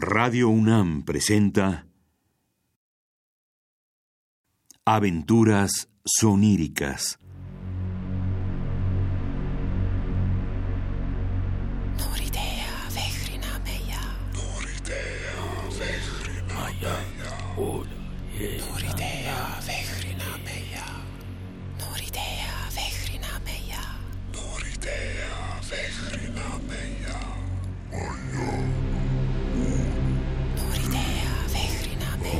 Radio 0.00 0.48
UNAM 0.48 1.02
presenta 1.02 1.84
Aventuras 4.84 5.88
soníricas. 6.04 7.18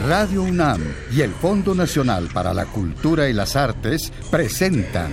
Radio 0.09 0.43
UNAM 0.43 0.81
y 1.13 1.21
el 1.21 1.33
Fondo 1.33 1.75
Nacional 1.75 2.31
para 2.33 2.55
la 2.55 2.65
Cultura 2.65 3.29
y 3.29 3.35
las 3.35 3.57
Artes 3.57 4.11
presentan 4.31 5.11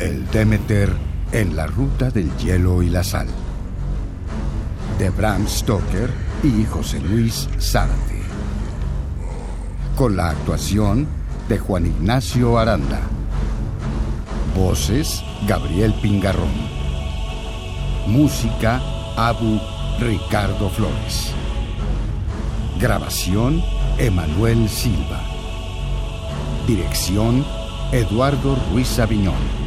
El 0.00 0.28
Demeter 0.32 0.92
en 1.30 1.54
la 1.54 1.68
ruta 1.68 2.10
del 2.10 2.36
hielo 2.38 2.82
y 2.82 2.90
la 2.90 3.04
sal. 3.04 3.28
De 4.98 5.10
Bram 5.10 5.46
Stoker 5.46 6.10
y 6.42 6.64
José 6.64 6.98
Luis 6.98 7.48
Zárate. 7.60 8.22
Con 9.94 10.16
la 10.16 10.30
actuación 10.30 11.06
de 11.48 11.56
Juan 11.56 11.86
Ignacio 11.86 12.58
Aranda. 12.58 12.98
Voces 14.56 15.22
Gabriel 15.46 15.94
Pingarrón. 16.02 16.50
Música 18.08 18.82
Abu 19.16 19.60
Ricardo 20.00 20.70
Flores. 20.70 21.30
Grabación 22.78 23.62
Emanuel 23.98 24.66
Silva. 24.70 25.20
Dirección 26.66 27.44
Eduardo 27.92 28.56
Ruiz 28.72 28.98
Aviñón. 28.98 29.59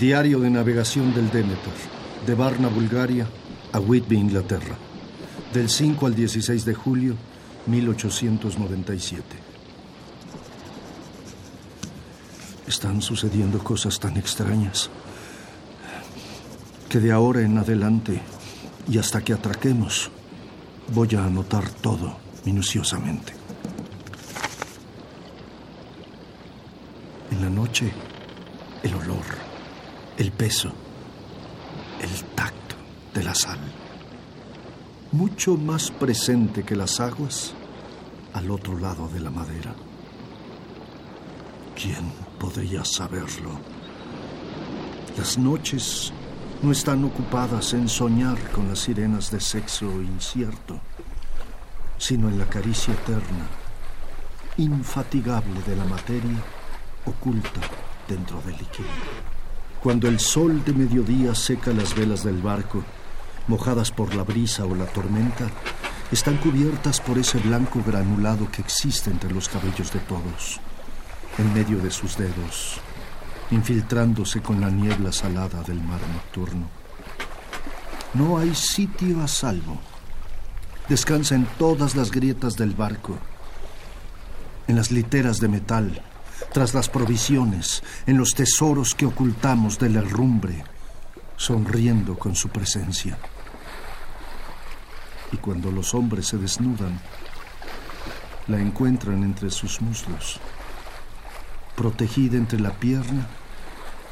Diario 0.00 0.40
de 0.40 0.48
navegación 0.48 1.12
del 1.12 1.30
Demeter, 1.30 1.74
de 2.26 2.34
Varna, 2.34 2.68
Bulgaria, 2.68 3.26
a 3.70 3.80
Whitby, 3.80 4.16
Inglaterra, 4.16 4.74
del 5.52 5.68
5 5.68 6.06
al 6.06 6.14
16 6.14 6.64
de 6.64 6.72
julio 6.72 7.16
1897. 7.66 9.22
Están 12.66 13.02
sucediendo 13.02 13.58
cosas 13.58 14.00
tan 14.00 14.16
extrañas 14.16 14.88
que 16.88 16.98
de 16.98 17.12
ahora 17.12 17.42
en 17.42 17.58
adelante 17.58 18.22
y 18.88 18.96
hasta 18.96 19.20
que 19.20 19.34
atraquemos, 19.34 20.10
voy 20.94 21.14
a 21.14 21.26
anotar 21.26 21.68
todo 21.68 22.16
minuciosamente. 22.46 23.34
En 27.30 27.42
la 27.42 27.50
noche, 27.50 27.92
el 28.82 28.94
olor 28.94 29.49
el 30.20 30.32
peso, 30.32 30.70
el 32.02 32.24
tacto 32.34 32.76
de 33.14 33.24
la 33.24 33.34
sal, 33.34 33.58
mucho 35.12 35.56
más 35.56 35.90
presente 35.90 36.62
que 36.62 36.76
las 36.76 37.00
aguas 37.00 37.54
al 38.34 38.50
otro 38.50 38.78
lado 38.78 39.08
de 39.08 39.18
la 39.18 39.30
madera. 39.30 39.74
¿Quién 41.74 42.12
podría 42.38 42.84
saberlo? 42.84 43.52
Las 45.16 45.38
noches 45.38 46.12
no 46.60 46.70
están 46.70 47.02
ocupadas 47.02 47.72
en 47.72 47.88
soñar 47.88 48.38
con 48.50 48.68
las 48.68 48.80
sirenas 48.80 49.30
de 49.30 49.40
sexo 49.40 49.86
incierto, 50.02 50.78
sino 51.96 52.28
en 52.28 52.38
la 52.38 52.46
caricia 52.46 52.92
eterna, 52.92 53.46
infatigable 54.58 55.62
de 55.62 55.76
la 55.76 55.84
materia 55.86 56.44
oculta 57.06 57.62
dentro 58.06 58.38
del 58.42 58.58
líquido. 58.58 59.39
Cuando 59.82 60.08
el 60.08 60.20
sol 60.20 60.62
de 60.62 60.74
mediodía 60.74 61.34
seca 61.34 61.72
las 61.72 61.94
velas 61.94 62.22
del 62.22 62.42
barco, 62.42 62.84
mojadas 63.48 63.90
por 63.90 64.14
la 64.14 64.24
brisa 64.24 64.66
o 64.66 64.74
la 64.74 64.84
tormenta, 64.84 65.48
están 66.12 66.36
cubiertas 66.36 67.00
por 67.00 67.16
ese 67.16 67.38
blanco 67.38 67.82
granulado 67.86 68.50
que 68.50 68.60
existe 68.60 69.10
entre 69.10 69.32
los 69.32 69.48
cabellos 69.48 69.90
de 69.90 70.00
todos, 70.00 70.60
en 71.38 71.54
medio 71.54 71.78
de 71.78 71.90
sus 71.90 72.18
dedos, 72.18 72.78
infiltrándose 73.50 74.42
con 74.42 74.60
la 74.60 74.68
niebla 74.68 75.12
salada 75.12 75.62
del 75.62 75.82
mar 75.82 76.00
nocturno. 76.12 76.68
No 78.12 78.36
hay 78.36 78.54
sitio 78.54 79.22
a 79.22 79.28
salvo. 79.28 79.80
Descansa 80.90 81.36
en 81.36 81.46
todas 81.58 81.94
las 81.94 82.10
grietas 82.10 82.56
del 82.56 82.74
barco, 82.74 83.16
en 84.66 84.76
las 84.76 84.90
literas 84.90 85.40
de 85.40 85.48
metal, 85.48 86.02
tras 86.52 86.74
las 86.74 86.88
provisiones, 86.88 87.82
en 88.06 88.18
los 88.18 88.34
tesoros 88.34 88.94
que 88.94 89.06
ocultamos 89.06 89.78
de 89.78 89.88
la 89.88 90.00
herrumbre, 90.00 90.64
sonriendo 91.36 92.18
con 92.18 92.34
su 92.34 92.48
presencia. 92.48 93.18
Y 95.32 95.36
cuando 95.36 95.70
los 95.70 95.94
hombres 95.94 96.26
se 96.26 96.38
desnudan, 96.38 97.00
la 98.48 98.58
encuentran 98.58 99.22
entre 99.22 99.50
sus 99.50 99.80
muslos, 99.80 100.40
protegida 101.76 102.36
entre 102.36 102.58
la 102.58 102.72
pierna 102.72 103.28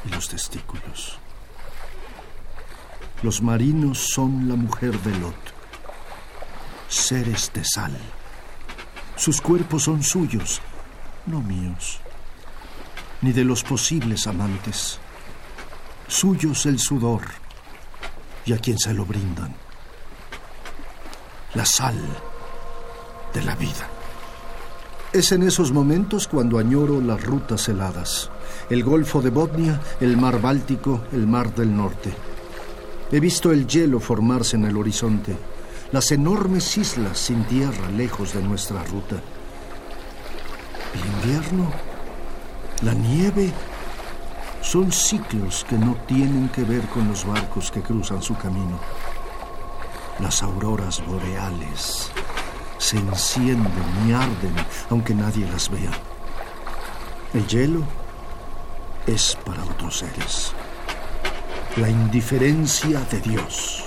y 0.05 0.09
los 0.09 0.29
testículos. 0.29 1.19
Los 3.21 3.41
marinos 3.41 3.97
son 4.13 4.47
la 4.47 4.55
mujer 4.55 4.97
de 5.01 5.17
Lot, 5.19 5.53
seres 6.87 7.51
de 7.53 7.65
sal. 7.65 7.97
Sus 9.17 9.41
cuerpos 9.41 9.83
son 9.83 10.01
suyos, 10.03 10.61
no 11.25 11.41
míos 11.41 11.99
ni 13.21 13.31
de 13.31 13.43
los 13.43 13.63
posibles 13.63 14.27
amantes. 14.27 14.99
Suyos 16.07 16.65
el 16.65 16.79
sudor 16.79 17.21
y 18.45 18.53
a 18.53 18.57
quien 18.57 18.79
se 18.79 18.93
lo 18.93 19.05
brindan. 19.05 19.53
La 21.53 21.65
sal 21.65 21.97
de 23.33 23.43
la 23.43 23.55
vida. 23.55 23.87
Es 25.11 25.31
en 25.31 25.43
esos 25.43 25.71
momentos 25.71 26.27
cuando 26.27 26.59
añoro 26.59 27.01
las 27.01 27.23
rutas 27.23 27.67
heladas, 27.67 28.29
el 28.69 28.83
Golfo 28.83 29.21
de 29.21 29.31
Botnia, 29.31 29.81
el 29.99 30.17
Mar 30.17 30.39
Báltico, 30.39 31.05
el 31.11 31.25
Mar 31.25 31.53
del 31.55 31.75
Norte. 31.75 32.13
He 33.11 33.19
visto 33.19 33.51
el 33.51 33.65
hielo 33.65 33.99
formarse 33.99 34.55
en 34.55 34.65
el 34.65 34.77
horizonte, 34.77 35.35
las 35.91 36.11
enormes 36.11 36.77
islas 36.77 37.17
sin 37.17 37.43
tierra 37.45 37.89
lejos 37.89 38.33
de 38.33 38.43
nuestra 38.43 38.83
ruta. 38.83 39.15
Invierno 40.93 41.88
la 42.81 42.93
nieve 42.93 43.51
son 44.61 44.91
ciclos 44.91 45.65
que 45.67 45.77
no 45.77 45.95
tienen 46.07 46.49
que 46.49 46.63
ver 46.63 46.81
con 46.87 47.07
los 47.07 47.25
barcos 47.25 47.71
que 47.71 47.81
cruzan 47.81 48.21
su 48.21 48.35
camino. 48.37 48.79
Las 50.19 50.43
auroras 50.43 51.05
boreales 51.05 52.09
se 52.77 52.97
encienden 52.97 54.07
y 54.07 54.13
arden 54.13 54.55
aunque 54.89 55.13
nadie 55.13 55.45
las 55.49 55.69
vea. 55.69 55.91
El 57.33 57.45
hielo 57.47 57.83
es 59.05 59.37
para 59.45 59.63
otros 59.63 59.99
seres. 59.99 60.53
La 61.75 61.89
indiferencia 61.89 63.01
de 63.11 63.19
Dios. 63.19 63.85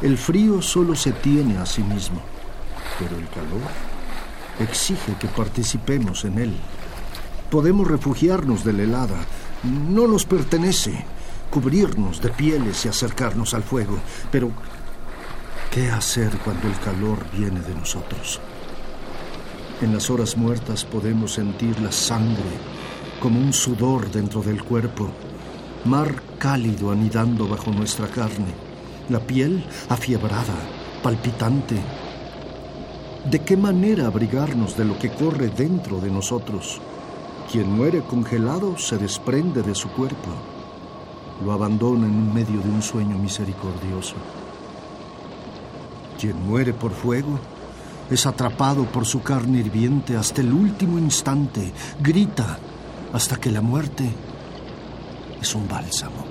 El 0.00 0.16
frío 0.16 0.62
solo 0.62 0.94
se 0.94 1.12
tiene 1.12 1.58
a 1.58 1.66
sí 1.66 1.82
mismo, 1.82 2.20
pero 3.00 3.16
el 3.16 3.28
calor 3.30 3.87
exige 4.60 5.14
que 5.18 5.28
participemos 5.28 6.24
en 6.24 6.38
él. 6.38 6.56
Podemos 7.50 7.88
refugiarnos 7.88 8.64
de 8.64 8.72
la 8.72 8.82
helada, 8.82 9.18
no 9.64 10.06
nos 10.06 10.24
pertenece 10.24 11.04
cubrirnos 11.50 12.20
de 12.20 12.28
pieles 12.30 12.84
y 12.84 12.88
acercarnos 12.88 13.54
al 13.54 13.62
fuego, 13.62 13.98
pero 14.30 14.50
¿qué 15.70 15.90
hacer 15.90 16.36
cuando 16.44 16.68
el 16.68 16.78
calor 16.80 17.24
viene 17.32 17.60
de 17.60 17.74
nosotros? 17.74 18.40
En 19.80 19.94
las 19.94 20.10
horas 20.10 20.36
muertas 20.36 20.84
podemos 20.84 21.34
sentir 21.34 21.78
la 21.80 21.92
sangre 21.92 22.50
como 23.20 23.40
un 23.40 23.52
sudor 23.52 24.10
dentro 24.10 24.42
del 24.42 24.62
cuerpo, 24.62 25.10
mar 25.84 26.22
cálido 26.38 26.90
anidando 26.90 27.48
bajo 27.48 27.70
nuestra 27.70 28.08
carne, 28.08 28.52
la 29.08 29.20
piel 29.20 29.64
afiebrada, 29.88 30.54
palpitante, 31.02 31.76
¿De 33.30 33.40
qué 33.40 33.58
manera 33.58 34.06
abrigarnos 34.06 34.74
de 34.74 34.86
lo 34.86 34.98
que 34.98 35.10
corre 35.10 35.48
dentro 35.48 36.00
de 36.00 36.10
nosotros? 36.10 36.80
Quien 37.52 37.70
muere 37.70 38.00
congelado 38.00 38.78
se 38.78 38.96
desprende 38.96 39.60
de 39.60 39.74
su 39.74 39.90
cuerpo, 39.90 40.30
lo 41.44 41.52
abandona 41.52 42.06
en 42.06 42.32
medio 42.32 42.58
de 42.62 42.70
un 42.70 42.80
sueño 42.80 43.18
misericordioso. 43.18 44.14
Quien 46.18 46.42
muere 46.42 46.72
por 46.72 46.92
fuego 46.92 47.38
es 48.10 48.24
atrapado 48.24 48.84
por 48.84 49.04
su 49.04 49.22
carne 49.22 49.58
hirviente 49.58 50.16
hasta 50.16 50.40
el 50.40 50.50
último 50.50 50.98
instante, 50.98 51.70
grita 52.00 52.58
hasta 53.12 53.36
que 53.36 53.50
la 53.50 53.60
muerte 53.60 54.10
es 55.38 55.54
un 55.54 55.68
bálsamo. 55.68 56.24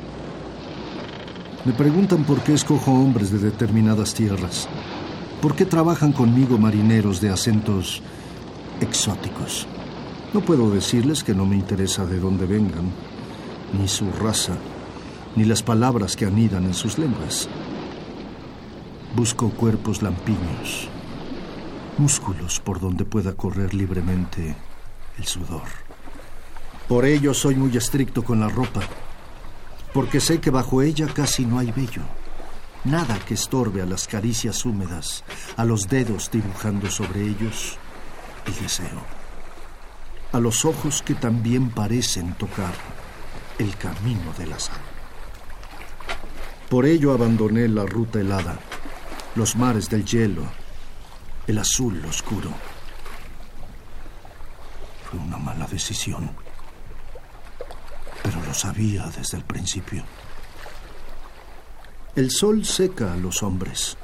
Me 1.63 1.73
preguntan 1.73 2.23
por 2.23 2.41
qué 2.41 2.53
escojo 2.53 2.91
hombres 2.91 3.31
de 3.31 3.37
determinadas 3.37 4.15
tierras. 4.15 4.67
¿Por 5.41 5.55
qué 5.55 5.65
trabajan 5.65 6.13
conmigo 6.13 6.57
marineros 6.57 7.21
de 7.21 7.29
acentos 7.29 8.01
exóticos? 8.81 9.67
No 10.33 10.41
puedo 10.41 10.71
decirles 10.71 11.23
que 11.23 11.35
no 11.35 11.45
me 11.45 11.55
interesa 11.55 12.05
de 12.05 12.19
dónde 12.19 12.47
vengan, 12.47 12.91
ni 13.79 13.87
su 13.87 14.11
raza, 14.11 14.53
ni 15.35 15.45
las 15.45 15.61
palabras 15.61 16.15
que 16.15 16.25
anidan 16.25 16.65
en 16.65 16.73
sus 16.73 16.97
lenguas. 16.97 17.47
Busco 19.15 19.51
cuerpos 19.51 20.01
lampiños, 20.01 20.89
músculos 21.99 22.59
por 22.59 22.79
donde 22.79 23.05
pueda 23.05 23.33
correr 23.33 23.75
libremente 23.75 24.55
el 25.19 25.25
sudor. 25.25 25.67
Por 26.87 27.05
ello 27.05 27.35
soy 27.35 27.53
muy 27.53 27.77
estricto 27.77 28.23
con 28.23 28.39
la 28.39 28.49
ropa, 28.49 28.81
porque 29.93 30.19
sé 30.19 30.39
que 30.39 30.49
bajo 30.49 30.81
ella 30.81 31.07
casi 31.13 31.45
no 31.45 31.59
hay 31.59 31.71
vello, 31.71 32.01
nada 32.89 33.19
que 33.19 33.33
estorbe 33.33 33.81
a 33.81 33.85
las 33.85 34.07
caricias 34.07 34.65
húmedas, 34.65 35.23
a 35.55 35.65
los 35.65 35.87
dedos 35.87 36.31
dibujando 36.31 36.89
sobre 36.89 37.21
ellos 37.21 37.77
el 38.45 38.55
deseo, 38.55 39.01
a 40.31 40.39
los 40.39 40.65
ojos 40.65 41.01
que 41.01 41.15
también 41.15 41.69
parecen 41.69 42.33
tocar 42.35 42.73
el 43.59 43.75
camino 43.77 44.33
de 44.37 44.47
la 44.47 44.59
sal. 44.59 44.79
Por 46.69 46.85
ello 46.85 47.13
abandoné 47.13 47.67
la 47.67 47.85
ruta 47.85 48.19
helada, 48.19 48.59
los 49.35 49.55
mares 49.55 49.89
del 49.89 50.05
hielo, 50.05 50.43
el 51.47 51.57
azul 51.59 52.03
oscuro. 52.05 52.51
Fue 55.09 55.19
una 55.19 55.37
mala 55.37 55.65
decisión 55.67 56.29
pero 58.27 58.43
lo 58.43 58.53
sabía 58.53 59.05
desde 59.17 59.37
el 59.37 59.43
principio. 59.45 60.03
El 62.17 62.31
sol 62.31 62.65
seca 62.65 63.13
a 63.13 63.15
los 63.15 63.43
hombres, 63.43 63.95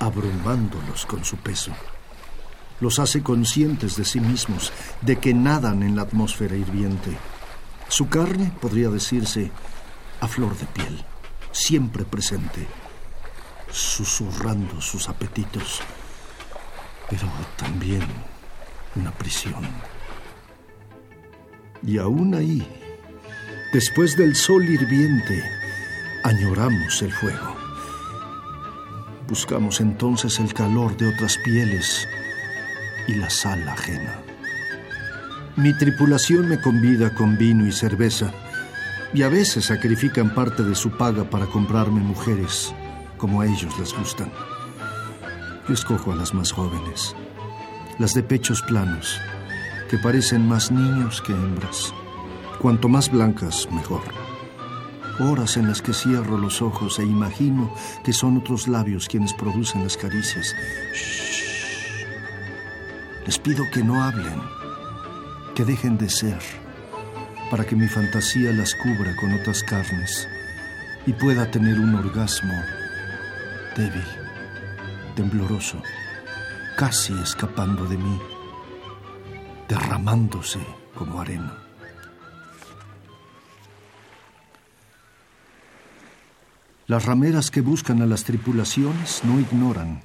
abrumándolos 0.00 1.06
con 1.06 1.24
su 1.24 1.36
peso. 1.36 1.70
Los 2.80 2.98
hace 2.98 3.22
conscientes 3.22 3.94
de 3.94 4.04
sí 4.04 4.18
mismos, 4.18 4.72
de 5.02 5.20
que 5.20 5.32
nadan 5.32 5.84
en 5.84 5.94
la 5.94 6.02
atmósfera 6.02 6.56
hirviente. 6.56 7.16
Su 7.86 8.08
carne, 8.08 8.52
podría 8.60 8.88
decirse, 8.88 9.52
a 10.20 10.26
flor 10.26 10.58
de 10.58 10.66
piel, 10.66 11.04
siempre 11.52 12.04
presente, 12.04 12.66
susurrando 13.70 14.80
sus 14.80 15.08
apetitos, 15.08 15.80
pero 17.08 17.28
también 17.56 18.02
una 18.96 19.12
prisión. 19.12 19.64
Y 21.84 21.98
aún 21.98 22.34
ahí, 22.34 22.66
Después 23.74 24.16
del 24.16 24.36
sol 24.36 24.68
hirviente, 24.68 25.42
añoramos 26.24 27.02
el 27.02 27.12
fuego. 27.12 27.54
Buscamos 29.28 29.80
entonces 29.82 30.40
el 30.40 30.54
calor 30.54 30.96
de 30.96 31.08
otras 31.08 31.36
pieles 31.44 32.08
y 33.06 33.14
la 33.14 33.28
sal 33.28 33.68
ajena. 33.68 34.22
Mi 35.56 35.76
tripulación 35.76 36.48
me 36.48 36.60
convida 36.60 37.14
con 37.14 37.36
vino 37.36 37.66
y 37.66 37.72
cerveza 37.72 38.32
y 39.12 39.22
a 39.22 39.28
veces 39.28 39.66
sacrifican 39.66 40.34
parte 40.34 40.62
de 40.62 40.74
su 40.74 40.96
paga 40.96 41.28
para 41.28 41.44
comprarme 41.46 42.00
mujeres 42.00 42.74
como 43.18 43.42
a 43.42 43.46
ellos 43.46 43.78
les 43.78 43.92
gustan. 43.94 44.32
Yo 45.68 45.74
escojo 45.74 46.12
a 46.12 46.16
las 46.16 46.32
más 46.32 46.52
jóvenes, 46.52 47.14
las 47.98 48.14
de 48.14 48.22
pechos 48.22 48.62
planos, 48.62 49.20
que 49.90 49.98
parecen 49.98 50.48
más 50.48 50.70
niños 50.72 51.20
que 51.20 51.32
hembras. 51.32 51.92
Cuanto 52.60 52.88
más 52.88 53.10
blancas, 53.10 53.68
mejor. 53.70 54.23
Horas 55.20 55.56
en 55.56 55.68
las 55.68 55.80
que 55.80 55.92
cierro 55.92 56.38
los 56.38 56.60
ojos 56.60 56.98
e 56.98 57.04
imagino 57.04 57.72
que 58.04 58.12
son 58.12 58.36
otros 58.36 58.66
labios 58.66 59.06
quienes 59.06 59.32
producen 59.32 59.84
las 59.84 59.96
caricias. 59.96 60.54
Les 63.24 63.38
pido 63.38 63.64
que 63.72 63.84
no 63.84 64.02
hablen, 64.02 64.40
que 65.54 65.64
dejen 65.64 65.96
de 65.98 66.10
ser, 66.10 66.40
para 67.48 67.64
que 67.64 67.76
mi 67.76 67.86
fantasía 67.86 68.52
las 68.52 68.74
cubra 68.74 69.14
con 69.16 69.32
otras 69.34 69.62
carnes 69.62 70.26
y 71.06 71.12
pueda 71.12 71.48
tener 71.50 71.78
un 71.78 71.94
orgasmo 71.94 72.54
débil, 73.76 74.04
tembloroso, 75.14 75.80
casi 76.76 77.12
escapando 77.22 77.86
de 77.86 77.98
mí, 77.98 78.20
derramándose 79.68 80.60
como 80.94 81.20
arena. 81.20 81.63
Las 86.86 87.06
rameras 87.06 87.50
que 87.50 87.62
buscan 87.62 88.02
a 88.02 88.06
las 88.06 88.24
tripulaciones 88.24 89.24
no 89.24 89.40
ignoran 89.40 90.02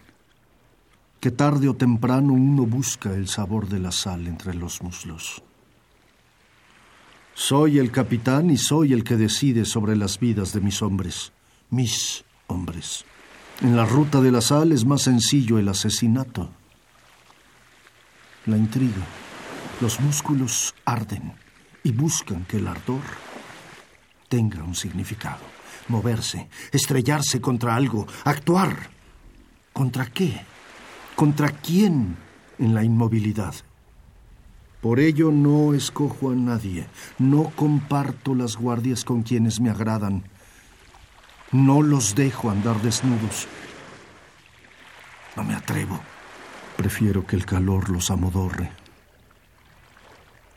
que 1.19 1.29
tarde 1.29 1.67
o 1.67 1.75
temprano 1.75 2.31
uno 2.31 2.65
busca 2.65 3.13
el 3.13 3.27
sabor 3.27 3.67
de 3.67 3.79
la 3.79 3.91
sal 3.91 4.27
entre 4.27 4.53
los 4.53 4.81
muslos. 4.81 5.43
Soy 7.33 7.79
el 7.79 7.91
capitán 7.91 8.49
y 8.49 8.55
soy 8.55 8.93
el 8.93 9.03
que 9.03 9.17
decide 9.17 9.65
sobre 9.65 9.97
las 9.97 10.19
vidas 10.19 10.53
de 10.53 10.61
mis 10.61 10.81
hombres, 10.81 11.33
mis 11.69 12.23
hombres. 12.47 13.03
En 13.59 13.75
la 13.75 13.83
ruta 13.83 14.21
de 14.21 14.31
la 14.31 14.39
sal 14.39 14.71
es 14.71 14.85
más 14.85 15.01
sencillo 15.01 15.59
el 15.59 15.67
asesinato. 15.67 16.49
La 18.45 18.55
intriga, 18.55 19.05
los 19.81 19.99
músculos 19.99 20.73
arden 20.85 21.33
y 21.83 21.91
buscan 21.91 22.45
que 22.45 22.55
el 22.55 22.67
ardor 22.67 23.03
tenga 24.29 24.63
un 24.63 24.75
significado 24.75 25.58
moverse, 25.89 26.47
estrellarse 26.71 27.41
contra 27.41 27.75
algo, 27.75 28.07
actuar. 28.23 28.89
¿Contra 29.73 30.05
qué? 30.07 30.41
¿Contra 31.15 31.49
quién 31.49 32.17
en 32.57 32.73
la 32.73 32.83
inmovilidad? 32.83 33.55
Por 34.81 34.99
ello 34.99 35.31
no 35.31 35.73
escojo 35.73 36.31
a 36.31 36.35
nadie, 36.35 36.87
no 37.17 37.51
comparto 37.55 38.33
las 38.33 38.55
guardias 38.55 39.03
con 39.03 39.23
quienes 39.23 39.59
me 39.59 39.69
agradan, 39.69 40.23
no 41.51 41.81
los 41.81 42.15
dejo 42.15 42.49
andar 42.49 42.81
desnudos. 42.81 43.47
No 45.35 45.43
me 45.43 45.53
atrevo. 45.53 45.99
Prefiero 46.77 47.25
que 47.27 47.35
el 47.35 47.45
calor 47.45 47.89
los 47.89 48.09
amodorre, 48.09 48.71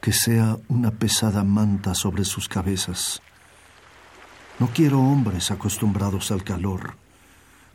que 0.00 0.12
sea 0.12 0.56
una 0.68 0.92
pesada 0.92 1.42
manta 1.42 1.94
sobre 1.96 2.24
sus 2.24 2.48
cabezas 2.48 3.22
no 4.62 4.68
quiero 4.68 5.00
hombres 5.00 5.50
acostumbrados 5.50 6.30
al 6.30 6.44
calor, 6.44 6.94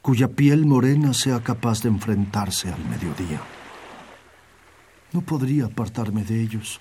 cuya 0.01 0.29
piel 0.29 0.65
morena 0.65 1.13
sea 1.13 1.43
capaz 1.43 1.81
de 1.81 1.89
enfrentarse 1.89 2.71
al 2.71 2.79
mediodía. 2.85 3.41
No 5.11 5.19
podría 5.19 5.65
apartarme 5.65 6.23
de 6.23 6.41
ellos, 6.41 6.79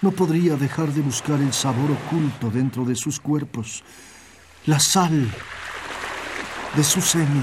no 0.00 0.12
podría 0.12 0.54
dejar 0.54 0.92
de 0.92 1.00
buscar 1.00 1.40
el 1.40 1.52
sabor 1.52 1.90
oculto 1.90 2.50
dentro 2.50 2.84
de 2.84 2.94
sus 2.94 3.18
cuerpos, 3.18 3.82
la 4.66 4.78
sal 4.78 5.28
de 6.76 6.84
su 6.84 7.00
semen. 7.00 7.42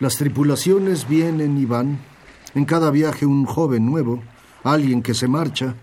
Las 0.00 0.16
tripulaciones 0.16 1.06
vienen 1.08 1.56
y 1.56 1.66
van, 1.66 2.00
en 2.56 2.64
cada 2.64 2.90
viaje 2.90 3.26
un 3.26 3.44
joven 3.44 3.86
nuevo, 3.86 4.24
alguien 4.64 5.02
que 5.02 5.14
se 5.14 5.28
marcha, 5.28 5.76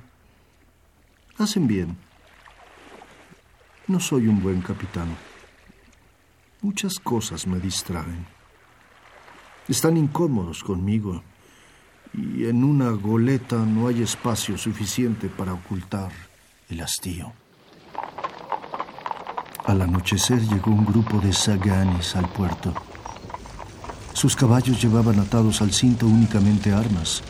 Hacen 1.38 1.68
bien. 1.68 1.98
No 3.88 4.00
soy 4.00 4.28
un 4.28 4.42
buen 4.42 4.62
capitán. 4.62 5.16
Muchas 6.62 7.00
cosas 7.00 7.48
me 7.48 7.60
distraen. 7.60 8.26
Están 9.68 9.98
incómodos 9.98 10.64
conmigo 10.64 11.24
y 12.14 12.46
en 12.46 12.64
una 12.64 12.90
goleta 12.92 13.58
no 13.58 13.88
hay 13.88 14.02
espacio 14.02 14.58
suficiente 14.58 15.30
para 15.30 15.54
ocultar 15.54 16.12
el 16.70 16.82
hastío. 16.82 17.32
Al 19.66 19.82
anochecer 19.82 20.42
llegó 20.42 20.72
un 20.72 20.86
grupo 20.86 21.20
de 21.20 21.32
saganis 21.32 22.16
al 22.16 22.28
puerto. 22.30 22.74
Sus 24.14 24.36
caballos 24.36 24.82
llevaban 24.82 25.20
atados 25.20 25.62
al 25.62 25.72
cinto 25.72 26.06
únicamente 26.06 26.72
armas 26.72 27.24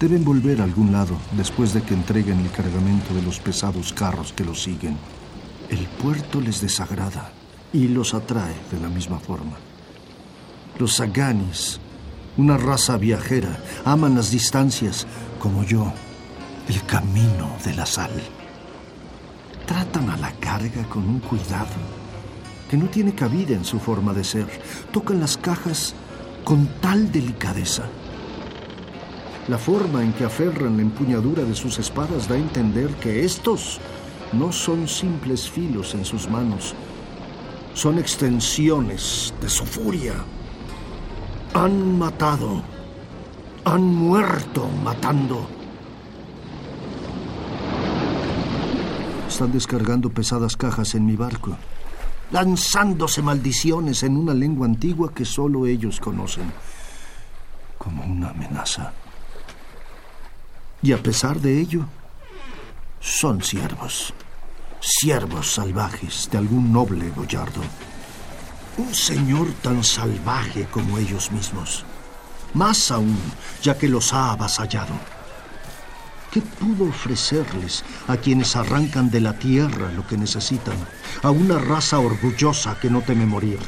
Deben 0.00 0.24
volver 0.24 0.60
a 0.60 0.64
algún 0.64 0.92
lado 0.92 1.16
después 1.32 1.74
de 1.74 1.82
que 1.82 1.92
entreguen 1.92 2.38
el 2.38 2.52
cargamento 2.52 3.12
de 3.14 3.22
los 3.22 3.40
pesados 3.40 3.92
carros 3.92 4.32
que 4.32 4.44
los 4.44 4.62
siguen. 4.62 4.96
El 5.68 5.86
puerto 5.86 6.40
les 6.40 6.60
desagrada 6.60 7.32
y 7.72 7.88
los 7.88 8.14
atrae 8.14 8.54
de 8.70 8.80
la 8.80 8.88
misma 8.88 9.18
forma. 9.18 9.56
Los 10.78 10.94
saganis 10.94 11.80
Una 12.36 12.56
raza 12.56 12.96
viajera. 12.96 13.58
Aman 13.84 14.14
las 14.14 14.30
distancias, 14.30 15.08
como 15.40 15.64
yo, 15.64 15.92
el 16.68 16.80
camino 16.84 17.50
de 17.64 17.74
la 17.74 17.84
sal. 17.84 18.12
Tratan 19.66 20.10
a 20.10 20.16
la 20.16 20.30
carga 20.38 20.84
con 20.88 21.02
un 21.08 21.18
cuidado 21.18 21.74
que 22.70 22.76
no 22.76 22.86
tiene 22.86 23.12
cabida 23.12 23.56
en 23.56 23.64
su 23.64 23.80
forma 23.80 24.12
de 24.12 24.22
ser. 24.22 24.46
Tocan 24.92 25.18
las 25.18 25.36
cajas 25.36 25.96
con 26.44 26.68
tal 26.80 27.10
delicadeza. 27.10 27.82
La 29.48 29.56
forma 29.56 30.02
en 30.02 30.12
que 30.12 30.24
aferran 30.24 30.76
la 30.76 30.82
empuñadura 30.82 31.42
de 31.42 31.54
sus 31.54 31.78
espadas 31.78 32.28
da 32.28 32.34
a 32.34 32.38
entender 32.38 32.90
que 32.96 33.24
estos 33.24 33.80
no 34.32 34.52
son 34.52 34.86
simples 34.86 35.48
filos 35.48 35.94
en 35.94 36.04
sus 36.04 36.28
manos, 36.28 36.74
son 37.72 37.98
extensiones 37.98 39.32
de 39.40 39.48
su 39.48 39.64
furia. 39.64 40.16
Han 41.54 41.98
matado, 41.98 42.62
han 43.64 43.82
muerto 43.82 44.68
matando. 44.84 45.48
Están 49.26 49.50
descargando 49.52 50.10
pesadas 50.10 50.58
cajas 50.58 50.94
en 50.94 51.06
mi 51.06 51.16
barco, 51.16 51.56
lanzándose 52.32 53.22
maldiciones 53.22 54.02
en 54.02 54.18
una 54.18 54.34
lengua 54.34 54.66
antigua 54.66 55.14
que 55.14 55.24
solo 55.24 55.64
ellos 55.64 56.00
conocen, 56.00 56.52
como 57.78 58.04
una 58.04 58.28
amenaza. 58.28 58.92
Y 60.80 60.92
a 60.92 61.02
pesar 61.02 61.40
de 61.40 61.60
ello, 61.60 61.86
son 63.00 63.42
siervos, 63.42 64.14
siervos 64.80 65.52
salvajes 65.52 66.28
de 66.30 66.38
algún 66.38 66.72
noble 66.72 67.10
boyardo. 67.10 67.62
Un 68.76 68.94
señor 68.94 69.48
tan 69.60 69.82
salvaje 69.82 70.66
como 70.70 70.98
ellos 70.98 71.32
mismos. 71.32 71.84
Más 72.54 72.92
aún, 72.92 73.18
ya 73.60 73.76
que 73.76 73.88
los 73.88 74.12
ha 74.12 74.32
avasallado. 74.32 74.94
¿Qué 76.30 76.42
pudo 76.42 76.90
ofrecerles 76.90 77.84
a 78.06 78.16
quienes 78.16 78.54
arrancan 78.54 79.10
de 79.10 79.20
la 79.20 79.32
tierra 79.36 79.90
lo 79.90 80.06
que 80.06 80.16
necesitan? 80.16 80.76
A 81.22 81.30
una 81.30 81.58
raza 81.58 81.98
orgullosa 81.98 82.78
que 82.78 82.88
no 82.88 83.00
teme 83.00 83.26
morir. 83.26 83.58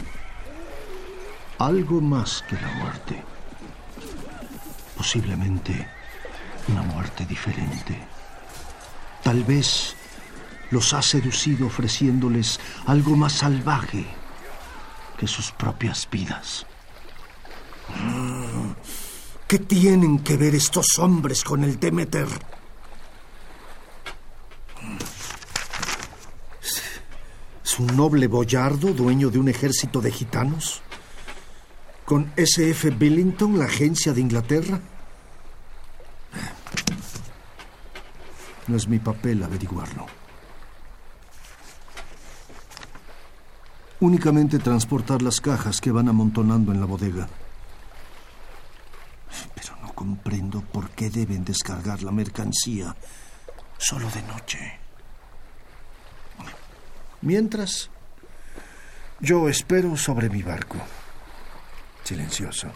Algo 1.59 2.01
más 2.01 2.45
que 2.49 2.55
la 2.55 2.69
muerte. 2.75 3.23
Posiblemente 4.97 6.00
una 6.69 6.83
muerte 6.83 7.27
diferente. 7.27 7.99
Tal 9.23 9.45
vez 9.45 9.95
los 10.71 10.95
ha 10.95 11.03
seducido 11.03 11.67
ofreciéndoles 11.67 12.61
algo 12.87 13.17
más 13.17 13.35
salvaje 13.35 14.07
que 15.19 15.27
sus 15.27 15.53
propias 15.53 16.09
vidas. 16.11 16.67
¿Qué 19.47 19.59
tienen 19.59 20.21
que 20.21 20.37
ver 20.37 20.55
estos 20.55 20.99
hombres 20.99 21.43
con 21.43 21.65
el 21.65 21.79
Demeter? 21.81 22.29
¿Es 27.65 27.79
un 27.79 27.89
noble 27.97 28.29
boyardo 28.29 28.93
dueño 28.93 29.29
de 29.31 29.39
un 29.39 29.49
ejército 29.49 30.01
de 30.01 30.13
gitanos? 30.13 30.83
¿Con 32.05 32.33
S.F. 32.37 32.91
Billington, 32.91 33.59
la 33.59 33.67
agencia 33.67 34.13
de 34.13 34.21
Inglaterra? 34.21 34.81
No 38.71 38.77
es 38.77 38.87
mi 38.87 39.01
papel 39.01 39.43
averiguarlo. 39.43 40.07
Únicamente 43.99 44.61
transportar 44.61 45.23
las 45.23 45.41
cajas 45.41 45.81
que 45.81 45.91
van 45.91 46.09
amontonando 46.09 46.71
en 46.71 46.79
la 46.79 46.87
bodega. 46.87 47.27
Pero 49.57 49.77
no 49.83 49.93
comprendo 49.93 50.61
por 50.61 50.91
qué 50.91 51.11
deben 51.11 51.45
descargar 51.45 52.05
la 52.05 52.13
mercancía 52.13 52.95
solo 53.77 54.09
de 54.11 54.23
noche. 54.23 54.79
Mientras, 57.23 57.91
yo 59.19 59.49
espero 59.49 59.97
sobre 59.97 60.31
mi 60.31 60.45
barco, 60.45 60.77
silencioso. 62.05 62.69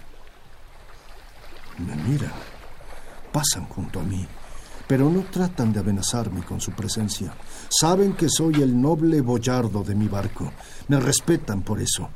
Me 1.78 1.94
miran, 1.94 2.32
pasan 3.32 3.66
junto 3.66 4.00
a 4.00 4.02
mí, 4.02 4.26
pero 4.86 5.08
no 5.08 5.22
tratan 5.22 5.72
de 5.72 5.80
amenazarme 5.80 6.42
con 6.42 6.60
su 6.60 6.72
presencia. 6.72 7.34
Saben 7.68 8.12
que 8.14 8.28
soy 8.28 8.62
el 8.62 8.80
noble 8.80 9.20
boyardo 9.20 9.82
de 9.82 9.94
mi 9.94 10.08
barco. 10.08 10.52
Me 10.88 11.00
respetan 11.00 11.62
por 11.62 11.80
eso. 11.80 12.08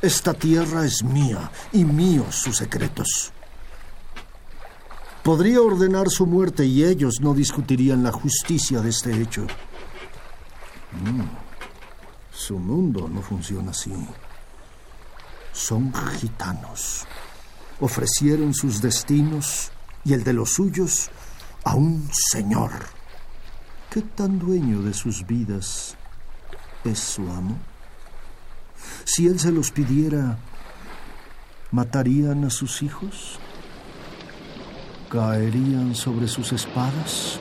Esta 0.00 0.32
tierra 0.34 0.84
es 0.84 1.02
mía 1.02 1.50
y 1.72 1.84
míos 1.84 2.36
sus 2.36 2.56
secretos. 2.56 3.32
Podría 5.22 5.60
ordenar 5.60 6.08
su 6.08 6.26
muerte 6.26 6.64
y 6.64 6.84
ellos 6.84 7.16
no 7.20 7.34
discutirían 7.34 8.02
la 8.02 8.12
justicia 8.12 8.80
de 8.80 8.88
este 8.88 9.20
hecho. 9.20 9.42
Mm. 10.92 11.50
Su 12.32 12.58
mundo 12.58 13.08
no 13.08 13.20
funciona 13.20 13.72
así. 13.72 13.92
Son 15.52 15.92
gitanos. 16.18 17.04
Ofrecieron 17.80 18.54
sus 18.54 18.80
destinos 18.80 19.70
y 20.04 20.14
el 20.14 20.24
de 20.24 20.32
los 20.32 20.54
suyos 20.54 21.10
a 21.64 21.74
un 21.74 22.08
señor. 22.12 22.70
¿Qué 23.90 24.02
tan 24.02 24.38
dueño 24.38 24.82
de 24.82 24.94
sus 24.94 25.26
vidas 25.26 25.96
es 26.84 26.98
su 26.98 27.22
amo? 27.22 27.58
Si 29.04 29.26
él 29.26 29.38
se 29.38 29.50
los 29.50 29.70
pidiera, 29.70 30.38
¿matarían 31.70 32.44
a 32.44 32.50
sus 32.50 32.82
hijos? 32.82 33.38
¿Caerían 35.10 35.94
sobre 35.94 36.28
sus 36.28 36.52
espadas? 36.52 37.38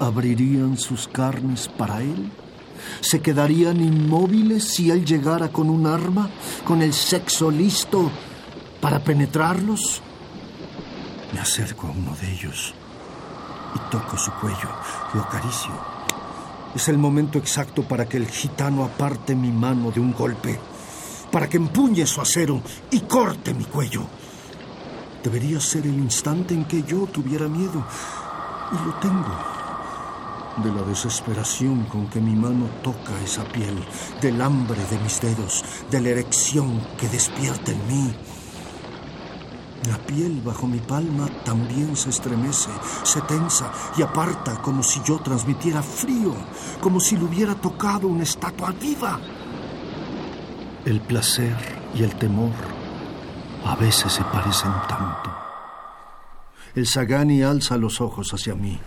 ¿Abrirían 0.00 0.76
sus 0.76 1.06
carnes 1.06 1.68
para 1.68 2.02
él? 2.02 2.30
¿Se 3.00 3.22
quedarían 3.22 3.80
inmóviles 3.80 4.64
si 4.64 4.90
él 4.90 5.04
llegara 5.04 5.48
con 5.48 5.70
un 5.70 5.86
arma, 5.86 6.28
con 6.64 6.82
el 6.82 6.92
sexo 6.92 7.50
listo 7.50 8.10
para 8.80 8.98
penetrarlos? 8.98 10.02
Me 11.32 11.40
acerco 11.40 11.86
a 11.86 11.90
uno 11.90 12.14
de 12.16 12.30
ellos 12.30 12.74
y 13.74 13.90
toco 13.90 14.16
su 14.16 14.30
cuello, 14.32 14.68
lo 15.14 15.22
acaricio. 15.22 15.72
Es 16.74 16.88
el 16.88 16.98
momento 16.98 17.38
exacto 17.38 17.82
para 17.82 18.06
que 18.06 18.16
el 18.16 18.28
gitano 18.28 18.84
aparte 18.84 19.34
mi 19.34 19.50
mano 19.50 19.90
de 19.90 20.00
un 20.00 20.12
golpe, 20.12 20.58
para 21.30 21.48
que 21.48 21.56
empuñe 21.56 22.06
su 22.06 22.20
acero 22.20 22.60
y 22.90 23.00
corte 23.00 23.54
mi 23.54 23.64
cuello. 23.64 24.02
Debería 25.22 25.60
ser 25.60 25.86
el 25.86 25.94
instante 25.94 26.54
en 26.54 26.64
que 26.64 26.82
yo 26.82 27.06
tuviera 27.06 27.48
miedo, 27.48 27.84
y 28.72 28.86
lo 28.86 28.94
tengo. 28.94 29.34
De 30.56 30.70
la 30.72 30.82
desesperación 30.82 31.84
con 31.86 32.08
que 32.08 32.20
mi 32.20 32.34
mano 32.34 32.66
toca 32.82 33.12
esa 33.24 33.42
piel, 33.44 33.84
del 34.20 34.40
hambre 34.40 34.84
de 34.90 34.98
mis 34.98 35.20
dedos, 35.20 35.64
de 35.90 36.00
la 36.00 36.10
erección 36.10 36.80
que 36.98 37.08
despierta 37.08 37.72
en 37.72 37.86
mí. 37.88 38.14
La 39.88 39.98
piel 39.98 40.40
bajo 40.40 40.66
mi 40.66 40.78
palma 40.78 41.28
también 41.44 41.94
se 41.94 42.08
estremece, 42.08 42.70
se 43.02 43.20
tensa 43.22 43.70
y 43.96 44.02
aparta 44.02 44.62
como 44.62 44.82
si 44.82 45.02
yo 45.02 45.18
transmitiera 45.18 45.82
frío, 45.82 46.34
como 46.80 47.00
si 47.00 47.16
le 47.16 47.24
hubiera 47.24 47.54
tocado 47.54 48.08
una 48.08 48.22
estatua 48.22 48.72
viva. 48.72 49.20
El 50.86 51.00
placer 51.00 51.56
y 51.94 52.02
el 52.02 52.14
temor 52.16 52.52
a 53.64 53.76
veces 53.76 54.12
se 54.12 54.22
parecen 54.24 54.72
tanto. 54.88 55.34
El 56.74 56.86
Sagani 56.86 57.42
alza 57.42 57.76
los 57.76 58.00
ojos 58.00 58.32
hacia 58.32 58.54
mí. 58.54 58.80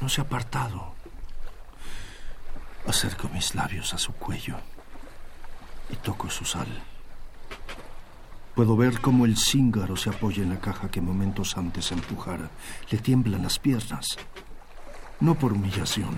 No 0.00 0.08
se 0.08 0.20
ha 0.20 0.24
apartado. 0.24 0.94
Acerco 2.86 3.28
mis 3.28 3.54
labios 3.54 3.92
a 3.94 3.98
su 3.98 4.12
cuello 4.12 4.56
y 5.90 5.96
toco 5.96 6.28
su 6.30 6.44
sal. 6.44 6.91
Puedo 8.54 8.76
ver 8.76 9.00
cómo 9.00 9.24
el 9.24 9.38
cíngaro 9.38 9.96
se 9.96 10.10
apoya 10.10 10.42
en 10.42 10.50
la 10.50 10.60
caja 10.60 10.90
que 10.90 11.00
momentos 11.00 11.56
antes 11.56 11.90
empujara. 11.90 12.50
Le 12.90 12.98
tiemblan 12.98 13.42
las 13.42 13.58
piernas. 13.58 14.18
No 15.20 15.34
por 15.34 15.54
humillación. 15.54 16.16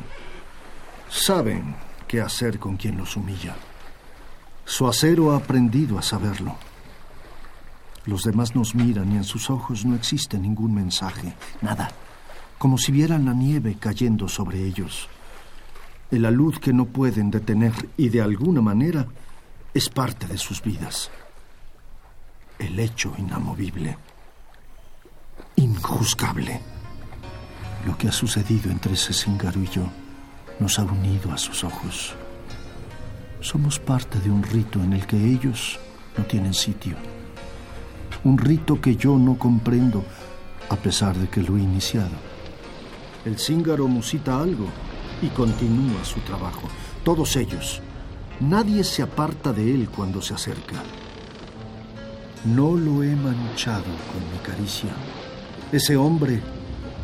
Saben 1.08 1.76
qué 2.08 2.20
hacer 2.20 2.58
con 2.58 2.76
quien 2.76 2.96
los 2.96 3.16
humilla. 3.16 3.54
Su 4.64 4.88
acero 4.88 5.32
ha 5.32 5.36
aprendido 5.36 5.96
a 5.96 6.02
saberlo. 6.02 6.56
Los 8.04 8.24
demás 8.24 8.56
nos 8.56 8.74
miran 8.74 9.12
y 9.12 9.16
en 9.16 9.24
sus 9.24 9.48
ojos 9.48 9.84
no 9.84 9.94
existe 9.94 10.36
ningún 10.36 10.74
mensaje, 10.74 11.34
nada, 11.62 11.90
como 12.58 12.76
si 12.78 12.92
vieran 12.92 13.24
la 13.24 13.32
nieve 13.32 13.76
cayendo 13.78 14.28
sobre 14.28 14.64
ellos. 14.64 15.08
La 16.10 16.30
luz 16.30 16.58
que 16.58 16.72
no 16.72 16.86
pueden 16.86 17.30
detener 17.30 17.72
y 17.96 18.08
de 18.08 18.20
alguna 18.20 18.60
manera 18.60 19.06
es 19.72 19.88
parte 19.88 20.26
de 20.26 20.36
sus 20.36 20.60
vidas 20.62 21.10
el 22.58 22.78
hecho 22.78 23.12
inamovible, 23.18 23.98
injuzgable. 25.56 26.60
Lo 27.86 27.98
que 27.98 28.08
ha 28.08 28.12
sucedido 28.12 28.70
entre 28.70 28.94
ese 28.94 29.12
cíngaro 29.12 29.60
y 29.62 29.68
yo 29.68 29.84
nos 30.58 30.78
ha 30.78 30.84
unido 30.84 31.32
a 31.32 31.38
sus 31.38 31.64
ojos. 31.64 32.14
Somos 33.40 33.78
parte 33.78 34.18
de 34.20 34.30
un 34.30 34.42
rito 34.42 34.82
en 34.82 34.92
el 34.94 35.06
que 35.06 35.16
ellos 35.16 35.78
no 36.16 36.24
tienen 36.24 36.54
sitio. 36.54 36.96
un 38.22 38.38
rito 38.38 38.80
que 38.80 38.96
yo 38.96 39.18
no 39.18 39.36
comprendo, 39.38 40.02
a 40.70 40.76
pesar 40.76 41.14
de 41.14 41.28
que 41.28 41.42
lo 41.42 41.58
he 41.58 41.60
iniciado. 41.60 42.16
El 43.26 43.38
cíngaro 43.38 43.86
musita 43.86 44.40
algo 44.40 44.66
y 45.20 45.28
continúa 45.28 46.02
su 46.04 46.20
trabajo. 46.20 46.68
Todos 47.04 47.36
ellos. 47.36 47.82
Nadie 48.40 48.82
se 48.82 49.02
aparta 49.02 49.52
de 49.52 49.74
él 49.74 49.90
cuando 49.90 50.22
se 50.22 50.32
acerca. 50.32 50.82
No 52.44 52.74
lo 52.74 53.02
he 53.02 53.16
manchado 53.16 53.84
con 54.12 54.20
mi 54.30 54.38
caricia. 54.42 54.90
Ese 55.72 55.96
hombre 55.96 56.42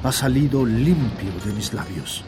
ha 0.02 0.12
salido 0.12 0.66
limpio 0.66 1.32
de 1.46 1.54
mis 1.54 1.72
labios. 1.72 2.22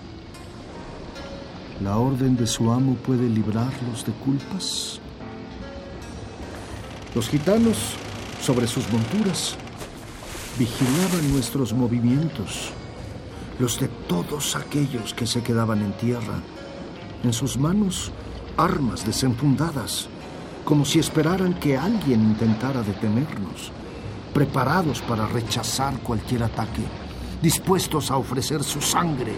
¿La 1.83 1.99
orden 1.99 2.37
de 2.37 2.47
su 2.47 2.73
amo 2.73 2.95
puede 2.95 3.28
librarlos 3.28 4.07
de 4.07 4.12
culpas? 4.12 4.99
Los 7.14 7.28
gitanos, 7.28 7.76
sobre 8.40 8.66
sus 8.66 8.90
monturas, 8.90 9.57
vigilaban 10.59 11.33
nuestros 11.33 11.75
movimientos, 11.75 12.71
los 13.59 13.78
de 13.78 13.88
todos 14.09 14.57
aquellos 14.57 15.12
que 15.12 15.26
se 15.26 15.42
quedaban 15.42 15.83
en 15.83 15.92
tierra. 15.99 16.40
En 17.23 17.35
sus 17.35 17.59
manos, 17.59 18.11
armas 18.57 19.04
desenfundadas, 19.04 20.09
como 20.64 20.85
si 20.85 20.99
esperaran 20.99 21.54
que 21.54 21.76
alguien 21.76 22.23
intentara 22.23 22.83
detenernos, 22.83 23.73
preparados 24.33 25.02
para 25.02 25.26
rechazar 25.26 25.99
cualquier 25.99 26.45
ataque, 26.45 26.83
dispuestos 27.42 28.11
a 28.11 28.16
ofrecer 28.16 28.62
su 28.62 28.81
sangre 28.81 29.35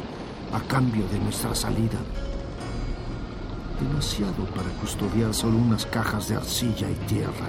a 0.52 0.60
cambio 0.60 1.06
de 1.08 1.18
nuestra 1.18 1.54
salida. 1.54 1.98
Demasiado 3.80 4.44
para 4.54 4.68
custodiar 4.80 5.34
solo 5.34 5.56
unas 5.56 5.86
cajas 5.86 6.28
de 6.28 6.36
arcilla 6.36 6.88
y 6.90 6.94
tierra. 7.06 7.48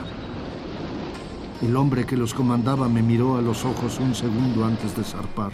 El 1.61 1.75
hombre 1.75 2.05
que 2.05 2.17
los 2.17 2.33
comandaba 2.33 2.89
me 2.89 3.01
miró 3.01 3.37
a 3.37 3.41
los 3.41 3.63
ojos 3.63 3.99
un 3.99 4.15
segundo 4.15 4.65
antes 4.65 4.95
de 4.95 5.03
zarpar. 5.03 5.51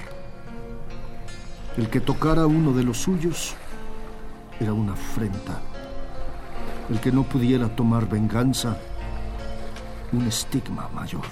El 1.77 1.89
que 1.89 2.01
tocara 2.01 2.45
uno 2.45 2.73
de 2.73 2.83
los 2.83 2.97
suyos 2.97 3.53
era 4.59 4.73
una 4.73 4.93
afrenta. 4.93 5.70
El 6.89 6.99
que 6.99 7.11
no 7.11 7.23
pudiera 7.23 7.73
tomar 7.75 8.09
venganza, 8.09 8.77
un 10.11 10.27
estigma 10.27 10.89
mayor. 10.93 11.25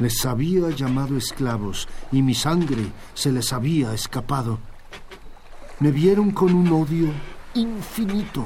Les 0.00 0.26
había 0.26 0.70
llamado 0.70 1.16
esclavos 1.16 1.88
y 2.10 2.22
mi 2.22 2.34
sangre 2.34 2.86
se 3.14 3.30
les 3.30 3.52
había 3.52 3.94
escapado. 3.94 4.58
Me 5.78 5.92
vieron 5.92 6.32
con 6.32 6.52
un 6.52 6.72
odio 6.72 7.12
infinito. 7.54 8.44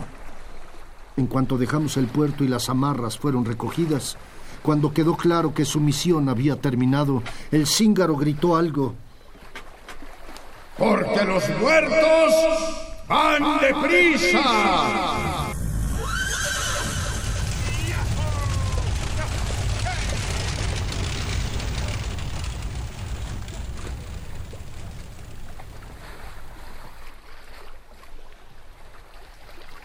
En 1.17 1.27
cuanto 1.27 1.57
dejamos 1.57 1.97
el 1.97 2.07
puerto 2.07 2.45
y 2.45 2.49
las 2.49 2.69
amarras 2.69 3.19
fueron 3.19 3.45
recogidas, 3.45 4.17
cuando 4.63 4.93
quedó 4.93 5.17
claro 5.17 5.55
que 5.55 5.65
su 5.65 5.81
misión 5.81 6.29
había 6.29 6.61
terminado, 6.61 7.23
el 7.51 7.67
cíngaro 7.67 8.17
gritó 8.17 8.57
algo. 8.57 8.95
Porque 10.77 11.25
los 11.25 11.43
muertos 11.61 12.88
van 13.09 13.59
deprisa. 13.61 14.43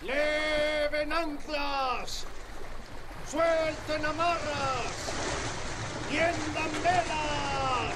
¡Leven 0.02 1.14
anclas! 1.14 2.26
¡Suelten 3.32 4.06
amarras! 4.06 4.96
¡Tiendan 6.10 6.72
velas! 6.84 7.94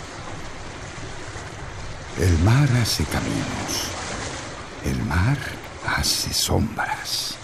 El 2.17 2.39
mar 2.39 2.67
hace 2.82 3.04
caminos. 3.06 4.16
El 4.88 5.04
mar 5.04 5.38
hace 5.97 6.34
sombras. 6.34 7.36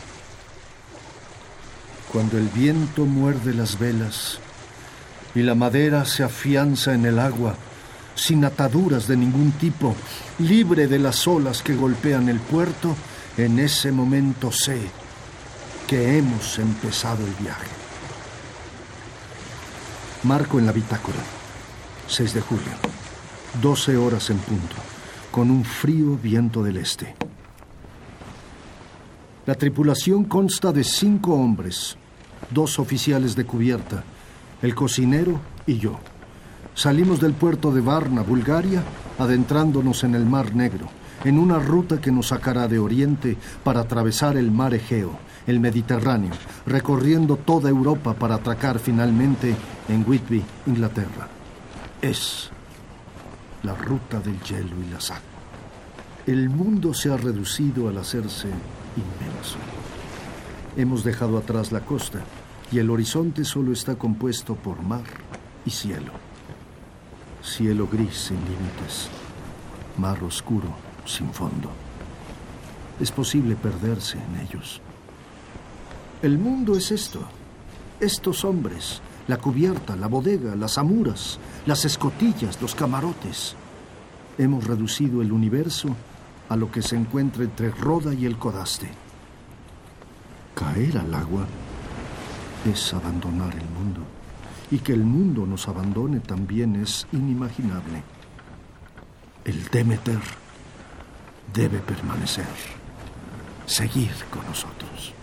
Cuando 2.10 2.38
el 2.38 2.48
viento 2.48 3.04
muerde 3.04 3.54
las 3.54 3.78
velas 3.78 4.40
y 5.36 5.42
la 5.42 5.54
madera 5.54 6.06
se 6.06 6.24
afianza 6.24 6.94
en 6.94 7.06
el 7.06 7.20
agua, 7.20 7.56
sin 8.16 8.46
ataduras 8.46 9.10
de 9.10 9.18
ningún 9.18 9.52
tipo, 9.52 9.94
libre 10.40 10.88
de 10.88 11.00
las 11.00 11.28
olas 11.28 11.62
que 11.62 11.76
golpean 11.76 12.30
el 12.30 12.40
puerto, 12.40 12.96
en 13.36 13.60
ese 13.60 13.92
momento 13.92 14.50
sé 14.50 14.80
que 15.86 16.18
hemos 16.18 16.60
empezado 16.60 17.26
el 17.26 17.34
viaje. 17.44 17.68
Marco 20.24 20.60
en 20.60 20.66
la 20.66 20.72
bitácora, 20.72 21.20
6 22.08 22.36
de 22.36 22.42
julio, 22.42 22.72
12 23.62 23.98
horas 23.98 24.30
en 24.30 24.38
punto, 24.38 24.78
con 25.30 25.52
un 25.52 25.66
frío 25.66 26.16
viento 26.16 26.64
del 26.64 26.78
este. 26.78 27.14
La 29.46 29.56
tripulación 29.56 30.24
consta 30.24 30.72
de 30.72 30.86
cinco 30.86 31.34
hombres, 31.34 31.98
dos 32.50 32.80
oficiales 32.80 33.36
de 33.36 33.44
cubierta, 33.44 34.06
el 34.62 34.74
cocinero 34.74 35.38
y 35.68 35.80
yo. 35.80 36.00
Salimos 36.76 37.20
del 37.20 37.34
puerto 37.34 37.74
de 37.74 37.82
Varna, 37.82 38.22
Bulgaria, 38.22 38.84
adentrándonos 39.20 40.06
en 40.06 40.16
el 40.16 40.26
Mar 40.26 40.56
Negro, 40.56 40.88
en 41.26 41.38
una 41.38 41.60
ruta 41.60 42.00
que 42.00 42.10
nos 42.10 42.28
sacará 42.28 42.70
de 42.70 42.80
Oriente 42.80 43.36
para 43.66 43.82
atravesar 43.82 44.38
el 44.38 44.50
Mar 44.50 44.74
Egeo, 44.74 45.20
el 45.46 45.60
Mediterráneo, 45.60 46.32
recorriendo 46.66 47.36
toda 47.36 47.70
Europa 47.70 48.14
para 48.14 48.36
atracar 48.36 48.80
finalmente 48.80 49.54
en 49.90 50.06
Whitby, 50.08 50.42
Inglaterra. 50.68 51.28
Es 52.02 52.50
la 53.64 53.76
ruta 53.76 54.22
del 54.22 54.40
hielo 54.40 54.82
y 54.88 54.90
la 54.90 55.02
sal. 55.02 55.22
El 56.26 56.50
mundo 56.50 56.94
se 56.94 57.12
ha 57.12 57.18
reducido 57.18 57.90
al 57.90 57.98
hacerse 57.98 58.48
inmenso. 58.98 59.58
Hemos 60.76 61.04
dejado 61.04 61.38
atrás 61.38 61.72
la 61.72 61.82
costa 61.82 62.24
y 62.72 62.80
el 62.80 62.90
horizonte 62.90 63.46
solo 63.46 63.72
está 63.72 63.96
compuesto 63.96 64.56
por 64.56 64.82
mar 64.82 65.04
y 65.66 65.70
cielo. 65.70 66.12
Cielo 67.44 67.88
gris 67.92 68.16
sin 68.16 68.38
límites, 68.38 69.10
mar 69.98 70.24
oscuro 70.24 70.70
sin 71.06 71.32
fondo. 71.32 71.70
Es 73.00 73.12
posible 73.12 73.56
perderse 73.56 74.18
en 74.18 74.42
ellos. 74.42 74.82
El 76.22 76.38
mundo 76.38 76.76
es 76.76 76.92
esto, 76.92 77.22
estos 78.00 78.46
hombres, 78.46 79.02
la 79.28 79.38
cubierta, 79.38 79.96
la 79.96 80.08
bodega, 80.08 80.56
las 80.56 80.78
amuras, 80.78 81.40
las 81.66 81.86
escotillas, 81.86 82.62
los 82.62 82.76
camarotes. 82.76 83.56
Hemos 84.38 84.66
reducido 84.66 85.22
el 85.22 85.32
universo 85.32 85.96
a 86.50 86.56
lo 86.56 86.72
que 86.72 86.82
se 86.82 86.96
encuentra 86.96 87.44
entre 87.44 87.72
Roda 87.72 88.14
y 88.14 88.26
el 88.26 88.38
Codaste. 88.38 88.90
Caer 90.56 90.98
al 90.98 91.14
agua 91.14 91.48
es 92.72 92.94
abandonar 92.94 93.54
el 93.54 93.70
mundo. 93.70 94.02
Y 94.72 94.80
que 94.80 94.94
el 94.94 95.04
mundo 95.04 95.46
nos 95.46 95.68
abandone 95.68 96.20
también 96.20 96.76
es 96.76 97.06
inimaginable. 97.12 98.04
El 99.46 99.66
Demeter 99.66 100.20
debe 101.54 101.80
permanecer, 101.80 102.46
seguir 103.66 104.14
con 104.32 104.46
nosotros. 104.46 105.14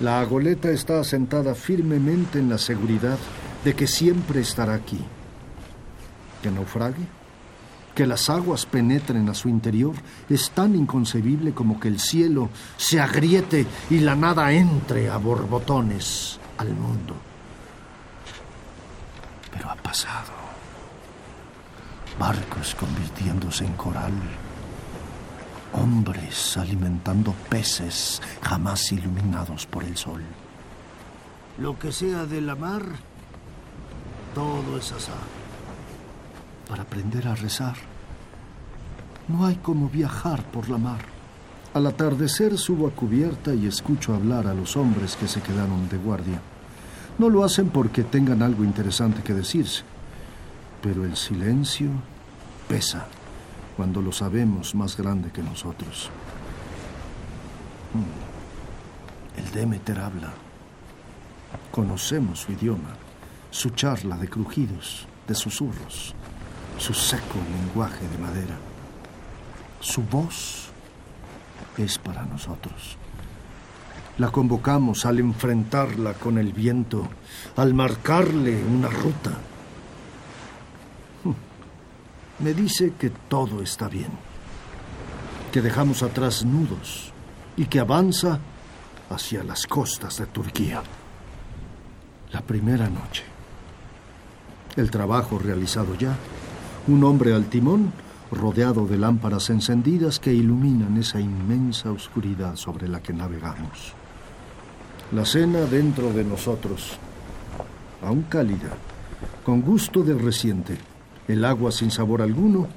La 0.00 0.20
agoleta 0.20 0.70
está 0.70 1.00
asentada 1.00 1.54
firmemente 1.54 2.38
en 2.38 2.48
la 2.48 2.58
seguridad 2.58 3.18
de 3.64 3.74
que 3.74 3.86
siempre 3.86 4.40
estará 4.40 4.74
aquí. 4.74 5.00
¿Que 6.42 6.50
naufrague? 6.50 7.06
Que 7.94 8.06
las 8.06 8.28
aguas 8.28 8.66
penetren 8.66 9.28
a 9.28 9.34
su 9.34 9.48
interior 9.48 9.94
es 10.28 10.50
tan 10.50 10.74
inconcebible 10.74 11.52
como 11.52 11.78
que 11.78 11.88
el 11.88 12.00
cielo 12.00 12.50
se 12.76 13.00
agriete 13.00 13.66
y 13.88 14.00
la 14.00 14.16
nada 14.16 14.50
entre 14.52 15.08
a 15.08 15.16
borbotones 15.16 16.40
al 16.58 16.74
mundo. 16.74 17.14
Pero 19.52 19.70
ha 19.70 19.76
pasado. 19.76 20.32
Barcos 22.18 22.74
convirtiéndose 22.74 23.64
en 23.64 23.74
coral. 23.74 24.12
Hombres 25.72 26.56
alimentando 26.56 27.32
peces 27.48 28.20
jamás 28.42 28.92
iluminados 28.92 29.66
por 29.66 29.84
el 29.84 29.96
sol. 29.96 30.22
Lo 31.58 31.78
que 31.78 31.92
sea 31.92 32.26
de 32.26 32.40
la 32.40 32.56
mar, 32.56 32.82
todo 34.34 34.78
es 34.78 34.90
azar. 34.90 35.43
Para 36.74 36.82
aprender 36.82 37.28
a 37.28 37.36
rezar, 37.36 37.76
no 39.28 39.46
hay 39.46 39.54
como 39.54 39.88
viajar 39.88 40.42
por 40.50 40.68
la 40.68 40.76
mar. 40.76 41.02
Al 41.72 41.86
atardecer 41.86 42.58
subo 42.58 42.88
a 42.88 42.90
cubierta 42.90 43.54
y 43.54 43.68
escucho 43.68 44.12
hablar 44.12 44.48
a 44.48 44.54
los 44.54 44.76
hombres 44.76 45.14
que 45.14 45.28
se 45.28 45.40
quedaron 45.40 45.88
de 45.88 45.98
guardia. 45.98 46.40
No 47.16 47.30
lo 47.30 47.44
hacen 47.44 47.68
porque 47.68 48.02
tengan 48.02 48.42
algo 48.42 48.64
interesante 48.64 49.22
que 49.22 49.34
decirse, 49.34 49.84
pero 50.82 51.04
el 51.04 51.14
silencio 51.14 51.90
pesa 52.66 53.06
cuando 53.76 54.02
lo 54.02 54.10
sabemos 54.10 54.74
más 54.74 54.96
grande 54.96 55.30
que 55.30 55.44
nosotros. 55.44 56.10
Mm. 57.94 59.38
El 59.38 59.50
Demeter 59.52 60.00
habla. 60.00 60.32
Conocemos 61.70 62.40
su 62.40 62.50
idioma. 62.50 62.96
su 63.52 63.70
charla 63.70 64.16
de 64.16 64.28
crujidos, 64.28 65.06
de 65.28 65.34
susurros, 65.36 66.12
su 66.78 66.94
seco 66.94 67.38
lenguaje 67.52 68.06
de 68.08 68.18
madera. 68.18 68.56
Su 69.80 70.02
voz 70.02 70.68
es 71.76 71.98
para 71.98 72.24
nosotros. 72.24 72.96
La 74.18 74.30
convocamos 74.30 75.06
al 75.06 75.18
enfrentarla 75.18 76.14
con 76.14 76.38
el 76.38 76.52
viento, 76.52 77.08
al 77.56 77.74
marcarle 77.74 78.62
una 78.64 78.88
ruta. 78.88 79.32
Me 82.38 82.54
dice 82.54 82.92
que 82.98 83.10
todo 83.10 83.62
está 83.62 83.88
bien, 83.88 84.10
que 85.52 85.60
dejamos 85.60 86.02
atrás 86.02 86.44
nudos 86.44 87.12
y 87.56 87.66
que 87.66 87.80
avanza 87.80 88.38
hacia 89.10 89.44
las 89.44 89.66
costas 89.66 90.18
de 90.18 90.26
Turquía. 90.26 90.82
La 92.32 92.40
primera 92.40 92.88
noche. 92.88 93.24
El 94.76 94.90
trabajo 94.90 95.38
realizado 95.38 95.94
ya. 95.94 96.16
Un 96.86 97.02
hombre 97.02 97.32
al 97.32 97.46
timón, 97.46 97.92
rodeado 98.30 98.86
de 98.86 98.98
lámparas 98.98 99.48
encendidas 99.48 100.18
que 100.20 100.34
iluminan 100.34 100.98
esa 100.98 101.18
inmensa 101.18 101.90
oscuridad 101.90 102.56
sobre 102.56 102.88
la 102.88 103.00
que 103.00 103.14
navegamos. 103.14 103.94
La 105.10 105.24
cena 105.24 105.60
dentro 105.60 106.12
de 106.12 106.24
nosotros, 106.24 106.98
aún 108.02 108.24
cálida, 108.24 108.76
con 109.46 109.62
gusto 109.62 110.02
de 110.02 110.12
reciente, 110.12 110.76
el 111.26 111.46
agua 111.46 111.72
sin 111.72 111.90
sabor 111.90 112.20
alguno 112.20 112.68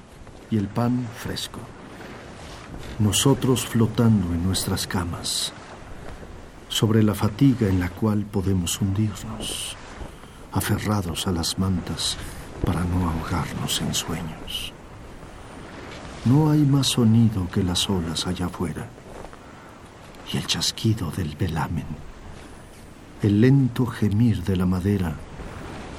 y 0.49 0.57
el 0.57 0.69
pan 0.69 1.05
fresco. 1.17 1.59
Nosotros 2.99 3.65
flotando 3.65 4.33
en 4.33 4.41
nuestras 4.41 4.87
camas, 4.87 5.51
sobre 6.69 7.03
la 7.03 7.13
fatiga 7.13 7.67
en 7.67 7.81
la 7.81 7.89
cual 7.89 8.23
podemos 8.23 8.79
hundirnos, 8.79 9.75
aferrados 10.53 11.27
a 11.27 11.33
las 11.33 11.59
mantas 11.59 12.17
para 12.65 12.83
no 12.83 13.09
ahogarnos 13.09 13.81
en 13.81 13.93
sueños. 13.93 14.73
No 16.25 16.49
hay 16.51 16.59
más 16.59 16.87
sonido 16.87 17.47
que 17.49 17.63
las 17.63 17.89
olas 17.89 18.27
allá 18.27 18.47
afuera 18.47 18.87
y 20.31 20.37
el 20.37 20.45
chasquido 20.45 21.09
del 21.11 21.35
velamen, 21.35 21.85
el 23.21 23.39
lento 23.41 23.85
gemir 23.85 24.43
de 24.43 24.57
la 24.57 24.65
madera 24.65 25.15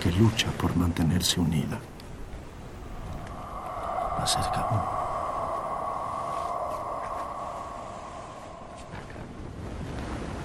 que 0.03 0.13
lucha 0.13 0.49
por 0.53 0.77
mantenerse 0.77 1.41
unida. 1.41 1.79
Acerca 4.21 4.67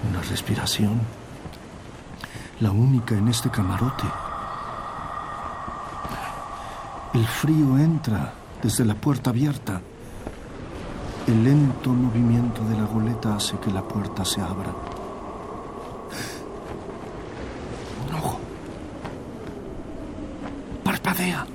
Una 0.08 0.22
respiración. 0.22 1.00
La 2.60 2.70
única 2.70 3.16
en 3.16 3.28
este 3.28 3.50
camarote. 3.50 4.04
El 7.14 7.24
frío 7.28 7.78
entra 7.78 8.34
desde 8.60 8.84
la 8.84 8.94
puerta 8.94 9.30
abierta. 9.30 9.80
El 11.28 11.44
lento 11.44 11.90
movimiento 11.90 12.64
de 12.64 12.76
la 12.76 12.86
goleta 12.86 13.36
hace 13.36 13.56
que 13.58 13.70
la 13.70 13.82
puerta 13.82 14.24
se 14.24 14.40
abra. 14.40 14.74
Un 18.08 18.14
ojo. 18.16 18.40
Parpadea. 20.82 21.46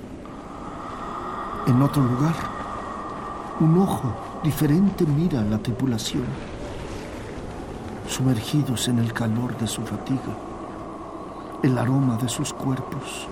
En 1.67 1.81
otro 1.81 2.03
lugar, 2.03 2.35
un 3.59 3.77
ojo 3.79 4.13
diferente 4.41 5.05
mira 5.05 5.41
a 5.41 5.43
la 5.43 5.57
tripulación 5.57 6.23
sumergidos 8.07 8.87
en 8.87 8.99
el 8.99 9.11
calor 9.11 9.57
de 9.57 9.67
su 9.67 9.81
fatiga, 9.81 10.37
el 11.61 11.77
aroma 11.77 12.15
de 12.15 12.29
sus 12.29 12.53
cuerpos, 12.53 13.27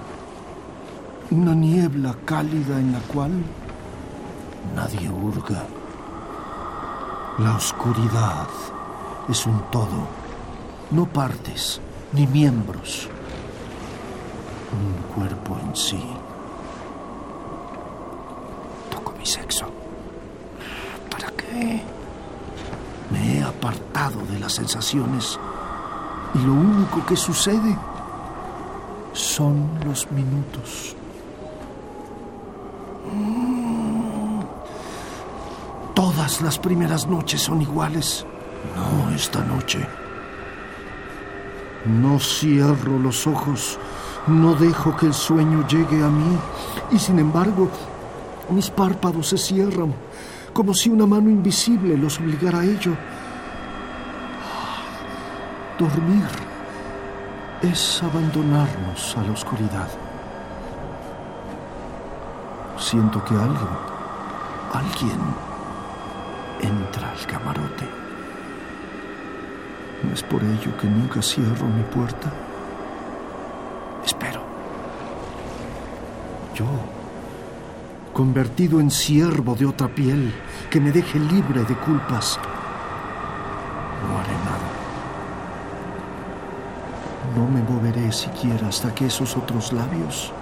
una 1.31 1.53
niebla 1.53 2.15
cálida 2.25 2.79
en 2.79 2.93
la 2.93 2.99
cual 2.99 3.31
nadie 4.75 5.09
hurga. 5.09 5.65
La 7.39 7.55
oscuridad 7.55 8.47
es 9.29 9.45
un 9.45 9.61
todo, 9.69 10.07
no 10.91 11.05
partes 11.05 11.81
ni 12.13 12.25
miembros, 12.25 13.09
un 14.71 15.13
cuerpo 15.13 15.57
en 15.61 15.75
sí. 15.75 16.03
Toco 18.89 19.13
mi 19.19 19.25
sexo. 19.25 19.65
¿Para 21.11 21.29
qué? 21.31 21.81
Me 23.11 23.37
he 23.37 23.43
apartado 23.43 24.25
de 24.31 24.39
las 24.39 24.53
sensaciones 24.53 25.37
y 26.33 26.39
lo 26.39 26.53
único 26.53 27.05
que 27.05 27.17
sucede 27.17 27.77
son 29.13 29.69
los 29.85 30.09
minutos. 30.11 30.95
Mm. 33.13 33.47
Las 36.41 36.59
primeras 36.59 37.07
noches 37.07 37.41
son 37.41 37.61
iguales. 37.61 38.25
No 38.75 39.15
esta 39.15 39.43
noche. 39.43 39.79
No 41.85 42.19
cierro 42.19 42.99
los 42.99 43.25
ojos, 43.27 43.79
no 44.27 44.53
dejo 44.55 44.95
que 44.95 45.07
el 45.07 45.13
sueño 45.13 45.65
llegue 45.67 46.03
a 46.03 46.09
mí 46.09 46.37
y 46.91 46.99
sin 46.99 47.17
embargo 47.19 47.69
mis 48.49 48.69
párpados 48.69 49.27
se 49.27 49.37
cierran 49.37 49.93
como 50.57 50.73
si 50.73 50.89
una 50.89 51.05
mano 51.05 51.29
invisible 51.29 51.95
los 51.95 52.19
obligara 52.19 52.61
a 52.61 52.65
ello. 52.65 52.91
Dormir 55.77 56.25
es 57.61 58.01
abandonarnos 58.01 59.15
a 59.17 59.21
la 59.21 59.31
oscuridad. 59.33 59.87
Siento 62.79 63.23
que 63.23 63.35
algo, 63.35 63.69
alguien, 64.73 65.19
al 67.03 67.25
camarote. 67.25 67.85
No 70.03 70.13
es 70.13 70.23
por 70.23 70.43
ello 70.43 70.77
que 70.79 70.87
nunca 70.87 71.21
cierro 71.21 71.67
mi 71.67 71.83
puerta. 71.83 72.31
Espero. 74.05 74.41
Yo 76.55 76.65
convertido 78.17 78.79
en 78.79 78.89
siervo 78.89 79.53
de 79.53 79.67
otra 79.67 79.87
piel, 79.87 80.33
que 80.71 80.79
me 80.79 80.91
deje 80.91 81.19
libre 81.19 81.63
de 81.63 81.75
culpas. 81.75 82.39
No 84.07 84.17
haré 84.17 84.33
nada. 84.43 84.67
No 87.35 87.47
me 87.47 87.61
moveré 87.61 88.11
siquiera 88.11 88.69
hasta 88.69 88.95
que 88.95 89.05
esos 89.05 89.37
otros 89.37 89.71
labios 89.71 90.33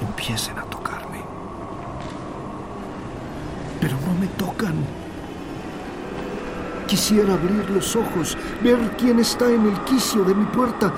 empiecen 0.00 0.58
a 0.58 0.62
tocarme. 0.62 1.20
Pero 3.80 3.96
no 4.04 4.14
me 4.20 4.26
tocan. 4.26 4.74
Quisiera 6.86 7.34
abrir 7.34 7.68
los 7.70 7.96
ojos, 7.96 8.36
ver 8.62 8.78
quién 8.96 9.18
está 9.18 9.50
en 9.50 9.66
el 9.66 9.80
quicio 9.84 10.22
de 10.24 10.34
mi 10.34 10.44
puerta, 10.46 10.92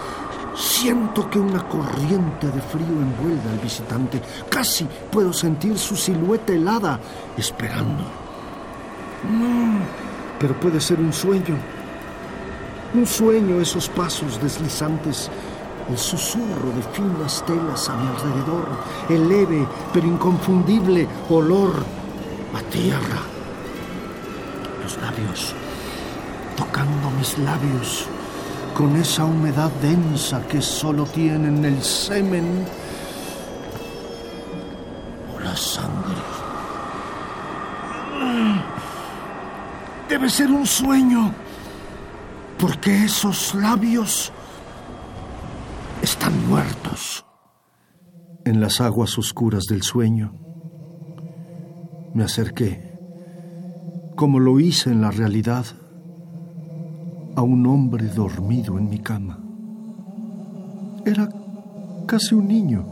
Siento 0.58 1.30
que 1.30 1.38
una 1.38 1.62
corriente 1.68 2.48
de 2.48 2.60
frío 2.60 2.88
envuelve 2.88 3.48
al 3.48 3.60
visitante. 3.60 4.20
Casi 4.50 4.88
puedo 5.08 5.32
sentir 5.32 5.78
su 5.78 5.94
silueta 5.94 6.52
helada, 6.52 6.98
esperando. 7.36 8.02
No, 9.30 9.78
pero 10.40 10.58
puede 10.58 10.80
ser 10.80 10.98
un 10.98 11.12
sueño. 11.12 11.56
Un 12.92 13.06
sueño 13.06 13.60
esos 13.60 13.88
pasos 13.88 14.42
deslizantes, 14.42 15.30
el 15.88 15.96
susurro 15.96 16.72
de 16.74 16.82
finas 16.92 17.44
telas 17.46 17.88
a 17.88 17.94
mi 17.94 18.08
alrededor, 18.08 18.66
el 19.10 19.28
leve 19.28 19.64
pero 19.92 20.08
inconfundible 20.08 21.06
olor 21.28 21.84
a 22.52 22.62
tierra. 22.68 23.20
Los 24.82 24.96
labios, 24.96 25.54
tocando 26.58 27.08
mis 27.12 27.38
labios 27.38 28.06
con 28.74 28.96
esa 28.96 29.24
humedad 29.24 29.70
densa 29.80 30.44
que 30.48 30.60
solo 30.60 31.04
tienen 31.04 31.64
el 31.64 31.80
semen 31.80 32.66
o 35.32 35.38
la 35.38 35.56
sangre. 35.56 36.22
Debe 40.08 40.28
ser 40.28 40.50
un 40.50 40.66
sueño, 40.66 41.32
porque 42.58 43.04
esos 43.04 43.54
labios 43.54 44.32
están 46.02 46.48
muertos. 46.48 47.24
En 48.44 48.60
las 48.60 48.80
aguas 48.80 49.16
oscuras 49.16 49.64
del 49.66 49.82
sueño 49.82 50.32
me 52.14 52.24
acerqué, 52.24 52.98
como 54.16 54.40
lo 54.40 54.58
hice 54.58 54.90
en 54.90 55.02
la 55.02 55.12
realidad 55.12 55.66
a 57.38 57.42
un 57.42 57.64
hombre 57.68 58.08
dormido 58.08 58.78
en 58.78 58.90
mi 58.90 58.98
cama. 58.98 59.38
Era 61.06 61.28
casi 62.04 62.34
un 62.34 62.48
niño. 62.48 62.84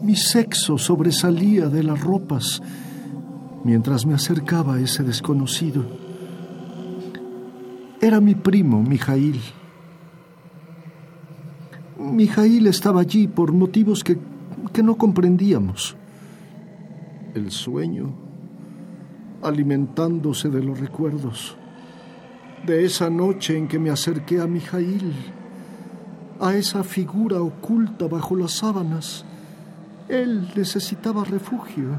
Mi 0.00 0.14
sexo 0.14 0.78
sobresalía 0.78 1.68
de 1.68 1.82
las 1.82 2.00
ropas 2.00 2.62
mientras 3.64 4.06
me 4.06 4.14
acercaba 4.14 4.74
a 4.74 4.80
ese 4.80 5.02
desconocido. 5.02 5.84
Era 8.00 8.20
mi 8.20 8.36
primo, 8.36 8.80
Mijail. 8.80 9.40
Mijail 11.98 12.68
estaba 12.68 13.00
allí 13.00 13.26
por 13.26 13.52
motivos 13.52 14.04
que, 14.04 14.16
que 14.72 14.84
no 14.84 14.94
comprendíamos. 14.96 15.96
El 17.34 17.50
sueño, 17.50 18.14
alimentándose 19.42 20.50
de 20.50 20.62
los 20.62 20.78
recuerdos, 20.78 21.56
de 22.66 22.84
esa 22.84 23.10
noche 23.10 23.56
en 23.56 23.68
que 23.68 23.78
me 23.78 23.90
acerqué 23.90 24.40
a 24.40 24.46
Mijail, 24.46 25.12
a 26.40 26.54
esa 26.54 26.82
figura 26.82 27.40
oculta 27.42 28.06
bajo 28.06 28.36
las 28.36 28.52
sábanas. 28.52 29.24
Él 30.08 30.50
necesitaba 30.54 31.24
refugio. 31.24 31.90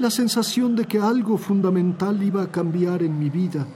La 0.00 0.10
sensación 0.10 0.76
de 0.76 0.84
que 0.84 0.98
algo 0.98 1.38
fundamental 1.38 2.22
iba 2.22 2.42
a 2.42 2.50
cambiar 2.50 3.02
en 3.02 3.18
mi 3.18 3.30
vida 3.30 3.66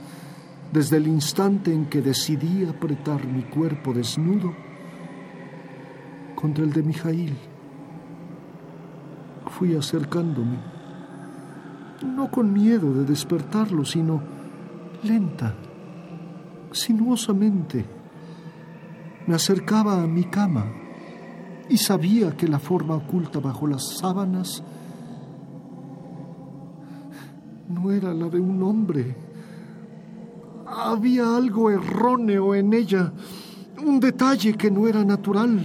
desde 0.71 0.97
el 0.97 1.07
instante 1.07 1.73
en 1.73 1.85
que 1.85 2.01
decidí 2.01 2.65
apretar 2.65 3.25
mi 3.25 3.43
cuerpo 3.43 3.93
desnudo 3.93 4.53
contra 6.35 6.63
el 6.63 6.73
de 6.73 6.83
Mijail. 6.83 7.37
Fui 9.57 9.75
acercándome, 9.75 10.57
no 12.05 12.29
con 12.29 12.51
miedo 12.53 12.93
de 12.93 13.05
despertarlo, 13.05 13.85
sino 13.85 14.36
lenta, 15.07 15.55
sinuosamente. 16.71 17.85
Me 19.25 19.35
acercaba 19.35 20.03
a 20.03 20.07
mi 20.07 20.25
cama 20.25 20.65
y 21.69 21.77
sabía 21.77 22.35
que 22.35 22.47
la 22.47 22.59
forma 22.59 22.95
oculta 22.95 23.39
bajo 23.39 23.67
las 23.67 23.97
sábanas 23.97 24.63
no 27.69 27.91
era 27.91 28.13
la 28.13 28.29
de 28.29 28.39
un 28.39 28.61
hombre. 28.63 29.15
Había 30.65 31.35
algo 31.35 31.69
erróneo 31.69 32.55
en 32.55 32.73
ella, 32.73 33.11
un 33.83 33.99
detalle 33.99 34.53
que 34.53 34.71
no 34.71 34.87
era 34.87 35.03
natural. 35.03 35.59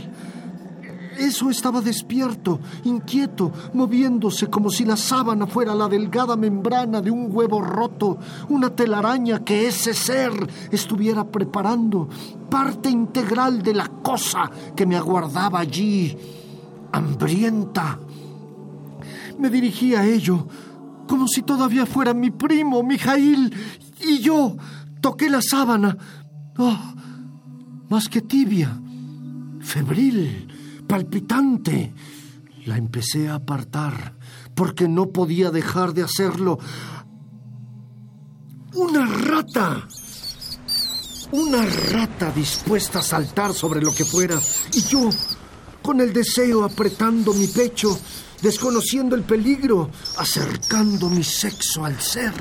Eso 1.19 1.51
estaba 1.51 1.81
despierto, 1.81 2.61
inquieto, 2.85 3.53
moviéndose 3.75 4.49
como 4.49 4.71
si 4.71 4.85
la 4.85 4.97
sábana 4.97 5.47
fuera 5.47 5.75
la 5.75 5.89
delgada 5.89 6.37
membrana 6.37 7.01
de 7.01 7.11
un 7.11 7.29
huevo 7.31 7.61
roto, 7.61 8.19
una 8.49 8.71
telaraña 8.71 9.45
que 9.45 9.67
ese 9.67 9.95
ser 9.95 10.33
estuviera 10.71 11.25
preparando, 11.25 12.09
parte 12.49 12.91
integral 12.91 13.63
de 13.63 13.75
la 13.75 13.89
cosa 13.89 14.51
que 14.75 14.87
me 14.87 14.97
aguardaba 14.97 15.61
allí, 15.61 16.17
hambrienta. 16.93 17.99
Me 19.39 19.51
dirigí 19.51 19.95
a 19.95 20.05
ello, 20.05 20.47
como 21.07 21.29
si 21.29 21.43
todavía 21.43 21.87
fuera 21.87 22.15
mi 22.15 22.31
primo, 22.31 22.83
Mijail, 22.83 23.55
y 24.01 24.19
yo 24.19 24.57
toqué 25.01 25.29
la 25.29 25.43
sábana. 25.43 25.97
Oh, 26.57 26.79
más 27.89 28.09
que 28.09 28.21
tibia, 28.23 28.81
febril, 29.61 30.52
palpitante. 30.93 31.95
La 32.67 32.77
empecé 32.77 33.27
a 33.27 33.37
apartar 33.37 34.15
porque 34.55 34.89
no 34.89 35.07
podía 35.07 35.51
dejar 35.51 35.95
de 35.95 36.03
hacerlo. 36.03 36.59
Una 38.75 39.07
rata. 39.07 39.89
Una 41.31 41.65
rata 41.65 42.31
dispuesta 42.33 42.99
a 42.99 43.03
saltar 43.03 43.55
sobre 43.55 43.81
lo 43.81 43.95
que 43.95 44.05
fuera. 44.05 44.39
Y 44.75 44.83
yo, 44.83 45.09
con 45.81 46.03
el 46.03 46.13
deseo 46.13 46.63
apretando 46.63 47.33
mi 47.33 47.47
pecho, 47.47 47.99
desconociendo 48.43 49.17
el 49.17 49.23
peligro, 49.23 49.89
acercando 50.19 51.09
mi 51.09 51.25
sexo 51.25 51.87
al 51.87 51.99
ser, 52.03 52.35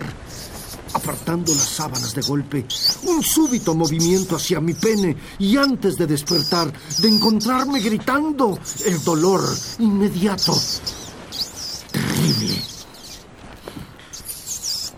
apartando 0.93 1.53
las 1.53 1.69
sábanas 1.69 2.13
de 2.13 2.21
golpe, 2.21 2.65
un 3.03 3.23
súbito 3.23 3.73
movimiento 3.73 4.35
hacia 4.35 4.59
mi 4.59 4.73
pene 4.73 5.15
y 5.39 5.57
antes 5.57 5.97
de 5.97 6.07
despertar, 6.07 6.71
de 6.99 7.07
encontrarme 7.07 7.79
gritando, 7.79 8.59
el 8.85 9.03
dolor 9.03 9.41
inmediato, 9.79 10.53
terrible. 11.91 12.61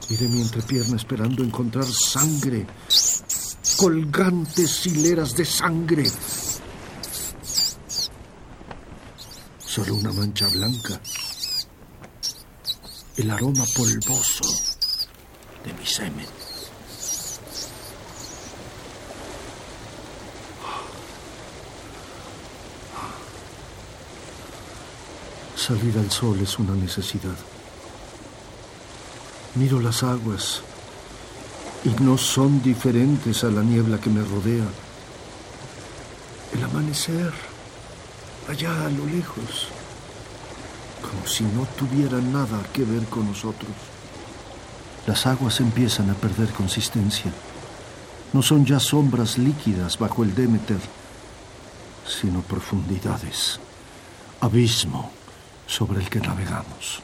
Miré 0.10 0.27
mi 0.27 0.41
entrepierna 0.41 0.97
esperando 0.97 1.43
encontrar 1.43 1.86
sangre, 1.86 2.67
colgantes 3.77 4.86
hileras 4.86 5.36
de 5.36 5.45
sangre. 5.45 6.12
Solo 9.65 9.95
una 9.95 10.12
mancha 10.12 10.47
blanca, 10.49 11.01
el 13.17 13.32
aroma 13.32 13.65
polvoso 13.75 14.73
de 15.63 15.73
mi 15.73 15.86
semen. 15.86 16.28
Salir 25.56 25.97
al 25.97 26.12
sol 26.12 26.39
es 26.41 26.60
una 26.60 26.76
necesidad. 26.76 27.38
Miro 29.56 29.80
las 29.80 30.04
aguas 30.04 30.62
y 31.86 31.89
no 32.04 32.17
son 32.17 32.62
diferentes 32.62 33.43
a 33.43 33.49
la 33.49 33.62
niebla 33.62 33.99
que 33.99 34.10
me 34.10 34.23
rodea. 34.23 34.67
El 36.54 36.63
amanecer 36.63 37.32
allá 38.49 38.86
a 38.86 38.89
lo 38.89 39.06
lejos, 39.06 39.69
como 41.02 41.26
si 41.26 41.43
no 41.45 41.65
tuviera 41.78 42.19
nada 42.19 42.62
que 42.73 42.84
ver 42.84 43.06
con 43.06 43.28
nosotros. 43.28 43.92
Las 45.08 45.26
aguas 45.26 45.60
empiezan 45.60 46.10
a 46.10 46.13
perder 46.13 46.50
consistencia. 46.50 47.32
No 48.32 48.42
son 48.42 48.66
ya 48.66 48.80
sombras 48.80 49.38
líquidas 49.38 49.98
bajo 50.00 50.24
el 50.24 50.34
Demeter, 50.34 50.80
sino 52.08 52.42
profundidades, 52.42 53.60
abismo 54.42 55.12
sobre 55.68 56.02
el 56.02 56.10
que 56.10 56.20
navegamos. 56.20 57.02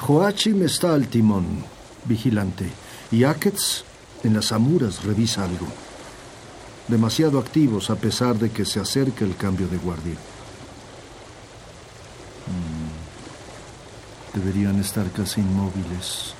Joachim 0.00 0.62
está 0.62 0.94
al 0.94 1.08
timón, 1.08 1.64
vigilante, 2.04 2.70
y 3.10 3.24
Akets 3.24 3.84
en 4.24 4.34
las 4.34 4.52
amuras 4.52 5.04
revisa 5.04 5.44
algo 5.44 5.66
demasiado 6.88 7.38
activos 7.38 7.90
a 7.90 7.96
pesar 7.96 8.38
de 8.38 8.50
que 8.50 8.64
se 8.64 8.80
acerca 8.80 9.24
el 9.24 9.36
cambio 9.36 9.68
de 9.68 9.76
guardia. 9.78 10.14
Mm. 12.46 12.86
Deberían 14.38 14.78
estar 14.80 15.10
casi 15.10 15.40
inmóviles, 15.40 16.34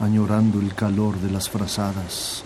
añorando 0.00 0.60
el 0.60 0.74
calor 0.74 1.18
de 1.18 1.30
las 1.30 1.48
frazadas. 1.48 2.42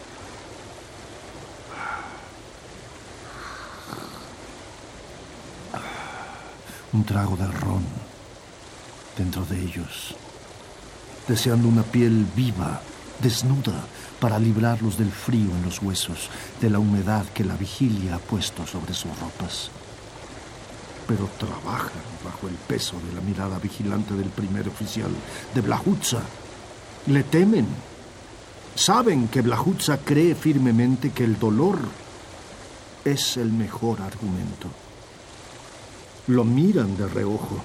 Un 6.93 7.05
trago 7.05 7.37
de 7.37 7.47
ron 7.47 7.85
dentro 9.17 9.45
de 9.45 9.61
ellos, 9.61 10.15
deseando 11.27 11.69
una 11.69 11.83
piel 11.83 12.27
viva, 12.35 12.81
desnuda, 13.21 13.85
para 14.21 14.39
librarlos 14.39 14.99
del 14.99 15.11
frío 15.13 15.51
en 15.51 15.63
los 15.65 15.81
huesos, 15.83 16.29
de 16.61 16.71
la 16.71 16.79
humedad 16.79 17.25
que 17.35 17.45
la 17.45 17.57
vigilia 17.57 18.17
ha 18.17 18.19
puesto 18.19 18.67
sobre 18.67 18.95
sus 18.95 19.17
ropas. 19.21 19.71
Pero 21.07 21.29
trabajan 21.39 22.03
bajo 22.25 22.49
el 22.49 22.55
peso 22.55 22.97
de 23.07 23.15
la 23.15 23.21
mirada 23.21 23.59
vigilante 23.59 24.15
del 24.15 24.29
primer 24.29 24.69
oficial, 24.69 25.11
de 25.55 25.61
Blahutza. 25.61 26.21
Le 27.09 27.23
temen. 27.23 27.67
Saben 28.75 29.29
que 29.29 29.41
Blahutza 29.41 29.97
cree 29.97 30.35
firmemente 30.35 31.11
que 31.11 31.25
el 31.25 31.39
dolor 31.39 31.79
es 33.03 33.39
el 33.39 33.51
mejor 33.51 34.03
argumento. 34.03 34.69
Lo 36.27 36.45
miran 36.45 36.99
de 36.99 37.09
reojo, 37.09 37.63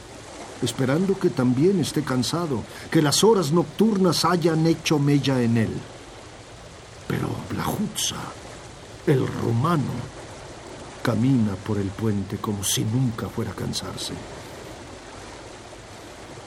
esperando 0.62 1.20
que 1.20 1.30
también 1.30 1.82
esté 1.82 2.04
cansado, 2.04 2.64
que 2.90 3.02
las 3.02 3.22
horas 3.26 3.52
nocturnas 3.52 4.24
hayan 4.24 4.66
hecho 4.66 4.98
mella 4.98 5.42
en 5.42 5.58
él. 5.58 5.74
Pero 7.06 7.28
Blahutza, 7.50 8.16
el 9.06 9.28
romano, 9.28 9.92
camina 11.04 11.56
por 11.56 11.78
el 11.80 11.90
puente 11.90 12.38
como 12.38 12.64
si 12.64 12.86
nunca 12.86 13.28
fuera 13.28 13.52
a 13.52 13.56
cansarse. 13.56 14.14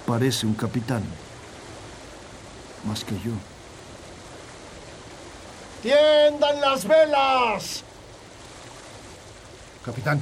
Parece 0.07 0.47
un 0.47 0.55
capitán, 0.55 1.03
más 2.87 3.05
que 3.05 3.15
yo. 3.17 3.33
¡Tiendan 5.83 6.61
las 6.61 6.87
velas! 6.87 7.85
Capitán, 9.85 10.21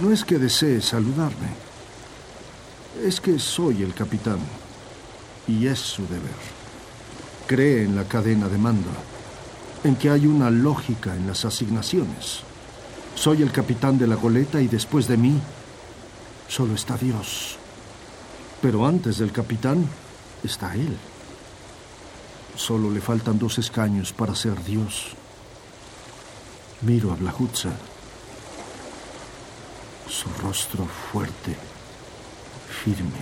no 0.00 0.12
es 0.12 0.24
que 0.24 0.38
desee 0.38 0.80
saludarme, 0.80 1.48
es 3.02 3.20
que 3.20 3.38
soy 3.38 3.82
el 3.82 3.94
capitán 3.94 4.38
y 5.48 5.66
es 5.66 5.78
su 5.78 6.06
deber 6.06 6.56
cree 7.46 7.84
en 7.84 7.96
la 7.96 8.04
cadena 8.04 8.48
de 8.48 8.58
mando, 8.58 8.90
en 9.84 9.96
que 9.96 10.10
hay 10.10 10.26
una 10.26 10.50
lógica 10.50 11.14
en 11.14 11.26
las 11.26 11.44
asignaciones. 11.44 12.40
Soy 13.14 13.42
el 13.42 13.52
capitán 13.52 13.98
de 13.98 14.06
la 14.06 14.16
goleta 14.16 14.60
y 14.60 14.66
después 14.66 15.06
de 15.08 15.16
mí 15.16 15.40
solo 16.48 16.74
está 16.74 16.96
Dios. 16.96 17.56
Pero 18.60 18.86
antes 18.86 19.18
del 19.18 19.32
capitán 19.32 19.86
está 20.46 20.74
Él. 20.74 20.96
Solo 22.56 22.90
le 22.90 23.00
faltan 23.00 23.38
dos 23.38 23.58
escaños 23.58 24.12
para 24.12 24.34
ser 24.34 24.62
Dios. 24.64 25.08
Miro 26.82 27.12
a 27.12 27.16
Blahutza. 27.16 27.70
Su 30.08 30.28
rostro 30.42 30.86
fuerte, 30.86 31.56
firme. 32.84 33.20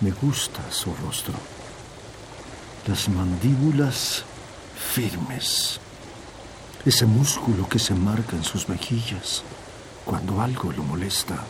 Me 0.00 0.10
gusta 0.12 0.60
su 0.70 0.94
rostro. 0.94 1.34
Las 2.86 3.08
mandíbulas 3.08 4.24
firmes. 4.94 5.78
Ese 6.84 7.06
músculo 7.06 7.68
que 7.68 7.78
se 7.78 7.94
marca 7.94 8.36
en 8.36 8.44
sus 8.44 8.68
mejillas 8.68 9.42
cuando 10.04 10.40
algo 10.40 10.72
lo 10.72 10.82
molesta. 10.82 11.44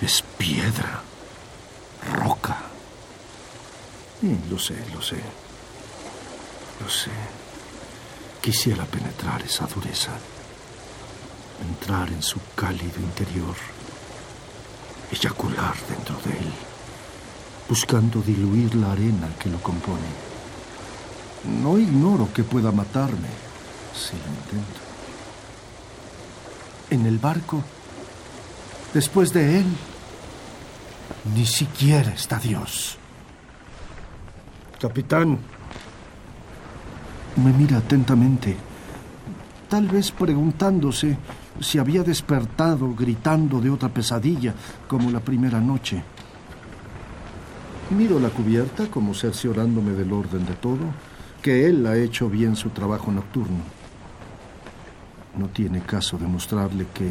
Es 0.00 0.22
piedra, 0.38 1.02
roca. 2.12 2.56
lo 4.50 4.58
sé, 4.58 4.76
lo 4.94 5.02
sé. 5.02 5.20
Lo 6.80 6.88
sé. 6.88 7.10
Quisiera 8.40 8.84
penetrar 8.84 9.42
esa 9.42 9.66
dureza, 9.66 10.12
entrar 11.68 12.08
en 12.08 12.22
su 12.22 12.38
cálido 12.54 13.00
interior, 13.00 13.56
eyacular 15.10 15.74
dentro 15.88 16.16
de 16.24 16.38
él, 16.38 16.52
buscando 17.68 18.22
diluir 18.22 18.74
la 18.76 18.92
arena 18.92 19.28
que 19.38 19.50
lo 19.50 19.60
compone. 19.60 20.08
No 21.62 21.78
ignoro 21.78 22.32
que 22.32 22.44
pueda 22.44 22.72
matarme 22.72 23.28
si 23.94 24.16
lo 24.16 24.28
intento. 24.28 24.80
En 26.90 27.06
el 27.06 27.18
barco, 27.18 27.62
después 28.94 29.32
de 29.32 29.58
él, 29.58 29.66
ni 31.34 31.46
siquiera 31.46 32.12
está 32.12 32.38
Dios. 32.38 32.98
Capitán, 34.80 35.38
me 37.36 37.52
mira 37.52 37.78
atentamente, 37.78 38.56
tal 39.68 39.86
vez 39.88 40.10
preguntándose 40.12 41.18
si 41.60 41.78
había 41.78 42.02
despertado 42.02 42.94
gritando 42.94 43.60
de 43.60 43.70
otra 43.70 43.88
pesadilla 43.88 44.54
como 44.86 45.10
la 45.10 45.20
primera 45.20 45.60
noche. 45.60 46.02
Miro 47.90 48.20
la 48.20 48.28
cubierta 48.28 48.86
como 48.86 49.14
cerciorándome 49.14 49.92
del 49.92 50.12
orden 50.12 50.44
de 50.46 50.54
todo, 50.54 50.84
que 51.42 51.66
él 51.66 51.86
ha 51.86 51.96
hecho 51.96 52.28
bien 52.28 52.54
su 52.54 52.70
trabajo 52.70 53.10
nocturno. 53.10 53.58
No 55.36 55.48
tiene 55.48 55.80
caso 55.80 56.18
demostrarle 56.18 56.86
que 56.92 57.08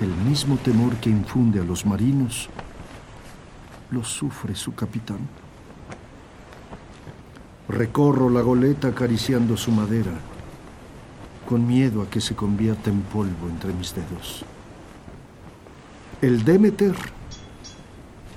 el 0.00 0.14
mismo 0.28 0.56
temor 0.56 0.96
que 0.96 1.10
infunde 1.10 1.60
a 1.60 1.64
los 1.64 1.86
marinos 1.86 2.48
lo 3.90 4.04
sufre 4.04 4.54
su 4.54 4.74
capitán. 4.74 5.20
Recorro 7.68 8.30
la 8.30 8.40
goleta 8.40 8.88
acariciando 8.88 9.56
su 9.56 9.70
madera, 9.70 10.12
con 11.46 11.66
miedo 11.66 12.02
a 12.02 12.10
que 12.10 12.20
se 12.20 12.34
convierta 12.34 12.90
en 12.90 13.02
polvo 13.02 13.48
entre 13.48 13.72
mis 13.72 13.94
dedos. 13.94 14.44
El 16.20 16.44
Demeter 16.44 16.96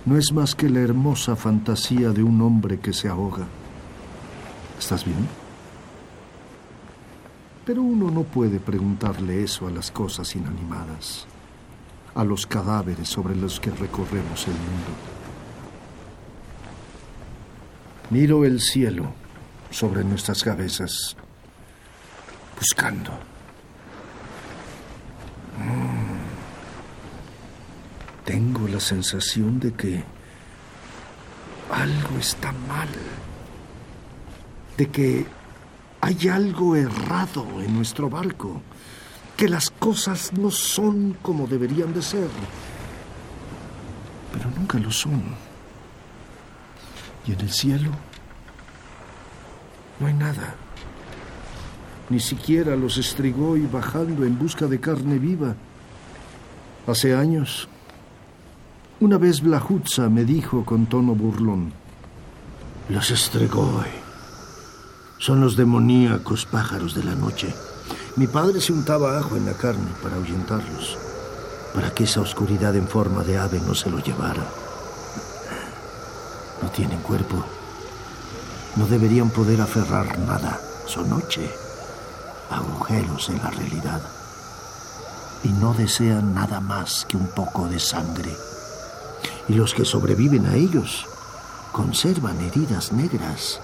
no 0.05 0.17
es 0.17 0.31
más 0.33 0.55
que 0.55 0.69
la 0.69 0.79
hermosa 0.79 1.35
fantasía 1.35 2.11
de 2.11 2.23
un 2.23 2.41
hombre 2.41 2.79
que 2.79 2.93
se 2.93 3.07
ahoga. 3.07 3.47
¿Estás 4.79 5.05
bien? 5.05 5.27
Pero 7.65 7.83
uno 7.83 8.09
no 8.09 8.23
puede 8.23 8.59
preguntarle 8.59 9.43
eso 9.43 9.67
a 9.67 9.71
las 9.71 9.91
cosas 9.91 10.35
inanimadas, 10.35 11.27
a 12.15 12.23
los 12.23 12.47
cadáveres 12.47 13.07
sobre 13.07 13.35
los 13.35 13.59
que 13.59 13.69
recorremos 13.69 14.47
el 14.47 14.53
mundo. 14.53 15.20
Miro 18.11 18.43
el 18.43 18.59
cielo 18.59 19.13
sobre 19.69 20.03
nuestras 20.03 20.43
cabezas, 20.43 21.15
buscando. 22.59 23.11
Mm. 25.57 26.19
Tengo 28.25 28.67
la 28.67 28.81
sensación 28.81 29.61
de 29.61 29.71
que 29.71 30.03
algo 31.71 32.17
está 32.19 32.51
mal, 32.51 32.89
de 34.75 34.89
que 34.89 35.25
hay 36.01 36.27
algo 36.27 36.75
errado 36.75 37.61
en 37.61 37.73
nuestro 37.73 38.09
barco, 38.09 38.61
que 39.37 39.47
las 39.47 39.69
cosas 39.69 40.33
no 40.33 40.51
son 40.51 41.13
como 41.21 41.47
deberían 41.47 41.93
de 41.93 42.01
ser, 42.01 42.27
pero 44.33 44.51
nunca 44.51 44.79
lo 44.79 44.91
son. 44.91 45.50
Y 47.25 47.33
en 47.33 47.39
el 47.39 47.51
cielo 47.51 47.91
no 49.99 50.07
hay 50.07 50.13
nada. 50.13 50.55
Ni 52.09 52.19
siquiera 52.19 52.75
los 52.75 52.97
estrigó 52.97 53.55
y 53.55 53.65
bajando 53.65 54.25
en 54.25 54.37
busca 54.37 54.65
de 54.67 54.79
carne 54.79 55.19
viva. 55.19 55.55
Hace 56.87 57.15
años, 57.15 57.69
una 58.99 59.17
vez 59.17 59.41
Blahutza 59.41 60.09
me 60.09 60.25
dijo 60.25 60.65
con 60.65 60.87
tono 60.87 61.15
burlón, 61.15 61.71
los 62.89 63.11
Estregoi 63.11 64.01
son 65.21 65.39
los 65.39 65.55
demoníacos 65.55 66.47
pájaros 66.47 66.95
de 66.95 67.03
la 67.03 67.13
noche. 67.13 67.53
Mi 68.15 68.25
padre 68.25 68.59
se 68.59 68.73
untaba 68.73 69.19
ajo 69.19 69.37
en 69.37 69.45
la 69.45 69.53
carne 69.53 69.87
para 70.01 70.15
ahuyentarlos, 70.15 70.97
para 71.75 71.93
que 71.93 72.05
esa 72.05 72.21
oscuridad 72.21 72.75
en 72.75 72.87
forma 72.87 73.23
de 73.23 73.37
ave 73.37 73.61
no 73.65 73.75
se 73.75 73.91
lo 73.91 73.99
llevara. 73.99 74.43
Tienen 76.73 76.99
cuerpo 77.01 77.43
no 78.75 78.85
deberían 78.87 79.29
poder 79.29 79.61
aferrar 79.61 80.17
nada. 80.19 80.59
Son 80.85 81.09
noche, 81.09 81.49
agujeros 82.49 83.29
en 83.29 83.37
la 83.37 83.49
realidad. 83.49 84.01
Y 85.43 85.49
no 85.49 85.73
desean 85.73 86.33
nada 86.33 86.59
más 86.59 87.05
que 87.07 87.17
un 87.17 87.27
poco 87.27 87.67
de 87.67 87.79
sangre. 87.79 88.31
Y 89.49 89.53
los 89.53 89.73
que 89.73 89.85
sobreviven 89.85 90.45
a 90.45 90.55
ellos 90.55 91.05
conservan 91.71 92.39
heridas 92.41 92.93
negras 92.93 93.59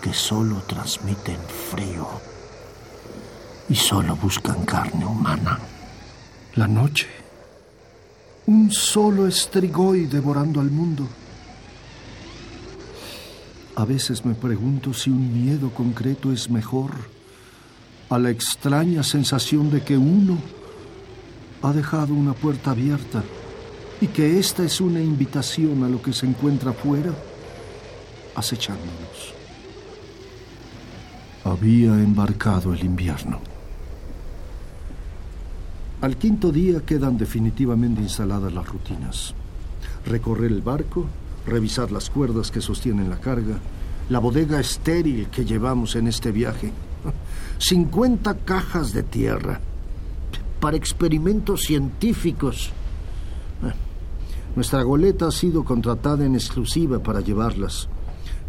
que 0.00 0.14
solo 0.14 0.62
transmiten 0.66 1.38
frío 1.70 2.08
y 3.68 3.74
solo 3.74 4.16
buscan 4.16 4.64
carne 4.64 5.04
humana. 5.04 5.58
La 6.54 6.66
noche. 6.66 7.08
Un 8.46 8.70
solo 8.72 9.26
estrigoy 9.26 10.06
devorando 10.06 10.60
al 10.60 10.70
mundo. 10.70 11.06
A 13.74 13.84
veces 13.86 14.24
me 14.24 14.34
pregunto 14.34 14.92
si 14.92 15.10
un 15.10 15.32
miedo 15.32 15.70
concreto 15.70 16.30
es 16.30 16.50
mejor 16.50 16.92
a 18.10 18.18
la 18.18 18.28
extraña 18.28 19.02
sensación 19.02 19.70
de 19.70 19.82
que 19.82 19.96
uno 19.96 20.36
ha 21.62 21.72
dejado 21.72 22.12
una 22.12 22.34
puerta 22.34 22.72
abierta 22.72 23.22
y 24.00 24.08
que 24.08 24.38
esta 24.38 24.62
es 24.64 24.80
una 24.80 25.00
invitación 25.00 25.84
a 25.84 25.88
lo 25.88 26.02
que 26.02 26.12
se 26.12 26.26
encuentra 26.26 26.72
afuera, 26.72 27.14
acechándonos. 28.34 29.32
Había 31.44 31.94
embarcado 31.94 32.74
el 32.74 32.84
invierno. 32.84 33.40
Al 36.02 36.16
quinto 36.16 36.52
día 36.52 36.80
quedan 36.80 37.16
definitivamente 37.16 38.02
instaladas 38.02 38.52
las 38.52 38.68
rutinas. 38.68 39.34
Recorrer 40.04 40.50
el 40.50 40.60
barco, 40.60 41.06
revisar 41.46 41.90
las 41.90 42.10
cuerdas 42.10 42.50
que 42.50 42.60
sostienen 42.60 43.10
la 43.10 43.18
carga, 43.18 43.58
la 44.08 44.18
bodega 44.18 44.60
estéril 44.60 45.28
que 45.28 45.44
llevamos 45.44 45.96
en 45.96 46.08
este 46.08 46.32
viaje, 46.32 46.72
50 47.58 48.36
cajas 48.44 48.92
de 48.92 49.02
tierra 49.02 49.60
para 50.60 50.76
experimentos 50.76 51.62
científicos. 51.62 52.70
Nuestra 54.54 54.82
goleta 54.82 55.28
ha 55.28 55.30
sido 55.30 55.64
contratada 55.64 56.26
en 56.26 56.34
exclusiva 56.34 56.98
para 56.98 57.20
llevarlas. 57.20 57.88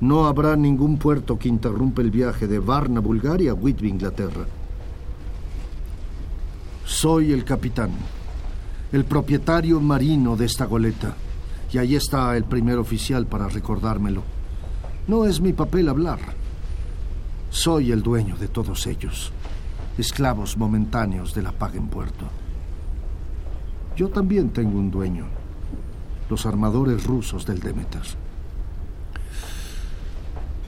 No 0.01 0.26
habrá 0.26 0.55
ningún 0.57 0.97
puerto 0.97 1.39
que 1.39 1.47
interrumpa 1.47 2.01
el 2.01 2.11
viaje 2.11 2.45
de 2.45 2.59
Varna, 2.59 2.99
Bulgaria 2.99 3.51
a 3.51 3.53
Whitby, 3.53 3.88
Inglaterra. 3.89 4.45
Soy 6.86 7.32
el 7.32 7.45
capitán, 7.45 7.91
el 8.91 9.05
propietario 9.05 9.80
marino 9.80 10.36
de 10.36 10.45
esta 10.45 10.65
goleta. 10.65 11.15
Y 11.74 11.80
ahí 11.80 11.95
está 11.95 12.38
el 12.38 12.43
primer 12.43 12.78
oficial 12.78 13.26
para 13.26 13.49
recordármelo. 13.49 14.21
No 15.07 15.26
es 15.26 15.41
mi 15.41 15.53
papel 15.53 15.89
hablar. 15.89 16.19
Soy 17.49 17.91
el 17.91 18.03
dueño 18.03 18.38
de 18.38 18.47
todos 18.47 18.86
ellos, 18.86 19.32
esclavos 19.97 20.55
momentáneos 20.55 21.34
de 21.34 21.41
la 21.41 21.51
paga 21.51 21.78
en 21.78 21.88
puerto. 21.88 22.28
Yo 23.97 24.09
también 24.09 24.51
tengo 24.51 24.78
un 24.78 24.91
dueño, 24.91 25.26
los 26.30 26.45
armadores 26.45 27.03
rusos 27.05 27.43
del 27.43 27.59
Demeter. 27.59 28.03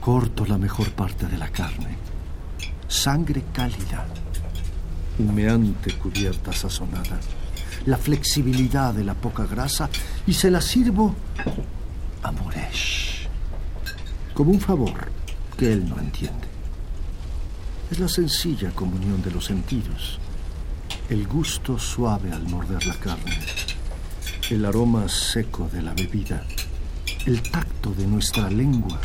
Corto 0.00 0.44
la 0.44 0.58
mejor 0.58 0.90
parte 0.90 1.26
de 1.26 1.38
la 1.38 1.50
carne, 1.50 1.96
sangre 2.88 3.44
cálida, 3.52 4.06
humeante 5.18 5.96
cubierta 5.98 6.52
sazonada 6.52 7.20
la 7.86 7.96
flexibilidad 7.96 8.92
de 8.92 9.04
la 9.04 9.14
poca 9.14 9.46
grasa 9.46 9.88
y 10.26 10.34
se 10.34 10.50
la 10.50 10.60
sirvo 10.60 11.14
a 12.22 12.32
Muresh 12.32 13.06
como 14.36 14.50
un 14.50 14.60
favor 14.60 15.10
que 15.56 15.72
él 15.72 15.88
no 15.88 15.98
entiende. 15.98 16.46
Es 17.90 17.98
la 17.98 18.08
sencilla 18.08 18.70
comunión 18.70 19.22
de 19.22 19.30
los 19.30 19.46
sentidos. 19.46 20.18
El 21.08 21.26
gusto 21.26 21.78
suave 21.78 22.32
al 22.32 22.46
morder 22.46 22.84
la 22.84 22.96
carne. 22.96 23.32
El 24.50 24.66
aroma 24.66 25.08
seco 25.08 25.70
de 25.72 25.80
la 25.80 25.94
bebida. 25.94 26.44
El 27.24 27.40
tacto 27.50 27.92
de 27.92 28.06
nuestra 28.06 28.50
lengua 28.50 29.00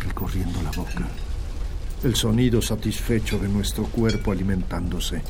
recorriendo 0.00 0.60
la 0.62 0.72
boca. 0.72 1.06
El 2.02 2.16
sonido 2.16 2.60
satisfecho 2.60 3.38
de 3.38 3.48
nuestro 3.48 3.84
cuerpo 3.84 4.32
alimentándose. 4.32 5.22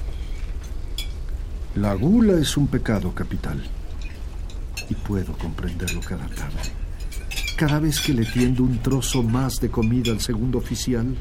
La 1.76 1.92
gula 1.92 2.40
es 2.40 2.56
un 2.56 2.68
pecado 2.68 3.14
capital. 3.14 3.62
Y 4.88 4.94
puedo 4.94 5.36
comprenderlo 5.36 6.00
cada 6.00 6.26
tarde. 6.26 6.72
Cada 7.54 7.80
vez 7.80 8.00
que 8.00 8.14
le 8.14 8.24
tiendo 8.24 8.62
un 8.62 8.78
trozo 8.78 9.22
más 9.22 9.60
de 9.60 9.68
comida 9.68 10.10
al 10.10 10.22
segundo 10.22 10.56
oficial, 10.56 11.14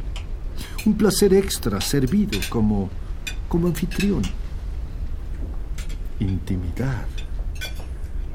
un 0.86 0.94
placer 0.94 1.34
extra 1.34 1.82
servido 1.82 2.40
como, 2.48 2.90
como 3.50 3.68
anfitrión. 3.68 4.22
Intimidad. 6.22 7.06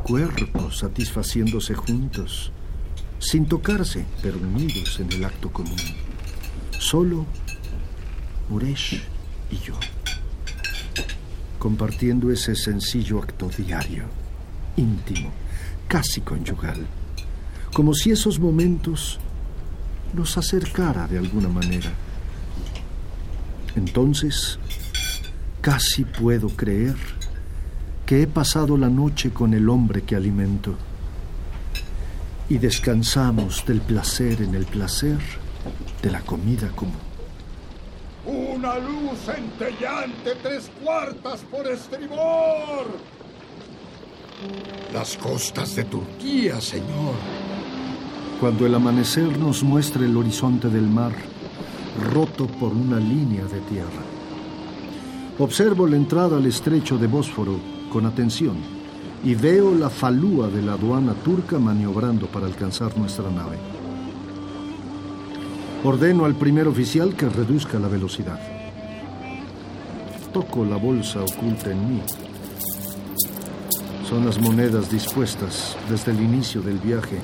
Cuerpos 0.02 0.78
satisfaciéndose 0.78 1.74
juntos, 1.74 2.52
sin 3.18 3.46
tocarse, 3.46 4.04
pero 4.20 4.36
unidos 4.36 5.00
en 5.00 5.10
el 5.12 5.24
acto 5.24 5.50
común. 5.50 5.80
Solo 6.78 7.24
Uresh 8.50 9.02
y 9.50 9.56
yo 9.56 9.74
compartiendo 11.60 12.32
ese 12.32 12.56
sencillo 12.56 13.18
acto 13.22 13.50
diario, 13.50 14.04
íntimo, 14.78 15.30
casi 15.86 16.22
conyugal, 16.22 16.86
como 17.74 17.92
si 17.92 18.10
esos 18.10 18.40
momentos 18.40 19.20
nos 20.14 20.38
acercara 20.38 21.06
de 21.06 21.18
alguna 21.18 21.50
manera. 21.50 21.92
Entonces, 23.76 24.58
casi 25.60 26.04
puedo 26.04 26.48
creer 26.48 26.96
que 28.06 28.22
he 28.22 28.26
pasado 28.26 28.78
la 28.78 28.88
noche 28.88 29.30
con 29.30 29.52
el 29.52 29.68
hombre 29.68 30.00
que 30.02 30.16
alimento 30.16 30.74
y 32.48 32.56
descansamos 32.56 33.64
del 33.66 33.82
placer 33.82 34.40
en 34.40 34.54
el 34.54 34.64
placer 34.64 35.18
de 36.02 36.10
la 36.10 36.22
comida 36.22 36.68
común. 36.70 37.09
Una 38.60 38.78
luz 38.78 39.18
centellante, 39.24 40.34
tres 40.42 40.70
cuartas 40.84 41.40
por 41.50 41.66
estribor. 41.66 42.88
Las 44.92 45.16
costas 45.16 45.74
de 45.76 45.84
Turquía, 45.84 46.60
señor. 46.60 47.14
Cuando 48.38 48.66
el 48.66 48.74
amanecer 48.74 49.38
nos 49.38 49.62
muestre 49.62 50.04
el 50.04 50.14
horizonte 50.14 50.68
del 50.68 50.86
mar, 50.86 51.12
roto 52.12 52.46
por 52.48 52.74
una 52.74 52.98
línea 52.98 53.44
de 53.44 53.60
tierra. 53.60 54.02
Observo 55.38 55.86
la 55.86 55.96
entrada 55.96 56.36
al 56.36 56.44
estrecho 56.44 56.98
de 56.98 57.06
Bósforo 57.06 57.58
con 57.90 58.04
atención 58.04 58.58
y 59.24 59.34
veo 59.36 59.74
la 59.74 59.88
falúa 59.88 60.48
de 60.48 60.60
la 60.60 60.74
aduana 60.74 61.14
turca 61.14 61.58
maniobrando 61.58 62.26
para 62.26 62.44
alcanzar 62.44 62.94
nuestra 62.98 63.30
nave. 63.30 63.79
Ordeno 65.82 66.26
al 66.26 66.34
primer 66.34 66.68
oficial 66.68 67.14
que 67.16 67.26
reduzca 67.26 67.78
la 67.78 67.88
velocidad. 67.88 68.38
Toco 70.30 70.62
la 70.62 70.76
bolsa 70.76 71.22
oculta 71.22 71.70
en 71.70 71.88
mí. 71.88 72.02
Son 74.06 74.26
las 74.26 74.38
monedas 74.38 74.90
dispuestas 74.90 75.78
desde 75.88 76.12
el 76.12 76.20
inicio 76.20 76.60
del 76.60 76.76
viaje. 76.76 77.18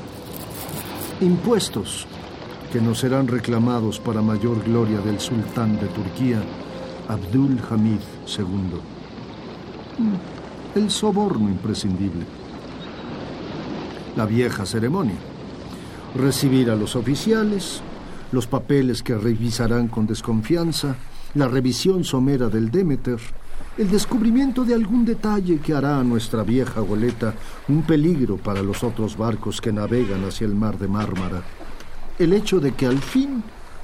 Impuestos 1.21 2.07
que 2.73 2.81
nos 2.81 3.01
serán 3.01 3.29
reclamados 3.29 4.01
para 4.01 4.23
mayor 4.23 4.65
gloria 4.65 5.01
del 5.01 5.21
sultán 5.21 5.79
de 5.79 5.89
Turquía, 5.89 6.41
Abdul 7.09 7.61
Hamid 7.69 8.01
II. 8.39 8.81
El 10.75 10.91
soborno 10.91 11.51
imprescindible. 11.51 12.25
La 14.17 14.25
vieja 14.25 14.65
ceremonia. 14.65 15.19
Recibir 16.15 16.71
a 16.71 16.75
los 16.75 16.97
oficiales, 16.97 17.83
los 18.33 18.47
papeles 18.47 19.03
que 19.03 19.16
revisarán 19.16 19.89
con 19.89 20.07
desconfianza, 20.07 20.97
la 21.35 21.49
revisión 21.49 22.05
somera 22.05 22.49
del 22.49 22.70
Demeter, 22.70 23.20
el 23.79 23.91
descubrimiento 23.91 24.64
de 24.64 24.74
algún 24.74 25.05
detalle 25.05 25.59
que 25.59 25.74
hará 25.74 26.01
a 26.01 26.05
nuestra 26.05 26.43
vieja 26.43 26.81
goleta 26.81 27.35
un 27.68 27.83
peligro 27.83 28.37
para 28.37 28.62
los 28.62 28.83
otros 28.83 29.16
barcos 29.16 29.61
que 29.61 29.72
navegan 29.72 30.24
hacia 30.24 30.47
el 30.47 30.55
mar 30.55 30.79
de 30.79 30.89
Mármara, 30.89 31.43
el 32.18 32.33
hecho 32.33 32.59
de 32.59 32.72
que 32.72 32.87
al 32.87 32.99
fin 32.99 33.43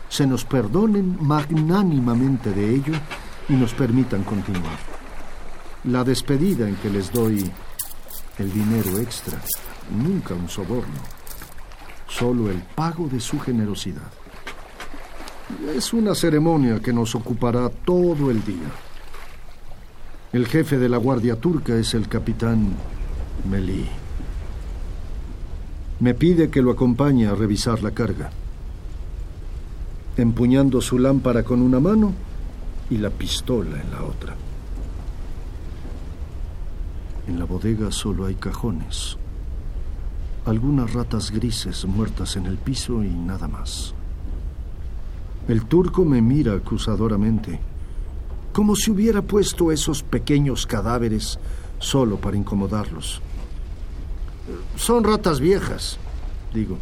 se 0.08 0.26
nos 0.26 0.44
perdonen 0.44 1.18
magnánimamente 1.20 2.52
de 2.52 2.74
ello 2.74 2.94
y 3.48 3.52
nos 3.52 3.74
permitan 3.74 4.22
continuar. 4.24 4.78
La 5.84 6.04
despedida 6.04 6.68
en 6.68 6.76
que 6.76 6.88
les 6.88 7.12
doy 7.12 7.50
el 8.38 8.52
dinero 8.52 8.98
extra, 8.98 9.38
nunca 9.90 10.32
un 10.32 10.48
soborno, 10.48 11.00
solo 12.08 12.50
el 12.50 12.62
pago 12.62 13.08
de 13.08 13.20
su 13.20 13.38
generosidad. 13.40 14.21
Es 15.76 15.92
una 15.92 16.14
ceremonia 16.14 16.80
que 16.80 16.92
nos 16.92 17.14
ocupará 17.14 17.68
todo 17.68 18.30
el 18.30 18.44
día. 18.44 18.70
El 20.32 20.46
jefe 20.46 20.78
de 20.78 20.88
la 20.88 20.96
Guardia 20.96 21.36
Turca 21.36 21.74
es 21.74 21.94
el 21.94 22.08
capitán 22.08 22.74
Melí. 23.50 23.86
Me 26.00 26.14
pide 26.14 26.50
que 26.50 26.62
lo 26.62 26.70
acompañe 26.70 27.26
a 27.26 27.34
revisar 27.34 27.82
la 27.82 27.90
carga, 27.90 28.30
empuñando 30.16 30.80
su 30.80 30.98
lámpara 30.98 31.42
con 31.42 31.60
una 31.60 31.80
mano 31.80 32.12
y 32.90 32.96
la 32.96 33.10
pistola 33.10 33.80
en 33.80 33.90
la 33.90 34.02
otra. 34.02 34.34
En 37.28 37.38
la 37.38 37.44
bodega 37.44 37.92
solo 37.92 38.26
hay 38.26 38.34
cajones, 38.34 39.16
algunas 40.44 40.92
ratas 40.92 41.30
grises 41.30 41.84
muertas 41.84 42.36
en 42.36 42.46
el 42.46 42.56
piso 42.56 43.04
y 43.04 43.10
nada 43.10 43.48
más. 43.48 43.94
El 45.48 45.64
turco 45.64 46.04
me 46.04 46.22
mira 46.22 46.54
acusadoramente, 46.54 47.58
como 48.52 48.76
si 48.76 48.92
hubiera 48.92 49.22
puesto 49.22 49.72
esos 49.72 50.04
pequeños 50.04 50.66
cadáveres 50.66 51.38
solo 51.80 52.16
para 52.18 52.36
incomodarlos. 52.36 53.20
Son 54.76 55.02
ratas 55.02 55.40
viejas, 55.40 55.98
digo. 56.54 56.78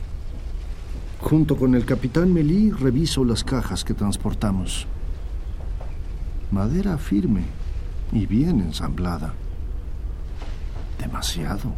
Junto 1.23 1.57
con 1.57 1.75
el 1.75 1.87
capitán 1.87 2.35
Melí 2.35 2.71
reviso 2.71 3.25
las 3.25 3.45
cajas 3.45 3.83
que 3.83 3.95
transportamos. 3.95 4.87
Madera 6.51 6.99
firme 6.99 7.45
y 8.13 8.27
bien 8.27 8.61
ensamblada. 8.61 9.33
Demasiado. 10.99 11.73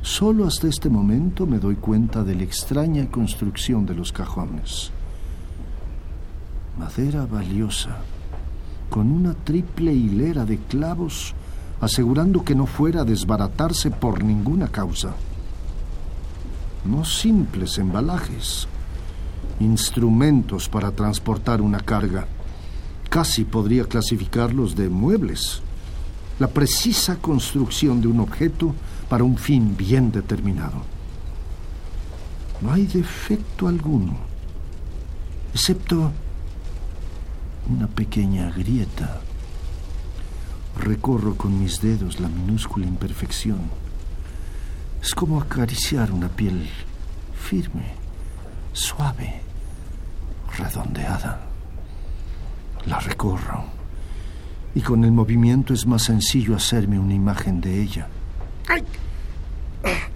Solo 0.00 0.46
hasta 0.46 0.68
este 0.68 0.88
momento 0.88 1.46
me 1.46 1.58
doy 1.58 1.76
cuenta 1.76 2.24
de 2.24 2.34
la 2.34 2.44
extraña 2.44 3.10
construcción 3.10 3.84
de 3.84 3.94
los 3.94 4.10
cajones 4.12 4.92
madera 6.80 7.26
valiosa, 7.26 7.98
con 8.88 9.12
una 9.12 9.34
triple 9.34 9.92
hilera 9.92 10.46
de 10.46 10.56
clavos, 10.56 11.34
asegurando 11.78 12.42
que 12.42 12.54
no 12.54 12.64
fuera 12.64 13.02
a 13.02 13.04
desbaratarse 13.04 13.90
por 13.90 14.24
ninguna 14.24 14.68
causa. 14.68 15.10
No 16.86 17.04
simples 17.04 17.76
embalajes, 17.76 18.66
instrumentos 19.60 20.70
para 20.70 20.90
transportar 20.90 21.60
una 21.60 21.80
carga. 21.80 22.26
Casi 23.10 23.44
podría 23.44 23.84
clasificarlos 23.84 24.74
de 24.74 24.88
muebles. 24.88 25.60
La 26.38 26.48
precisa 26.48 27.16
construcción 27.16 28.00
de 28.00 28.08
un 28.08 28.20
objeto 28.20 28.74
para 29.10 29.22
un 29.22 29.36
fin 29.36 29.76
bien 29.76 30.10
determinado. 30.10 30.80
No 32.62 32.72
hay 32.72 32.86
defecto 32.86 33.68
alguno, 33.68 34.16
excepto 35.52 36.10
una 37.70 37.86
pequeña 37.86 38.50
grieta. 38.50 39.20
Recorro 40.76 41.36
con 41.36 41.60
mis 41.60 41.80
dedos 41.80 42.20
la 42.20 42.28
minúscula 42.28 42.86
imperfección. 42.86 43.60
Es 45.00 45.14
como 45.14 45.40
acariciar 45.40 46.10
una 46.10 46.28
piel 46.28 46.68
firme, 47.34 47.94
suave, 48.72 49.40
redondeada. 50.56 51.46
La 52.86 52.98
recorro 52.98 53.64
y 54.74 54.80
con 54.80 55.04
el 55.04 55.12
movimiento 55.12 55.72
es 55.72 55.86
más 55.86 56.04
sencillo 56.04 56.56
hacerme 56.56 56.98
una 56.98 57.14
imagen 57.14 57.60
de 57.60 57.82
ella. 57.82 58.08
¡Ay! 58.68 58.82
Ah, 59.84 60.08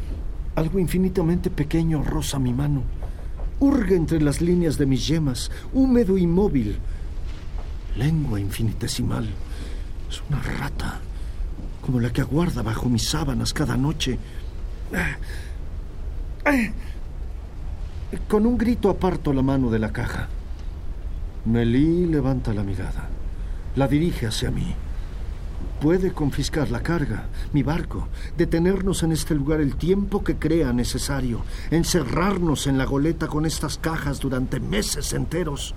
algo 0.57 0.79
infinitamente 0.79 1.51
pequeño 1.51 2.03
roza 2.03 2.39
mi 2.39 2.53
mano. 2.53 2.83
Hurga 3.61 3.95
entre 3.95 4.21
las 4.21 4.41
líneas 4.41 4.77
de 4.77 4.87
mis 4.87 5.07
yemas, 5.07 5.51
húmedo 5.73 6.19
y 6.19 6.27
móvil 6.27 6.79
lengua 7.97 8.41
infinitesimal. 8.41 9.29
Es 10.09 10.23
una 10.29 10.41
rata, 10.41 11.01
como 11.81 12.01
la 12.01 12.13
que 12.13 12.21
aguarda 12.21 12.63
bajo 12.63 12.89
mis 12.89 13.09
sábanas 13.09 13.53
cada 13.53 13.77
noche. 13.77 14.19
Con 18.29 18.47
un 18.47 18.59
grito 18.59 18.91
aparto 18.91 19.33
la 19.33 19.43
mano 19.43 19.71
de 19.71 19.79
la 19.79 19.93
caja. 19.93 20.29
Melí 21.45 22.07
levanta 22.07 22.55
la 22.55 22.63
mirada, 22.63 23.09
la 23.77 23.87
dirige 23.89 24.27
hacia 24.27 24.51
mí. 24.51 24.75
Puede 25.81 26.13
confiscar 26.13 26.71
la 26.71 26.83
carga, 26.83 27.27
mi 27.53 27.63
barco, 27.63 28.09
detenernos 28.39 29.03
en 29.03 29.13
este 29.13 29.35
lugar 29.35 29.61
el 29.61 29.77
tiempo 29.77 30.25
que 30.25 30.37
crea 30.37 30.73
necesario, 30.73 31.43
encerrarnos 31.71 32.67
en 32.67 32.79
la 32.79 32.85
goleta 32.85 33.27
con 33.27 33.45
estas 33.45 33.77
cajas 33.77 34.21
durante 34.21 34.61
meses 34.61 35.13
enteros. 35.13 35.75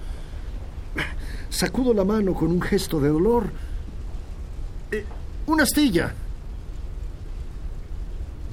Sacudo 1.50 1.93
la 1.93 2.04
mano 2.04 2.34
con 2.34 2.52
un 2.52 2.62
gesto 2.62 3.00
de 3.00 3.10
dolor. 3.10 3.50
Eh, 4.91 5.06
¡Una 5.48 5.64
astilla! 5.64 6.14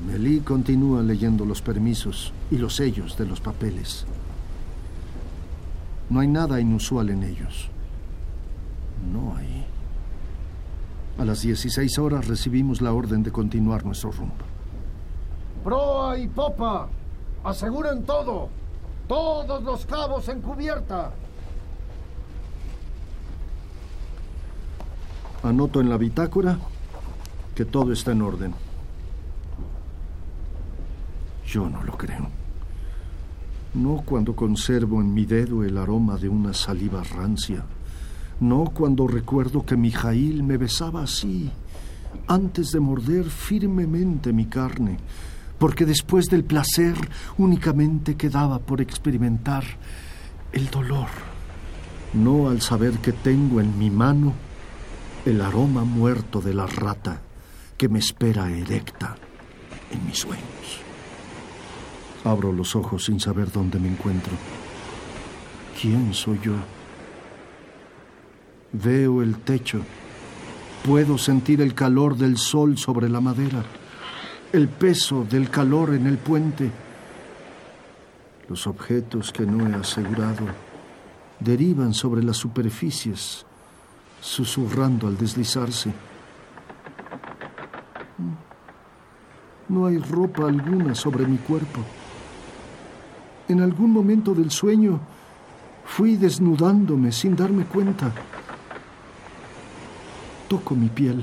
Melí 0.06 0.40
continúa 0.40 1.02
leyendo 1.02 1.44
los 1.44 1.62
permisos 1.62 2.32
y 2.50 2.58
los 2.58 2.76
sellos 2.76 3.16
de 3.16 3.26
los 3.26 3.40
papeles. 3.40 4.04
No 6.10 6.20
hay 6.20 6.28
nada 6.28 6.60
inusual 6.60 7.10
en 7.10 7.22
ellos. 7.22 7.68
No 9.12 9.36
hay. 9.36 9.64
A 11.18 11.24
las 11.24 11.42
16 11.42 11.98
horas 11.98 12.26
recibimos 12.26 12.80
la 12.80 12.92
orden 12.92 13.22
de 13.22 13.32
continuar 13.32 13.84
nuestro 13.84 14.10
rumbo. 14.12 14.44
Proa 15.62 16.18
y 16.18 16.28
popa, 16.28 16.88
aseguren 17.44 18.04
todo. 18.04 18.48
Todos 19.08 19.62
los 19.62 19.86
cabos 19.86 20.28
en 20.28 20.40
cubierta. 20.40 21.12
Anoto 25.44 25.82
en 25.82 25.90
la 25.90 25.98
bitácora 25.98 26.58
que 27.54 27.66
todo 27.66 27.92
está 27.92 28.12
en 28.12 28.22
orden. 28.22 28.54
Yo 31.46 31.68
no 31.68 31.84
lo 31.84 31.98
creo. 31.98 32.28
No 33.74 34.02
cuando 34.06 34.34
conservo 34.34 35.02
en 35.02 35.12
mi 35.12 35.26
dedo 35.26 35.62
el 35.62 35.76
aroma 35.76 36.16
de 36.16 36.30
una 36.30 36.54
saliva 36.54 37.02
rancia. 37.02 37.62
No 38.40 38.64
cuando 38.72 39.06
recuerdo 39.06 39.66
que 39.66 39.76
Mijail 39.76 40.42
me 40.42 40.56
besaba 40.56 41.02
así, 41.02 41.50
antes 42.26 42.70
de 42.70 42.80
morder 42.80 43.26
firmemente 43.26 44.32
mi 44.32 44.46
carne, 44.46 44.96
porque 45.58 45.84
después 45.84 46.24
del 46.26 46.44
placer 46.44 46.94
únicamente 47.36 48.16
quedaba 48.16 48.60
por 48.60 48.80
experimentar 48.80 49.64
el 50.52 50.70
dolor. 50.70 51.08
No 52.14 52.48
al 52.48 52.62
saber 52.62 52.94
que 53.00 53.12
tengo 53.12 53.60
en 53.60 53.78
mi 53.78 53.90
mano 53.90 54.32
el 55.24 55.40
aroma 55.40 55.84
muerto 55.84 56.40
de 56.42 56.52
la 56.52 56.66
rata 56.66 57.20
que 57.78 57.88
me 57.88 57.98
espera 57.98 58.50
erecta 58.50 59.16
en 59.90 60.06
mis 60.06 60.18
sueños. 60.18 60.44
Abro 62.24 62.52
los 62.52 62.76
ojos 62.76 63.04
sin 63.04 63.20
saber 63.20 63.50
dónde 63.50 63.78
me 63.78 63.88
encuentro. 63.88 64.32
¿Quién 65.80 66.12
soy 66.12 66.40
yo? 66.42 66.54
Veo 68.72 69.22
el 69.22 69.38
techo. 69.38 69.80
Puedo 70.84 71.16
sentir 71.16 71.62
el 71.62 71.74
calor 71.74 72.16
del 72.16 72.36
sol 72.36 72.76
sobre 72.76 73.08
la 73.08 73.20
madera, 73.20 73.64
el 74.52 74.68
peso 74.68 75.24
del 75.24 75.48
calor 75.48 75.94
en 75.94 76.06
el 76.06 76.18
puente. 76.18 76.70
Los 78.48 78.66
objetos 78.66 79.32
que 79.32 79.46
no 79.46 79.66
he 79.66 79.74
asegurado 79.74 80.44
derivan 81.40 81.94
sobre 81.94 82.22
las 82.22 82.36
superficies 82.36 83.46
susurrando 84.24 85.06
al 85.06 85.18
deslizarse. 85.18 85.92
No 89.68 89.86
hay 89.86 89.98
ropa 89.98 90.48
alguna 90.48 90.94
sobre 90.94 91.26
mi 91.26 91.36
cuerpo. 91.36 91.80
En 93.48 93.60
algún 93.60 93.92
momento 93.92 94.34
del 94.34 94.50
sueño 94.50 94.98
fui 95.84 96.16
desnudándome 96.16 97.12
sin 97.12 97.36
darme 97.36 97.66
cuenta. 97.66 98.12
Toco 100.48 100.74
mi 100.74 100.88
piel. 100.88 101.22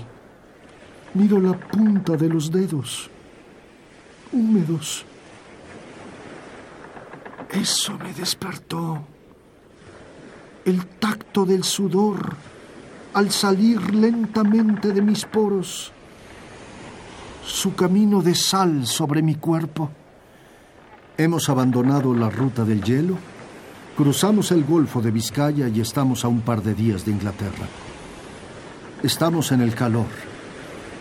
Miro 1.15 1.39
la 1.39 1.53
punta 1.53 2.15
de 2.15 2.29
los 2.29 2.51
dedos, 2.51 3.09
húmedos. 4.31 5.05
Eso 7.49 7.97
me 7.97 8.13
despertó. 8.13 9.01
El 10.63 10.85
tacto 10.85 11.45
del 11.45 11.63
sudor 11.63 12.50
al 13.13 13.31
salir 13.31 13.93
lentamente 13.93 14.91
de 14.93 15.01
mis 15.01 15.25
poros, 15.25 15.91
su 17.45 17.75
camino 17.75 18.21
de 18.21 18.35
sal 18.35 18.87
sobre 18.87 19.21
mi 19.21 19.35
cuerpo. 19.35 19.89
Hemos 21.17 21.49
abandonado 21.49 22.13
la 22.13 22.29
ruta 22.29 22.63
del 22.63 22.81
hielo, 22.83 23.17
cruzamos 23.97 24.51
el 24.51 24.63
Golfo 24.63 25.01
de 25.01 25.11
Vizcaya 25.11 25.67
y 25.67 25.81
estamos 25.81 26.23
a 26.23 26.29
un 26.29 26.41
par 26.41 26.63
de 26.63 26.73
días 26.73 27.05
de 27.05 27.11
Inglaterra. 27.11 27.67
Estamos 29.03 29.51
en 29.51 29.61
el 29.61 29.75
calor, 29.75 30.07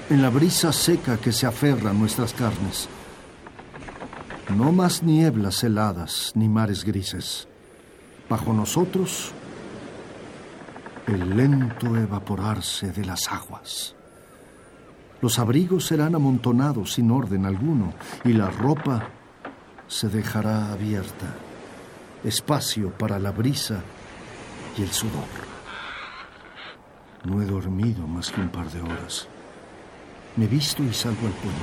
en 0.08 0.22
la 0.22 0.30
brisa 0.30 0.72
seca 0.72 1.18
que 1.18 1.32
se 1.32 1.46
aferra 1.46 1.90
a 1.90 1.94
nuestras 1.94 2.32
carnes. 2.32 2.88
No 4.56 4.72
más 4.72 5.04
nieblas 5.04 5.62
heladas 5.62 6.32
ni 6.34 6.48
mares 6.48 6.84
grises. 6.84 7.46
Bajo 8.28 8.52
nosotros, 8.52 9.32
el 11.10 11.36
lento 11.36 11.96
evaporarse 11.96 12.92
de 12.92 13.04
las 13.04 13.28
aguas. 13.28 13.94
Los 15.20 15.38
abrigos 15.38 15.86
serán 15.86 16.14
amontonados 16.14 16.94
sin 16.94 17.10
orden 17.10 17.44
alguno 17.44 17.92
y 18.24 18.32
la 18.32 18.50
ropa 18.50 19.08
se 19.86 20.08
dejará 20.08 20.72
abierta, 20.72 21.34
espacio 22.24 22.90
para 22.90 23.18
la 23.18 23.30
brisa 23.30 23.82
y 24.78 24.82
el 24.82 24.90
sudor. 24.90 25.50
No 27.24 27.42
he 27.42 27.44
dormido 27.44 28.06
más 28.06 28.30
que 28.30 28.40
un 28.40 28.48
par 28.48 28.70
de 28.70 28.80
horas. 28.80 29.28
Me 30.36 30.46
visto 30.46 30.82
y 30.82 30.92
salgo 30.94 31.26
al 31.26 31.32
puente. 31.34 31.60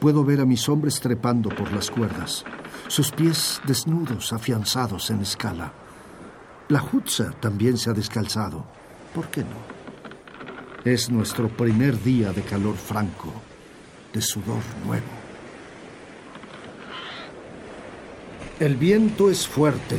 Puedo 0.00 0.24
ver 0.24 0.40
a 0.40 0.46
mis 0.46 0.68
hombres 0.68 1.00
trepando 1.00 1.50
por 1.50 1.72
las 1.72 1.90
cuerdas, 1.90 2.44
sus 2.86 3.10
pies 3.10 3.60
desnudos, 3.66 4.32
afianzados 4.32 5.10
en 5.10 5.20
escala. 5.20 5.72
La 6.68 6.80
Jutsa 6.80 7.30
también 7.40 7.78
se 7.78 7.88
ha 7.88 7.94
descalzado. 7.94 8.62
¿Por 9.14 9.28
qué 9.28 9.40
no? 9.40 9.56
Es 10.84 11.10
nuestro 11.10 11.48
primer 11.48 12.02
día 12.02 12.30
de 12.32 12.42
calor 12.42 12.76
franco, 12.76 13.32
de 14.12 14.20
sudor 14.20 14.62
nuevo. 14.84 15.06
El 18.60 18.76
viento 18.76 19.30
es 19.30 19.48
fuerte 19.48 19.96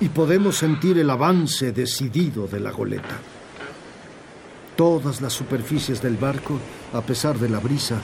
y 0.00 0.08
podemos 0.10 0.58
sentir 0.58 0.98
el 0.98 1.08
avance 1.08 1.72
decidido 1.72 2.46
de 2.46 2.60
la 2.60 2.70
goleta. 2.70 3.16
Todas 4.76 5.22
las 5.22 5.32
superficies 5.32 6.02
del 6.02 6.16
barco, 6.16 6.58
a 6.92 7.00
pesar 7.00 7.38
de 7.38 7.48
la 7.48 7.58
brisa, 7.58 8.02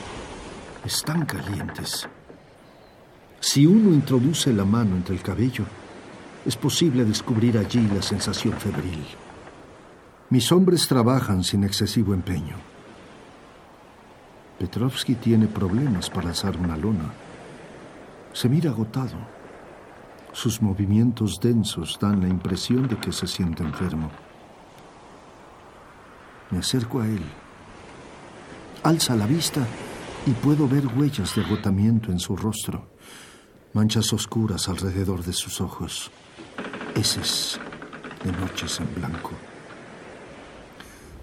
están 0.83 1.27
calientes. 1.27 2.09
Si 3.41 3.67
uno 3.67 3.93
introduce 3.93 4.51
la 4.53 4.65
mano 4.65 4.97
entre 4.97 5.15
el 5.15 5.23
cabello, 5.23 5.65
es 6.49 6.57
posible 6.57 7.05
descubrir 7.05 7.59
allí 7.59 7.87
la 7.89 8.01
sensación 8.01 8.55
febril. 8.55 9.05
Mis 10.31 10.51
hombres 10.51 10.89
trabajan 10.89 11.45
sin 11.45 11.63
excesivo 11.63 12.15
empeño. 12.15 12.57
Petrovsky 14.59 15.17
tiene 15.17 15.47
problemas 15.47 16.09
para 16.09 16.31
alzar 16.31 16.57
una 16.57 16.75
lona. 16.79 17.13
Se 18.33 18.49
mira 18.49 18.71
agotado. 18.71 19.19
Sus 20.33 20.63
movimientos 20.63 21.39
densos 21.39 21.99
dan 22.01 22.23
la 22.23 22.29
impresión 22.29 22.89
de 22.89 22.97
que 22.97 23.13
se 23.13 23.27
siente 23.27 23.63
enfermo. 23.63 24.11
Me 26.51 26.61
acerco 26.61 27.03
a 27.03 27.07
él. 27.07 27.25
Alza 28.85 29.15
la 29.17 29.27
vista 29.27 29.67
y 30.25 30.31
puedo 30.31 30.67
ver 30.67 30.87
huellas 30.87 31.35
de 31.35 31.43
agotamiento 31.45 32.11
en 32.11 32.19
su 32.19 32.35
rostro, 32.37 32.89
manchas 33.75 34.15
oscuras 34.15 34.67
alrededor 34.71 35.23
de 35.23 35.35
sus 35.35 35.61
ojos 35.61 36.11
de 36.99 38.33
noches 38.33 38.81
en 38.81 38.93
blanco. 38.93 39.31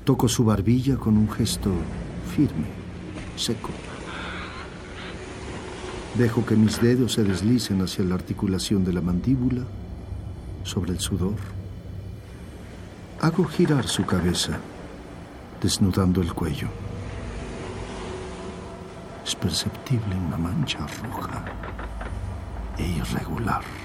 Toco 0.06 0.30
su 0.30 0.46
barbilla 0.46 0.96
con 0.96 1.18
un 1.18 1.30
gesto 1.30 1.70
firme, 2.34 2.68
seco. 3.36 3.72
Dejo 6.18 6.46
que 6.46 6.56
mis 6.56 6.82
dedos 6.82 7.12
se 7.12 7.26
deslicen 7.26 7.82
hacia 7.82 8.06
la 8.06 8.16
articulación 8.16 8.86
de 8.86 8.94
la 8.94 9.02
mandíbula, 9.02 9.64
sobre 10.64 10.94
el 10.94 11.02
sudor. 11.02 11.36
Hago 13.20 13.44
girar 13.44 13.86
su 13.86 14.06
cabeza, 14.06 14.58
desnudando 15.62 16.22
el 16.22 16.34
cuello. 16.34 16.70
Es 19.26 19.36
perceptible 19.36 20.16
una 20.16 20.38
mancha 20.38 20.88
roja 21.04 21.44
e 22.78 22.88
irregular. 22.88 23.85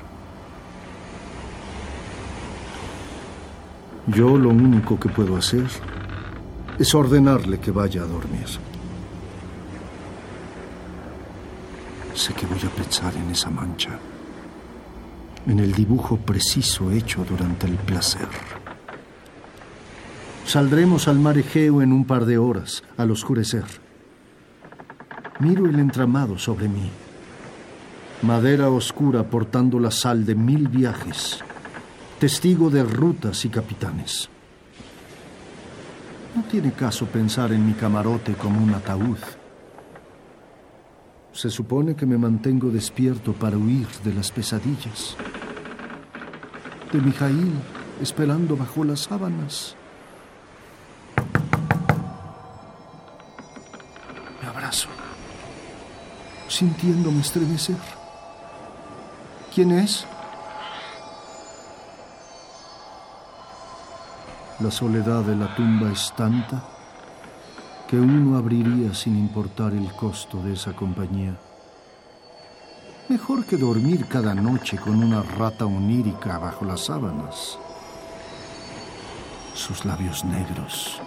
Yo 4.06 4.36
lo 4.36 4.48
único 4.48 4.98
que 4.98 5.08
puedo 5.08 5.36
hacer 5.36 5.66
es 6.78 6.94
ordenarle 6.94 7.58
que 7.58 7.70
vaya 7.70 8.02
a 8.02 8.06
dormir. 8.06 8.46
Sé 12.14 12.32
que 12.34 12.46
voy 12.46 12.58
a 12.58 12.74
pensar 12.74 13.14
en 13.16 13.30
esa 13.30 13.50
mancha, 13.50 13.98
en 15.46 15.60
el 15.60 15.72
dibujo 15.72 16.16
preciso 16.16 16.90
hecho 16.90 17.24
durante 17.28 17.66
el 17.66 17.76
placer. 17.76 18.28
Saldremos 20.46 21.06
al 21.06 21.18
mar 21.18 21.38
Egeo 21.38 21.80
en 21.80 21.92
un 21.92 22.04
par 22.04 22.24
de 22.24 22.38
horas, 22.38 22.82
al 22.96 23.10
oscurecer. 23.10 23.64
Miro 25.38 25.66
el 25.66 25.78
entramado 25.78 26.38
sobre 26.38 26.68
mí. 26.68 26.90
Madera 28.22 28.68
oscura 28.68 29.22
portando 29.22 29.78
la 29.78 29.90
sal 29.90 30.26
de 30.26 30.34
mil 30.34 30.68
viajes, 30.68 31.42
testigo 32.20 32.68
de 32.68 32.84
rutas 32.84 33.46
y 33.46 33.48
capitanes. 33.48 34.28
No 36.36 36.42
tiene 36.42 36.70
caso 36.72 37.06
pensar 37.06 37.50
en 37.50 37.66
mi 37.66 37.72
camarote 37.72 38.34
como 38.34 38.62
un 38.62 38.74
ataúd. 38.74 39.16
Se 41.32 41.48
supone 41.48 41.96
que 41.96 42.04
me 42.04 42.18
mantengo 42.18 42.68
despierto 42.68 43.32
para 43.32 43.56
huir 43.56 43.88
de 44.04 44.12
las 44.12 44.30
pesadillas. 44.30 45.16
De 46.92 47.00
Mijail 47.00 47.54
esperando 48.02 48.54
bajo 48.54 48.84
las 48.84 49.00
sábanas. 49.00 49.74
Me 54.42 54.46
abrazo, 54.46 54.90
sintiéndome 56.48 57.22
estremecer. 57.22 57.78
¿Quién 59.54 59.70
es? 59.72 60.06
La 64.60 64.70
soledad 64.70 65.22
de 65.22 65.34
la 65.36 65.54
tumba 65.54 65.90
es 65.90 66.12
tanta 66.14 66.62
que 67.88 67.98
uno 67.98 68.36
abriría 68.36 68.92
sin 68.92 69.16
importar 69.16 69.72
el 69.72 69.90
costo 69.94 70.42
de 70.42 70.52
esa 70.52 70.74
compañía. 70.74 71.34
Mejor 73.08 73.46
que 73.46 73.56
dormir 73.56 74.04
cada 74.06 74.34
noche 74.34 74.76
con 74.76 75.02
una 75.02 75.22
rata 75.22 75.64
onírica 75.64 76.36
bajo 76.36 76.66
las 76.66 76.84
sábanas. 76.84 77.58
Sus 79.54 79.86
labios 79.86 80.26
negros, 80.26 81.00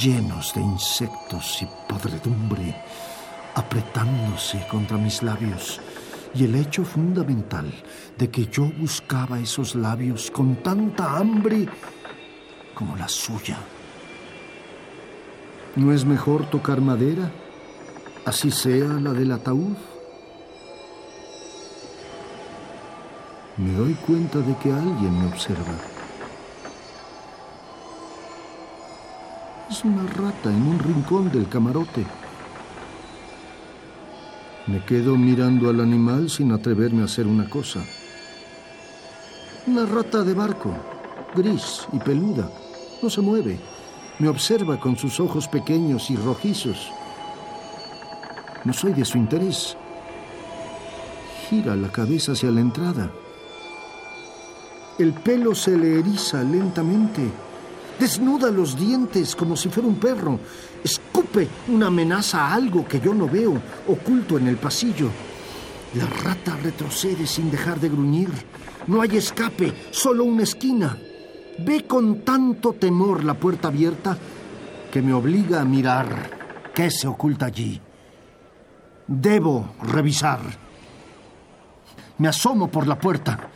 llenos 0.00 0.54
de 0.54 0.60
insectos 0.60 1.60
y 1.60 1.68
podredumbre, 1.88 2.76
apretándose 3.56 4.64
contra 4.68 4.96
mis 4.96 5.24
labios, 5.24 5.80
y 6.32 6.44
el 6.44 6.54
hecho 6.54 6.84
fundamental 6.84 7.74
de 8.16 8.30
que 8.30 8.46
yo 8.46 8.70
buscaba 8.78 9.40
esos 9.40 9.74
labios 9.74 10.30
con 10.30 10.54
tanta 10.62 11.16
hambre 11.16 11.68
como 12.74 12.96
la 12.96 13.08
suya. 13.08 13.58
¿No 15.76 15.92
es 15.92 16.04
mejor 16.04 16.50
tocar 16.50 16.80
madera, 16.80 17.30
así 18.24 18.50
sea 18.50 18.86
la 19.00 19.12
del 19.12 19.32
ataúd? 19.32 19.76
Me 23.56 23.72
doy 23.72 23.94
cuenta 23.94 24.38
de 24.38 24.56
que 24.58 24.72
alguien 24.72 25.18
me 25.18 25.26
observa. 25.28 25.74
Es 29.70 29.84
una 29.84 30.04
rata 30.12 30.50
en 30.50 30.66
un 30.66 30.78
rincón 30.78 31.30
del 31.30 31.48
camarote. 31.48 32.04
Me 34.66 34.84
quedo 34.84 35.16
mirando 35.16 35.68
al 35.70 35.80
animal 35.80 36.30
sin 36.30 36.52
atreverme 36.52 37.02
a 37.02 37.04
hacer 37.04 37.26
una 37.26 37.48
cosa. 37.48 37.80
Una 39.66 39.86
rata 39.86 40.22
de 40.22 40.34
barco, 40.34 40.74
gris 41.34 41.86
y 41.92 41.98
peluda. 41.98 42.50
No 43.04 43.10
se 43.10 43.20
mueve 43.20 43.58
me 44.18 44.28
observa 44.28 44.80
con 44.80 44.96
sus 44.96 45.20
ojos 45.20 45.46
pequeños 45.46 46.10
y 46.10 46.16
rojizos. 46.16 46.90
No 48.64 48.72
soy 48.72 48.94
de 48.94 49.04
su 49.04 49.18
interés. 49.18 49.76
Gira 51.50 51.76
la 51.76 51.92
cabeza 51.92 52.32
hacia 52.32 52.50
la 52.50 52.62
entrada. 52.62 53.10
El 54.98 55.12
pelo 55.12 55.54
se 55.54 55.76
le 55.76 55.98
eriza 55.98 56.42
lentamente. 56.42 57.30
Desnuda 58.00 58.50
los 58.50 58.74
dientes 58.74 59.36
como 59.36 59.54
si 59.54 59.68
fuera 59.68 59.86
un 59.86 59.96
perro. 59.96 60.40
Escupe 60.82 61.46
una 61.68 61.88
amenaza 61.88 62.46
a 62.46 62.54
algo 62.54 62.88
que 62.88 63.00
yo 63.00 63.12
no 63.12 63.28
veo, 63.28 63.60
oculto 63.86 64.38
en 64.38 64.48
el 64.48 64.56
pasillo. 64.56 65.10
La 65.94 66.06
rata 66.06 66.56
retrocede 66.56 67.26
sin 67.26 67.50
dejar 67.50 67.78
de 67.80 67.90
gruñir. 67.90 68.30
No 68.86 69.02
hay 69.02 69.18
escape, 69.18 69.74
solo 69.90 70.24
una 70.24 70.44
esquina. 70.44 70.96
Ve 71.58 71.86
con 71.86 72.22
tanto 72.22 72.72
temor 72.72 73.22
la 73.24 73.34
puerta 73.34 73.68
abierta 73.68 74.16
que 74.90 75.02
me 75.02 75.12
obliga 75.12 75.60
a 75.60 75.64
mirar 75.64 76.30
qué 76.74 76.90
se 76.90 77.06
oculta 77.06 77.46
allí. 77.46 77.80
Debo 79.06 79.74
revisar. 79.82 80.40
Me 82.18 82.28
asomo 82.28 82.68
por 82.68 82.86
la 82.86 82.98
puerta. 82.98 83.50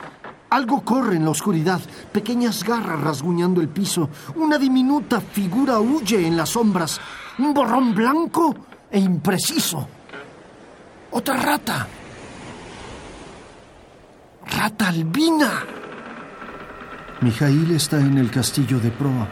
Algo 0.50 0.82
corre 0.84 1.16
en 1.16 1.24
la 1.24 1.30
oscuridad, 1.30 1.80
pequeñas 2.12 2.64
garras 2.64 3.00
rasguñando 3.00 3.60
el 3.60 3.68
piso. 3.68 4.08
Una 4.36 4.58
diminuta 4.58 5.20
figura 5.20 5.78
huye 5.78 6.26
en 6.26 6.36
las 6.36 6.50
sombras. 6.50 7.00
Un 7.38 7.52
borrón 7.52 7.94
blanco 7.94 8.54
e 8.90 8.98
impreciso. 8.98 9.86
Otra 11.10 11.36
rata. 11.36 11.86
Rata 14.46 14.88
albina. 14.88 15.77
Mijail 17.20 17.72
está 17.72 17.98
en 17.98 18.16
el 18.16 18.30
castillo 18.30 18.78
de 18.78 18.92
proa, 18.92 19.26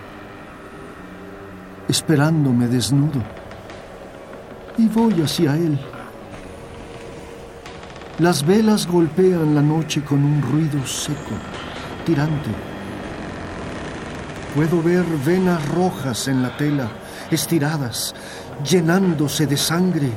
esperándome 1.89 2.67
desnudo. 2.67 3.23
Y 4.77 4.89
voy 4.89 5.23
hacia 5.23 5.55
él. 5.55 5.79
Las 8.19 8.45
velas 8.45 8.89
golpean 8.89 9.55
la 9.55 9.63
noche 9.63 10.03
con 10.03 10.25
un 10.25 10.43
ruido 10.43 10.85
seco, 10.85 11.37
tirante. 12.05 12.51
Puedo 14.57 14.83
ver 14.83 15.05
venas 15.25 15.69
rojas 15.69 16.27
en 16.27 16.43
la 16.43 16.57
tela, 16.57 16.89
estiradas, 17.31 18.17
llenándose 18.69 19.47
de 19.47 19.57
sangre, 19.57 20.11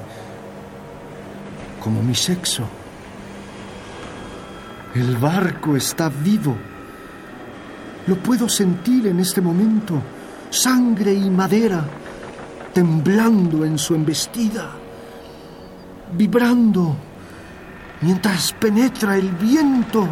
como 1.84 2.02
mi 2.02 2.16
sexo. 2.16 2.64
El 4.96 5.18
barco 5.18 5.76
está 5.76 6.10
vivo. 6.10 6.56
Lo 8.10 8.16
puedo 8.16 8.50
sentir 8.50 9.06
en 9.06 9.20
este 9.20 9.40
momento, 9.40 10.02
sangre 10.50 11.14
y 11.14 11.30
madera, 11.30 11.86
temblando 12.74 13.64
en 13.64 13.78
su 13.78 13.94
embestida, 13.94 14.72
vibrando 16.14 16.96
mientras 18.02 18.52
penetra 18.54 19.16
el 19.16 19.30
viento. 19.30 20.08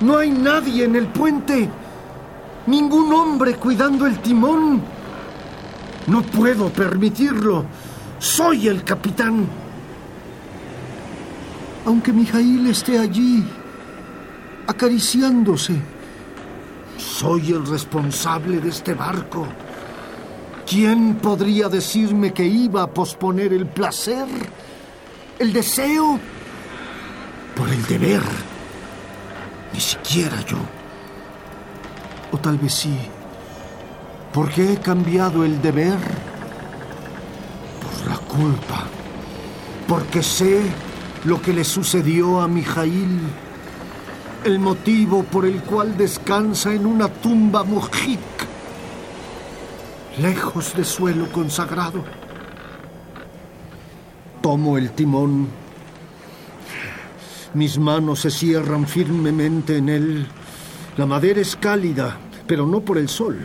No 0.00 0.18
hay 0.18 0.32
nadie 0.32 0.82
en 0.82 0.96
el 0.96 1.06
puente, 1.06 1.68
ningún 2.66 3.12
hombre 3.14 3.54
cuidando 3.54 4.04
el 4.04 4.18
timón. 4.18 4.82
No 6.08 6.22
puedo 6.22 6.70
permitirlo. 6.70 7.66
Soy 8.18 8.66
el 8.66 8.82
capitán. 8.82 9.46
Aunque 11.86 12.12
Mijail 12.12 12.66
esté 12.66 12.98
allí, 12.98 13.44
acariciándose. 14.72 15.74
Soy 16.98 17.52
el 17.52 17.66
responsable 17.66 18.60
de 18.60 18.68
este 18.68 18.94
barco. 18.94 19.46
¿Quién 20.66 21.16
podría 21.16 21.68
decirme 21.68 22.32
que 22.32 22.44
iba 22.44 22.82
a 22.82 22.90
posponer 22.90 23.52
el 23.52 23.66
placer, 23.66 24.26
el 25.38 25.52
deseo, 25.52 26.18
por 27.54 27.68
el 27.68 27.84
deber? 27.86 28.22
Ni 29.72 29.80
siquiera 29.80 30.40
yo. 30.46 30.58
O 32.32 32.38
tal 32.38 32.58
vez 32.58 32.74
sí. 32.74 32.96
¿Por 34.32 34.50
qué 34.50 34.72
he 34.72 34.76
cambiado 34.78 35.44
el 35.44 35.60
deber? 35.60 35.98
Por 37.82 38.10
la 38.10 38.16
culpa. 38.16 38.84
Porque 39.86 40.22
sé 40.22 40.62
lo 41.24 41.42
que 41.42 41.52
le 41.52 41.64
sucedió 41.64 42.40
a 42.40 42.48
Mijail 42.48 43.20
el 44.44 44.58
motivo 44.58 45.22
por 45.24 45.46
el 45.46 45.62
cual 45.62 45.96
descansa 45.96 46.72
en 46.72 46.86
una 46.86 47.08
tumba 47.08 47.64
mojik, 47.64 48.20
lejos 50.18 50.74
de 50.74 50.84
suelo 50.84 51.30
consagrado. 51.30 52.04
Tomo 54.40 54.76
el 54.76 54.90
timón. 54.92 55.48
Mis 57.54 57.78
manos 57.78 58.20
se 58.20 58.30
cierran 58.30 58.86
firmemente 58.86 59.76
en 59.76 59.88
él. 59.88 60.26
La 60.96 61.06
madera 61.06 61.40
es 61.40 61.54
cálida, 61.54 62.16
pero 62.46 62.66
no 62.66 62.80
por 62.80 62.98
el 62.98 63.08
sol. 63.08 63.38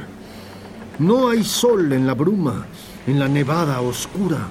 No 1.00 1.30
hay 1.30 1.44
sol 1.44 1.94
en 1.94 2.08
la 2.08 2.14
bruma, 2.14 2.66
en 3.06 3.20
la 3.20 3.28
nevada 3.28 3.82
oscura. 3.82 4.48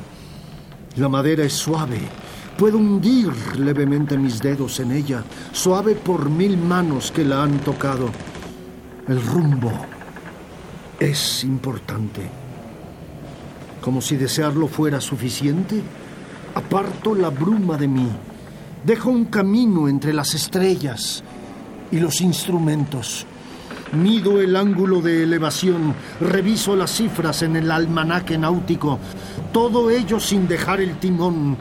La 0.96 1.08
madera 1.08 1.44
es 1.44 1.54
suave, 1.54 2.00
Puedo 2.58 2.78
hundir 2.78 3.32
levemente 3.58 4.16
mis 4.16 4.40
dedos 4.40 4.80
en 4.80 4.92
ella, 4.92 5.22
suave 5.52 5.94
por 5.94 6.30
mil 6.30 6.56
manos 6.56 7.12
que 7.12 7.24
la 7.24 7.42
han 7.42 7.58
tocado. 7.58 8.08
El 9.08 9.24
rumbo 9.24 9.72
es 10.98 11.44
importante. 11.44 12.22
Como 13.80 14.00
si 14.00 14.16
desearlo 14.16 14.68
fuera 14.68 15.00
suficiente, 15.00 15.82
aparto 16.54 17.14
la 17.14 17.28
bruma 17.30 17.76
de 17.76 17.88
mí 17.88 18.08
Dejo 18.86 19.10
un 19.10 19.24
camino 19.24 19.88
entre 19.88 20.12
las 20.12 20.32
estrellas 20.36 21.24
y 21.90 21.98
los 21.98 22.20
instrumentos. 22.20 23.26
Mido 23.90 24.40
el 24.40 24.54
ángulo 24.54 25.00
de 25.00 25.24
elevación, 25.24 25.92
reviso 26.20 26.76
las 26.76 26.92
cifras 26.92 27.42
en 27.42 27.56
el 27.56 27.72
almanaque 27.72 28.38
náutico, 28.38 29.00
todo 29.52 29.90
ello 29.90 30.20
sin 30.20 30.46
dejar 30.46 30.80
el 30.80 31.00
timón, 31.00 31.56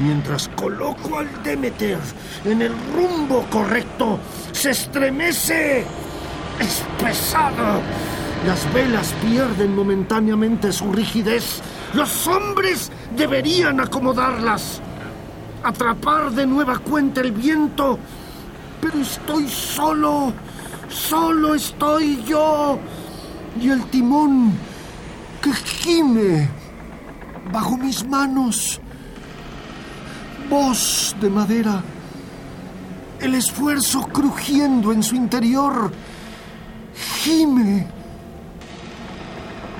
mientras 0.00 0.48
coloco 0.56 1.18
al 1.18 1.42
Demeter 1.42 1.98
en 2.44 2.62
el 2.62 2.72
rumbo 2.94 3.44
correcto. 3.50 4.18
Se 4.52 4.70
estremece. 4.70 5.84
Es 6.58 6.84
pesado. 7.02 7.80
Las 8.46 8.72
velas 8.72 9.14
pierden 9.22 9.74
momentáneamente 9.74 10.72
su 10.72 10.92
rigidez. 10.92 11.60
Los 11.94 12.26
hombres 12.26 12.90
deberían 13.16 13.80
acomodarlas. 13.80 14.80
Atrapar 15.62 16.30
de 16.30 16.46
nueva 16.46 16.78
cuenta 16.78 17.20
el 17.20 17.32
viento. 17.32 17.98
Pero 18.80 18.98
estoy 18.98 19.48
solo. 19.48 20.32
Solo 20.88 21.54
estoy 21.54 22.22
yo 22.24 22.78
y 23.60 23.70
el 23.70 23.84
timón 23.86 24.52
que 25.40 25.52
gime 25.52 26.48
bajo 27.52 27.76
mis 27.76 28.06
manos. 28.06 28.80
Voz 30.50 31.14
de 31.20 31.30
madera, 31.30 31.82
el 33.20 33.34
esfuerzo 33.36 34.02
crujiendo 34.08 34.92
en 34.92 35.02
su 35.02 35.14
interior, 35.14 35.92
gime 37.22 37.86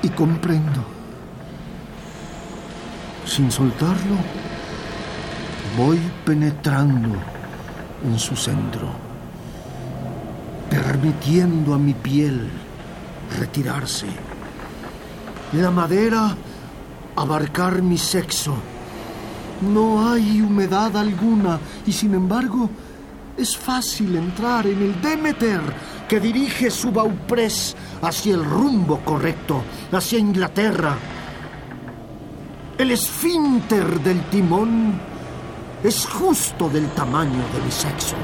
y 0.01 0.09
comprendo. 0.09 0.83
Sin 3.25 3.51
soltarlo, 3.51 4.15
voy 5.77 5.99
penetrando 6.25 7.15
en 8.05 8.17
su 8.17 8.35
centro 8.35 9.11
permitiendo 10.71 11.73
a 11.73 11.77
mi 11.77 11.93
piel 11.93 12.49
retirarse. 13.37 14.07
La 15.51 15.69
madera 15.69 16.33
abarcar 17.17 17.81
mi 17.81 17.97
sexo. 17.97 18.55
No 19.61 20.09
hay 20.09 20.41
humedad 20.41 20.97
alguna 20.97 21.59
y 21.85 21.91
sin 21.91 22.15
embargo 22.15 22.69
es 23.37 23.55
fácil 23.55 24.15
entrar 24.15 24.65
en 24.65 24.81
el 24.81 25.01
Demeter 25.01 25.61
que 26.07 26.19
dirige 26.19 26.69
su 26.71 26.91
bauprés 26.91 27.75
hacia 28.01 28.35
el 28.35 28.43
rumbo 28.43 28.99
correcto, 28.99 29.63
hacia 29.91 30.19
Inglaterra. 30.19 30.97
El 32.77 32.91
esfínter 32.91 33.99
del 34.01 34.21
timón 34.25 34.99
es 35.83 36.07
justo 36.07 36.67
del 36.67 36.89
tamaño 36.89 37.43
de 37.53 37.61
mi 37.63 37.71
sexo. 37.71 38.15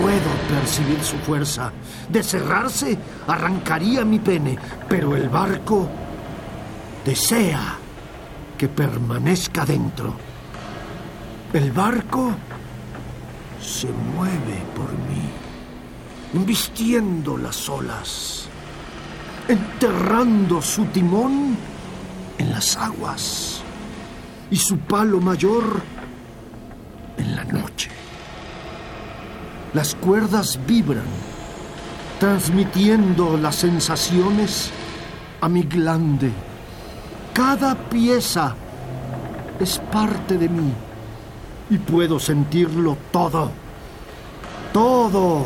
Puedo 0.00 0.58
percibir 0.58 1.02
su 1.02 1.16
fuerza. 1.18 1.72
De 2.08 2.22
cerrarse, 2.22 2.98
arrancaría 3.26 4.04
mi 4.04 4.18
pene, 4.18 4.58
pero 4.88 5.14
el 5.14 5.28
barco 5.28 5.88
desea 7.04 7.78
que 8.56 8.68
permanezca 8.68 9.64
dentro. 9.64 10.14
El 11.52 11.72
barco 11.72 12.34
se 13.60 13.88
mueve 13.88 14.62
por 14.74 14.92
mí, 14.92 15.30
embistiendo 16.34 17.36
las 17.36 17.68
olas, 17.68 18.48
enterrando 19.48 20.60
su 20.60 20.84
timón 20.86 21.56
en 22.38 22.50
las 22.50 22.76
aguas 22.76 23.62
y 24.50 24.56
su 24.56 24.78
palo 24.78 25.20
mayor 25.20 25.82
en 27.16 27.36
la 27.36 27.44
noche. 27.44 27.90
Las 29.74 29.94
cuerdas 29.94 30.58
vibran, 30.66 31.04
transmitiendo 32.18 33.36
las 33.36 33.56
sensaciones 33.56 34.70
a 35.40 35.48
mi 35.48 35.62
glande. 35.62 36.30
Cada 37.36 37.74
pieza 37.74 38.56
es 39.60 39.78
parte 39.92 40.38
de 40.38 40.48
mí 40.48 40.72
y 41.68 41.76
puedo 41.76 42.18
sentirlo 42.18 42.96
todo. 43.12 43.50
Todo. 44.72 45.44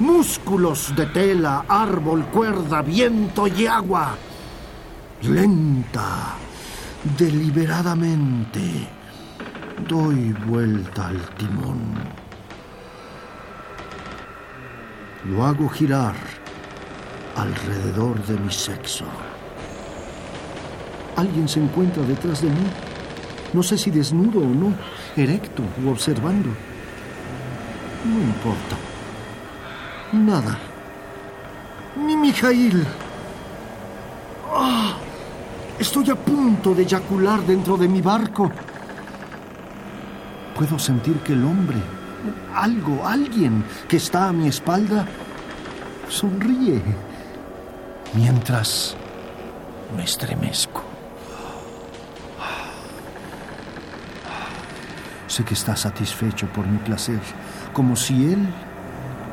Músculos 0.00 0.94
de 0.94 1.06
tela, 1.06 1.64
árbol, 1.66 2.26
cuerda, 2.26 2.82
viento 2.82 3.46
y 3.46 3.66
agua. 3.66 4.16
Lenta, 5.22 6.34
deliberadamente, 7.16 8.86
doy 9.88 10.34
vuelta 10.46 11.06
al 11.08 11.22
timón. 11.36 11.80
Lo 15.24 15.46
hago 15.46 15.70
girar 15.70 16.16
alrededor 17.34 18.22
de 18.26 18.38
mi 18.38 18.52
sexo. 18.52 19.06
Alguien 21.20 21.46
se 21.46 21.60
encuentra 21.60 22.02
detrás 22.02 22.40
de 22.40 22.48
mí. 22.48 22.66
No 23.52 23.62
sé 23.62 23.76
si 23.76 23.90
desnudo 23.90 24.40
o 24.40 24.48
no, 24.48 24.72
erecto 25.14 25.62
o 25.84 25.90
observando. 25.90 26.48
No 28.06 28.20
importa. 28.20 28.76
Nada. 30.12 30.58
Ni 32.06 32.16
Mijail. 32.16 32.86
¡Ah! 34.50 34.94
Estoy 35.78 36.08
a 36.08 36.14
punto 36.14 36.74
de 36.74 36.84
eyacular 36.84 37.42
dentro 37.42 37.76
de 37.76 37.86
mi 37.86 38.00
barco. 38.00 38.50
Puedo 40.56 40.78
sentir 40.78 41.16
que 41.18 41.34
el 41.34 41.44
hombre 41.44 41.76
algo, 42.54 43.06
alguien 43.06 43.62
que 43.88 43.98
está 43.98 44.28
a 44.28 44.32
mi 44.32 44.48
espalda, 44.48 45.06
sonríe 46.08 46.80
mientras 48.14 48.96
me 49.94 50.04
estremezco. 50.04 50.89
Sé 55.30 55.44
que 55.44 55.54
está 55.54 55.76
satisfecho 55.76 56.48
por 56.48 56.66
mi 56.66 56.78
placer, 56.78 57.20
como 57.72 57.94
si 57.94 58.32
él 58.32 58.44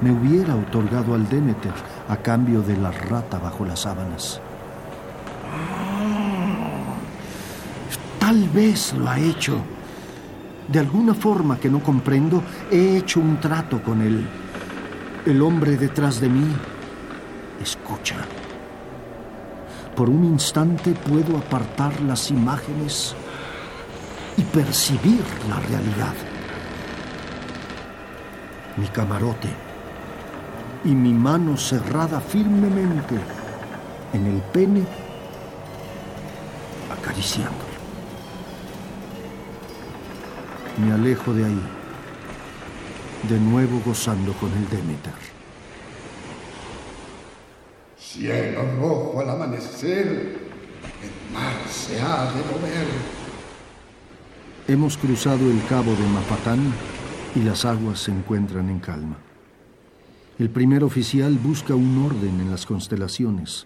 me 0.01 0.11
hubiera 0.11 0.55
otorgado 0.55 1.15
al 1.15 1.27
Demeter 1.27 1.73
a 2.07 2.17
cambio 2.17 2.61
de 2.61 2.77
la 2.77 2.91
rata 2.91 3.39
bajo 3.39 3.65
las 3.65 3.79
sábanas. 3.79 4.39
Tal 8.19 8.47
vez 8.49 8.93
lo 8.93 9.09
ha 9.09 9.17
hecho 9.17 9.59
de 10.67 10.77
alguna 10.77 11.15
forma 11.15 11.57
que 11.57 11.67
no 11.67 11.79
comprendo, 11.79 12.43
he 12.71 12.97
hecho 12.97 13.19
un 13.19 13.39
trato 13.39 13.81
con 13.81 14.03
él. 14.03 14.23
El 15.25 15.41
hombre 15.41 15.77
detrás 15.77 16.21
de 16.21 16.29
mí 16.29 16.45
escucha. 17.59 18.17
Por 19.95 20.11
un 20.11 20.25
instante 20.25 20.91
puedo 20.91 21.37
apartar 21.37 21.99
las 22.01 22.29
imágenes 22.29 23.15
y 24.37 24.43
percibir 24.43 25.23
la 25.49 25.59
realidad. 25.59 26.13
Mi 28.77 28.87
camarote 28.87 29.49
y 30.85 30.89
mi 30.89 31.11
mano 31.11 31.57
cerrada 31.57 32.21
firmemente 32.21 33.15
en 34.13 34.27
el 34.27 34.41
pene 34.53 34.83
acariciando. 36.91 37.65
Me 40.77 40.93
alejo 40.93 41.33
de 41.33 41.45
ahí, 41.45 41.61
de 43.27 43.39
nuevo 43.39 43.81
gozando 43.83 44.33
con 44.33 44.53
el 44.53 44.69
Demeter. 44.69 45.13
Cielo 47.99 48.61
rojo 48.79 49.19
al 49.19 49.29
amanecer, 49.31 50.37
el 51.01 51.33
mar 51.33 51.55
se 51.67 51.99
ha 51.99 52.31
de 52.31 52.43
mover. 52.51 53.16
Hemos 54.69 54.97
cruzado 54.97 55.49
el 55.49 55.63
cabo 55.67 55.91
de 55.91 56.07
Mapatán 56.07 56.59
y 57.35 57.39
las 57.39 57.63
aguas 57.63 57.99
se 57.99 58.11
encuentran 58.11 58.69
en 58.69 58.79
calma. 58.79 59.17
El 60.37 60.49
primer 60.49 60.83
oficial 60.83 61.37
busca 61.41 61.73
un 61.73 62.05
orden 62.05 62.41
en 62.41 62.51
las 62.51 62.65
constelaciones, 62.65 63.65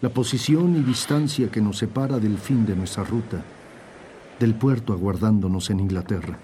la 0.00 0.08
posición 0.08 0.76
y 0.76 0.82
distancia 0.82 1.50
que 1.50 1.60
nos 1.60 1.76
separa 1.78 2.18
del 2.18 2.38
fin 2.38 2.64
de 2.64 2.74
nuestra 2.74 3.04
ruta 3.04 3.42
del 4.40 4.54
puerto 4.54 4.94
aguardándonos 4.94 5.68
en 5.68 5.80
Inglaterra. 5.80 6.38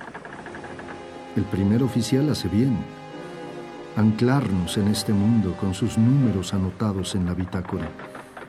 El 1.34 1.44
primer 1.44 1.82
oficial 1.82 2.28
hace 2.28 2.48
bien. 2.48 2.76
Anclarnos 3.96 4.76
en 4.76 4.88
este 4.88 5.14
mundo 5.14 5.56
con 5.58 5.72
sus 5.72 5.96
números 5.96 6.52
anotados 6.52 7.14
en 7.14 7.24
la 7.24 7.32
bitácora, 7.32 7.90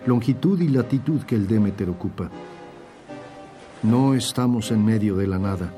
longitud 0.05 0.59
y 0.59 0.67
latitud 0.67 1.21
que 1.21 1.35
el 1.35 1.47
Demeter 1.47 1.89
ocupa. 1.89 2.29
No 3.83 4.13
estamos 4.13 4.71
en 4.71 4.83
medio 4.83 5.15
de 5.15 5.27
la 5.27 5.39
nada. 5.39 5.73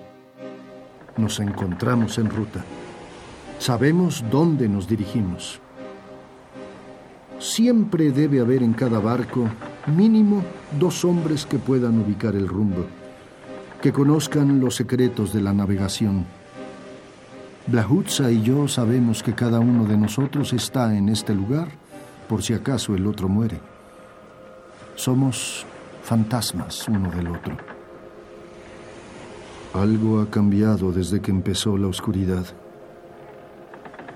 Nos 1.17 1.39
encontramos 1.39 2.17
en 2.17 2.29
ruta. 2.29 2.63
Sabemos 3.57 4.23
dónde 4.31 4.69
nos 4.69 4.87
dirigimos. 4.87 5.59
Siempre 7.39 8.11
debe 8.11 8.39
haber 8.39 8.63
en 8.63 8.73
cada 8.73 8.99
barco 8.99 9.47
mínimo 9.87 10.43
dos 10.79 11.05
hombres 11.05 11.45
que 11.45 11.57
puedan 11.57 11.99
ubicar 11.99 12.35
el 12.35 12.47
rumbo 12.47 12.85
que 13.81 13.93
conozcan 13.93 14.59
los 14.59 14.75
secretos 14.75 15.31
de 15.31 15.41
la 15.41 15.53
navegación, 15.53 16.25
Blahutza 17.67 18.31
y 18.31 18.41
yo 18.41 18.67
sabemos 18.67 19.23
que 19.23 19.33
cada 19.33 19.59
uno 19.59 19.85
de 19.85 19.95
nosotros 19.95 20.53
está 20.53 20.97
en 20.97 21.07
este 21.07 21.33
lugar 21.33 21.69
por 22.27 22.41
si 22.41 22.53
acaso 22.53 22.95
el 22.95 23.05
otro 23.05 23.29
muere. 23.29 23.59
Somos 24.95 25.65
fantasmas 26.03 26.87
uno 26.87 27.11
del 27.11 27.27
otro. 27.27 27.78
Algo 29.73 30.19
ha 30.19 30.29
cambiado 30.31 30.91
desde 30.91 31.21
que 31.21 31.29
empezó 31.29 31.77
la 31.77 31.87
oscuridad. 31.87 32.43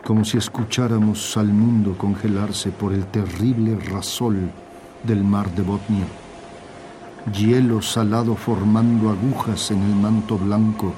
Como 0.03 0.25
si 0.25 0.37
escucháramos 0.37 1.37
al 1.37 1.53
mundo 1.53 1.95
congelarse 1.95 2.71
por 2.71 2.91
el 2.91 3.05
terrible 3.05 3.77
rasol 3.77 4.49
del 5.03 5.23
mar 5.23 5.51
de 5.51 5.61
Botnia. 5.61 6.07
Hielo 7.37 7.83
salado 7.83 8.35
formando 8.35 9.11
agujas 9.11 9.69
en 9.69 9.83
el 9.83 9.95
manto 9.95 10.39
blanco 10.39 10.91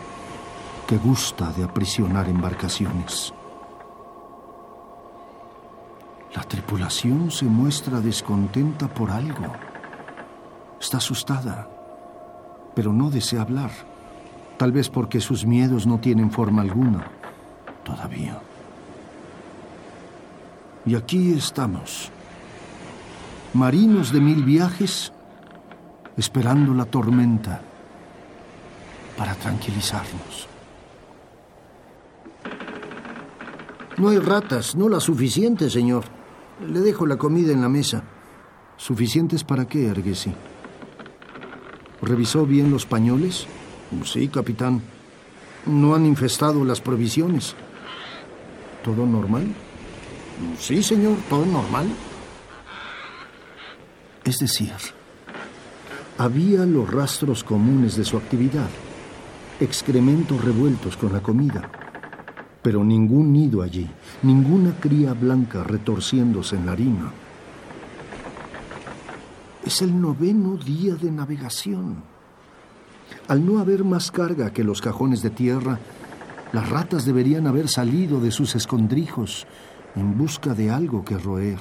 que 0.87 0.97
gusta 0.97 1.51
de 1.51 1.65
aprisionar 1.65 2.29
embarcaciones. 2.29 3.33
La 6.33 6.43
tripulación 6.43 7.29
se 7.29 7.45
muestra 7.45 7.99
descontenta 7.99 8.87
por 8.87 9.11
algo. 9.11 9.45
Está 10.79 10.97
asustada, 10.97 11.67
pero 12.73 12.93
no 12.93 13.09
desea 13.09 13.41
hablar. 13.41 13.71
Tal 14.57 14.71
vez 14.71 14.89
porque 14.89 15.19
sus 15.19 15.45
miedos 15.45 15.85
no 15.85 15.99
tienen 15.99 16.31
forma 16.31 16.61
alguna 16.61 17.05
todavía. 17.83 18.39
Y 20.85 20.95
aquí 20.95 21.33
estamos, 21.33 22.11
marinos 23.53 24.11
de 24.11 24.21
mil 24.21 24.43
viajes, 24.43 25.11
esperando 26.15 26.73
la 26.73 26.85
tormenta 26.85 27.61
para 29.17 29.33
tranquilizarnos. 29.35 30.47
No 33.97 34.09
hay 34.09 34.19
ratas, 34.19 34.75
no 34.75 34.89
las 34.89 35.03
suficientes, 35.03 35.73
señor. 35.73 36.03
Le 36.67 36.81
dejo 36.81 37.05
la 37.05 37.17
comida 37.17 37.53
en 37.53 37.61
la 37.61 37.69
mesa. 37.69 38.03
¿Suficientes 38.77 39.43
para 39.43 39.65
qué, 39.65 39.89
Arguesi? 39.89 40.33
¿Revisó 42.01 42.45
bien 42.45 42.71
los 42.71 42.85
pañoles? 42.85 43.47
Sí, 44.03 44.27
capitán. 44.27 44.81
No 45.65 45.95
han 45.95 46.05
infestado 46.05 46.63
las 46.65 46.81
provisiones. 46.81 47.55
¿Todo 48.83 49.05
normal? 49.05 49.47
Sí, 50.59 50.83
señor, 50.83 51.17
todo 51.29 51.45
normal. 51.45 51.87
Es 54.23 54.39
decir, 54.39 54.73
había 56.17 56.65
los 56.65 56.91
rastros 56.91 57.43
comunes 57.43 57.95
de 57.95 58.05
su 58.05 58.17
actividad, 58.17 58.69
excrementos 59.59 60.43
revueltos 60.43 60.97
con 60.97 61.13
la 61.13 61.21
comida, 61.21 61.69
pero 62.61 62.83
ningún 62.83 63.31
nido 63.33 63.61
allí, 63.61 63.87
ninguna 64.23 64.71
cría 64.79 65.13
blanca 65.13 65.63
retorciéndose 65.63 66.55
en 66.55 66.65
la 66.65 66.71
harina. 66.71 67.11
Es 69.65 69.81
el 69.81 69.99
noveno 69.99 70.57
día 70.57 70.95
de 70.95 71.11
navegación. 71.11 72.14
Al 73.27 73.45
no 73.45 73.59
haber 73.59 73.83
más 73.83 74.11
carga 74.11 74.51
que 74.51 74.63
los 74.63 74.81
cajones 74.81 75.21
de 75.21 75.29
tierra, 75.29 75.79
las 76.51 76.69
ratas 76.69 77.05
deberían 77.05 77.47
haber 77.47 77.67
salido 77.67 78.19
de 78.19 78.31
sus 78.31 78.55
escondrijos 78.55 79.47
en 79.95 80.17
busca 80.17 80.53
de 80.53 80.69
algo 80.69 81.03
que 81.03 81.17
roer. 81.17 81.59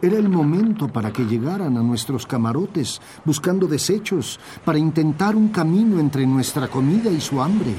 Era 0.00 0.18
el 0.18 0.28
momento 0.28 0.88
para 0.88 1.12
que 1.12 1.24
llegaran 1.24 1.76
a 1.76 1.82
nuestros 1.82 2.26
camarotes 2.26 3.00
buscando 3.24 3.68
desechos, 3.68 4.40
para 4.64 4.78
intentar 4.78 5.36
un 5.36 5.50
camino 5.50 6.00
entre 6.00 6.26
nuestra 6.26 6.66
comida 6.66 7.10
y 7.10 7.20
su 7.20 7.40
hambre. 7.40 7.72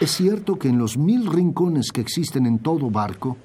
Es 0.00 0.12
cierto 0.12 0.58
que 0.58 0.68
en 0.68 0.78
los 0.78 0.96
mil 0.96 1.26
rincones 1.26 1.92
que 1.92 2.00
existen 2.00 2.46
en 2.46 2.60
todo 2.60 2.88
barco, 2.90 3.36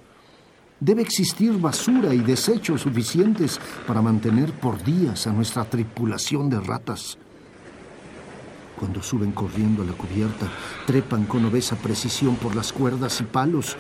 debe 0.80 1.02
existir 1.02 1.60
basura 1.60 2.14
y 2.14 2.20
desechos 2.20 2.82
suficientes 2.82 3.60
para 3.86 4.02
mantener 4.02 4.54
por 4.54 4.82
días 4.82 5.28
a 5.28 5.34
nuestra 5.34 5.66
tripulación 5.66 6.50
de 6.50 6.62
ratas. 6.62 7.18
Cuando 8.78 9.02
suben 9.02 9.32
corriendo 9.32 9.84
a 9.84 9.86
la 9.86 9.94
cubierta, 9.94 10.48
trepan 10.86 11.26
con 11.26 11.46
obesa 11.46 11.76
precisión 11.78 12.36
por 12.36 12.56
las 12.56 12.74
cuerdas 12.74 13.22
y 13.22 13.24
palos 13.24 13.78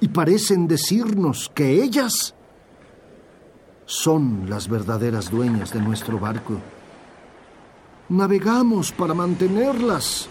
y 0.00 0.08
parecen 0.08 0.66
decirnos 0.66 1.50
que 1.54 1.82
ellas 1.82 2.34
son 3.86 4.48
las 4.48 4.68
verdaderas 4.68 5.30
dueñas 5.30 5.72
de 5.72 5.80
nuestro 5.80 6.18
barco. 6.18 6.58
Navegamos 8.08 8.92
para 8.92 9.14
mantenerlas. 9.14 10.28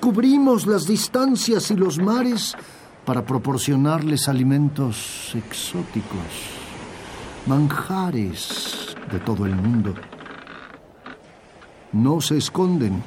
Cubrimos 0.00 0.66
las 0.66 0.86
distancias 0.86 1.70
y 1.70 1.76
los 1.76 1.98
mares 1.98 2.56
para 3.04 3.24
proporcionarles 3.24 4.28
alimentos 4.28 5.32
exóticos, 5.34 6.20
manjares 7.46 8.96
de 9.10 9.18
todo 9.20 9.46
el 9.46 9.54
mundo. 9.54 9.94
No 11.92 12.20
se 12.20 12.36
esconden, 12.36 13.02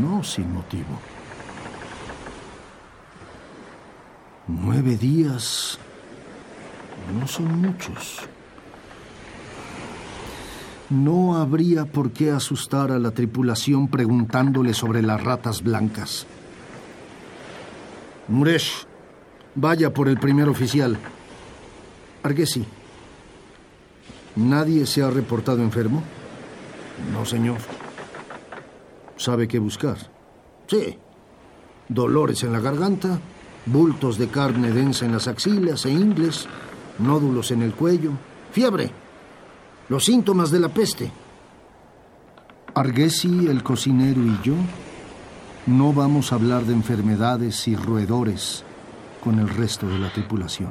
no 0.00 0.24
sin 0.24 0.52
motivo. 0.52 0.98
Nueve 4.48 4.96
días 4.96 5.78
no 7.18 7.26
son 7.28 7.60
muchos. 7.60 8.20
No 10.90 11.36
habría 11.36 11.86
por 11.86 12.10
qué 12.10 12.32
asustar 12.32 12.90
a 12.90 12.98
la 12.98 13.12
tripulación 13.12 13.88
preguntándole 13.88 14.74
sobre 14.74 15.02
las 15.02 15.22
ratas 15.22 15.62
blancas. 15.62 16.26
Muresh, 18.28 18.86
vaya 19.54 19.94
por 19.94 20.08
el 20.08 20.18
primer 20.18 20.48
oficial. 20.48 20.98
Arguesi, 22.22 22.64
¿nadie 24.36 24.84
se 24.86 25.02
ha 25.02 25.10
reportado 25.10 25.62
enfermo? 25.62 26.02
No, 27.10 27.24
señor. 27.24 27.58
¿Sabe 29.16 29.48
qué 29.48 29.58
buscar? 29.58 29.96
Sí. 30.66 30.98
Dolores 31.88 32.42
en 32.42 32.52
la 32.52 32.60
garganta, 32.60 33.18
bultos 33.66 34.18
de 34.18 34.28
carne 34.28 34.70
densa 34.70 35.06
en 35.06 35.12
las 35.12 35.28
axilas 35.28 35.86
e 35.86 35.90
ingles, 35.90 36.46
nódulos 36.98 37.50
en 37.50 37.62
el 37.62 37.72
cuello, 37.72 38.12
fiebre 38.52 38.92
los 39.88 40.04
síntomas 40.04 40.50
de 40.50 40.60
la 40.60 40.68
peste. 40.68 41.12
Arguesi, 42.74 43.46
el 43.46 43.62
cocinero 43.62 44.22
y 44.22 44.38
yo 44.42 44.54
no 45.66 45.92
vamos 45.92 46.32
a 46.32 46.36
hablar 46.36 46.64
de 46.64 46.72
enfermedades 46.72 47.68
y 47.68 47.76
roedores 47.76 48.64
con 49.22 49.38
el 49.38 49.48
resto 49.48 49.86
de 49.86 49.98
la 49.98 50.10
tripulación. 50.10 50.70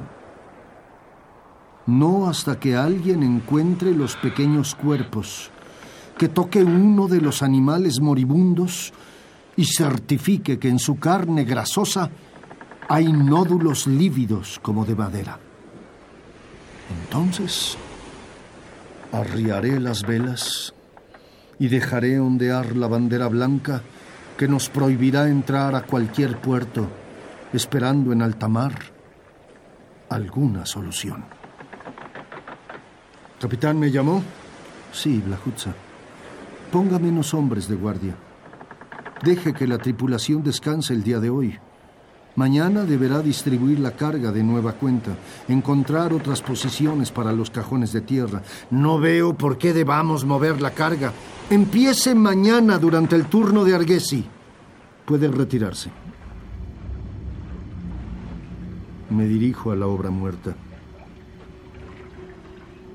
No 1.85 2.27
hasta 2.27 2.59
que 2.59 2.75
alguien 2.75 3.21
encuentre 3.21 3.91
los 3.91 4.15
pequeños 4.15 4.73
cuerpos, 4.73 5.51
que 6.17 6.29
toque 6.29 6.63
uno 6.63 7.07
de 7.07 7.21
los 7.21 7.41
animales 7.41 7.99
moribundos 7.99 8.93
y 9.55 9.65
certifique 9.65 10.59
que 10.59 10.69
en 10.69 10.79
su 10.79 10.99
carne 10.99 11.43
grasosa 11.43 12.09
hay 12.87 13.11
nódulos 13.11 13.87
lívidos 13.87 14.59
como 14.61 14.85
de 14.85 14.95
madera. 14.95 15.39
Entonces 17.03 17.77
Arriaré 19.11 19.77
las 19.81 20.03
velas 20.03 20.73
y 21.59 21.67
dejaré 21.67 22.17
ondear 22.19 22.77
la 22.77 22.87
bandera 22.87 23.27
blanca 23.27 23.81
que 24.37 24.47
nos 24.47 24.69
prohibirá 24.69 25.27
entrar 25.27 25.75
a 25.75 25.81
cualquier 25.81 26.37
puerto, 26.37 26.87
esperando 27.51 28.13
en 28.13 28.21
alta 28.21 28.47
mar 28.47 28.73
alguna 30.07 30.65
solución. 30.65 31.25
¿Capitán 33.39 33.77
me 33.79 33.91
llamó? 33.91 34.23
Sí, 34.93 35.19
Blahutza. 35.19 35.73
Ponga 36.71 36.99
menos 36.99 37.33
hombres 37.33 37.67
de 37.67 37.75
guardia. 37.75 38.15
Deje 39.23 39.53
que 39.53 39.67
la 39.67 39.77
tripulación 39.77 40.41
descanse 40.41 40.93
el 40.93 41.03
día 41.03 41.19
de 41.19 41.29
hoy. 41.29 41.59
Mañana 42.35 42.85
deberá 42.85 43.21
distribuir 43.21 43.79
la 43.79 43.91
carga 43.91 44.31
de 44.31 44.41
nueva 44.41 44.71
cuenta, 44.73 45.11
encontrar 45.49 46.13
otras 46.13 46.41
posiciones 46.41 47.11
para 47.11 47.33
los 47.33 47.49
cajones 47.49 47.91
de 47.91 47.99
tierra. 47.99 48.41
No 48.69 48.99
veo 48.99 49.33
por 49.33 49.57
qué 49.57 49.73
debamos 49.73 50.23
mover 50.23 50.61
la 50.61 50.71
carga. 50.71 51.11
Empiece 51.49 52.15
mañana 52.15 52.77
durante 52.77 53.17
el 53.17 53.25
turno 53.25 53.65
de 53.65 53.75
Arguesi. 53.75 54.25
Puede 55.05 55.27
retirarse. 55.27 55.91
Me 59.09 59.25
dirijo 59.25 59.71
a 59.71 59.75
la 59.75 59.87
obra 59.87 60.09
muerta, 60.09 60.55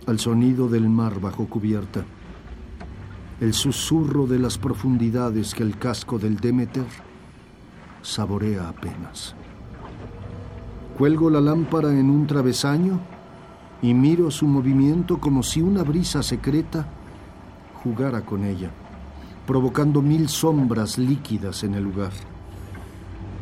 al 0.07 0.19
sonido 0.19 0.67
del 0.67 0.89
mar 0.89 1.21
bajo 1.21 1.47
cubierta, 1.47 2.07
el 3.41 3.53
susurro 3.53 4.27
de 4.27 4.39
las 4.39 4.57
profundidades 4.57 5.55
que 5.55 5.63
el 5.63 5.79
casco 5.79 6.19
del 6.19 6.37
Demeter 6.37 6.87
saborea 8.01 8.69
apenas. 8.69 9.35
Cuelgo 10.97 11.29
la 11.29 11.43
lámpara 11.43 11.91
en 11.91 12.09
un 12.09 12.27
travesaño 12.27 12.99
y 13.83 13.93
miro 13.93 14.31
su 14.31 14.47
movimiento 14.47 15.19
como 15.19 15.43
si 15.43 15.61
una 15.61 15.83
brisa 15.83 16.23
secreta 16.23 16.89
jugara 17.85 18.23
con 18.23 18.43
ella, 18.43 18.71
provocando 19.47 20.01
mil 20.01 20.31
sombras 20.31 20.97
líquidas 20.97 21.63
en 21.63 21.75
el 21.75 21.85
lugar. 21.85 22.13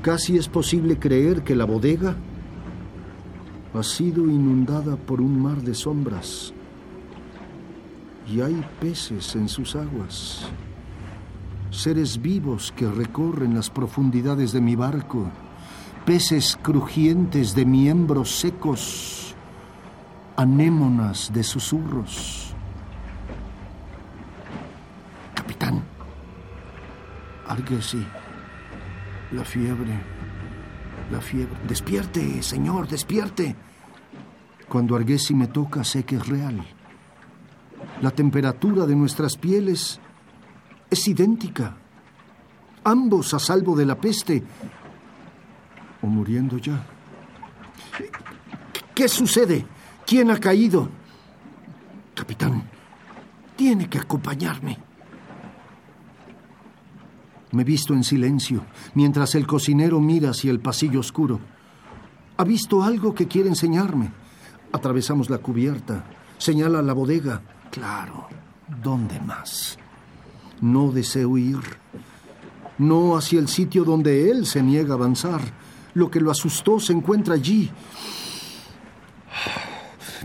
Casi 0.03 0.37
es 0.37 0.49
posible 0.49 0.99
creer 0.99 1.45
que 1.45 1.55
la 1.55 1.67
bodega 1.67 2.17
ha 3.73 3.83
sido 3.85 4.25
inundada 4.25 4.97
por 4.97 5.21
un 5.21 5.41
mar 5.41 5.63
de 5.63 5.75
sombras 5.75 6.53
y 8.27 8.41
hay 8.41 8.65
peces 8.81 9.35
en 9.35 9.49
sus 9.49 9.77
aguas, 9.77 10.47
seres 11.71 12.21
vivos 12.21 12.73
que 12.75 12.89
recorren 12.89 13.55
las 13.55 13.71
profundidades 13.71 14.53
de 14.53 14.61
mi 14.61 14.77
barco, 14.77 15.31
peces 16.05 16.59
crujientes 16.63 17.55
de 17.55 17.65
miembros 17.65 18.39
secos, 18.39 19.35
anémonas 20.37 21.33
de 21.33 21.43
susurros. 21.43 22.55
Capitán, 25.35 25.83
Arguesi, 27.47 28.05
la 29.33 29.45
fiebre, 29.45 30.01
la 31.11 31.21
fiebre. 31.21 31.57
Despierte, 31.69 32.43
señor, 32.43 32.89
despierte. 32.89 33.55
Cuando 34.69 34.97
Arguesi 34.97 35.35
me 35.35 35.49
toca, 35.49 35.85
sé 35.85 36.05
que 36.05 36.17
es 36.17 36.27
real. 36.27 36.65
La 38.01 38.11
temperatura 38.11 38.87
de 38.87 38.97
nuestras 38.97 39.37
pieles 39.37 40.01
es 40.91 41.09
idéntica. 41.09 41.77
Ambos 42.85 43.33
a 43.35 43.39
salvo 43.39 43.77
de 43.77 43.87
la 43.87 43.99
peste 43.99 44.43
o 46.03 46.07
muriendo 46.07 46.59
ya. 46.59 46.85
¿Qué 48.95 49.09
sucede? 49.09 49.67
¿Quién 50.07 50.31
ha 50.31 50.39
caído? 50.39 50.89
Capitán, 52.15 52.63
tiene 53.57 53.89
que 53.89 53.99
acompañarme. 53.99 54.79
Me 57.53 57.65
visto 57.65 57.95
en 57.95 58.05
silencio, 58.05 58.65
mientras 58.95 59.35
el 59.35 59.47
cocinero 59.47 60.01
mira 60.01 60.31
hacia 60.31 60.51
el 60.51 60.61
pasillo 60.61 61.01
oscuro. 61.01 61.41
Ha 62.37 62.45
visto 62.45 62.83
algo 62.83 63.15
que 63.15 63.29
quiere 63.29 63.49
enseñarme. 63.49 64.11
Atravesamos 64.73 65.31
la 65.31 65.39
cubierta, 65.39 66.05
señala 66.39 66.83
la 66.83 66.93
bodega. 66.93 67.43
Claro, 67.75 68.29
¿dónde 68.85 69.19
más? 69.19 69.77
No 70.61 70.93
deseo 70.93 71.37
ir. 71.37 71.59
No 72.79 73.17
hacia 73.17 73.41
el 73.41 73.49
sitio 73.49 73.83
donde 73.83 74.31
él 74.31 74.47
se 74.47 74.63
niega 74.63 74.93
a 74.93 74.97
avanzar. 74.97 75.41
Lo 75.95 76.09
que 76.09 76.21
lo 76.21 76.31
asustó 76.31 76.79
se 76.79 76.93
encuentra 76.93 77.35
allí. 77.35 77.69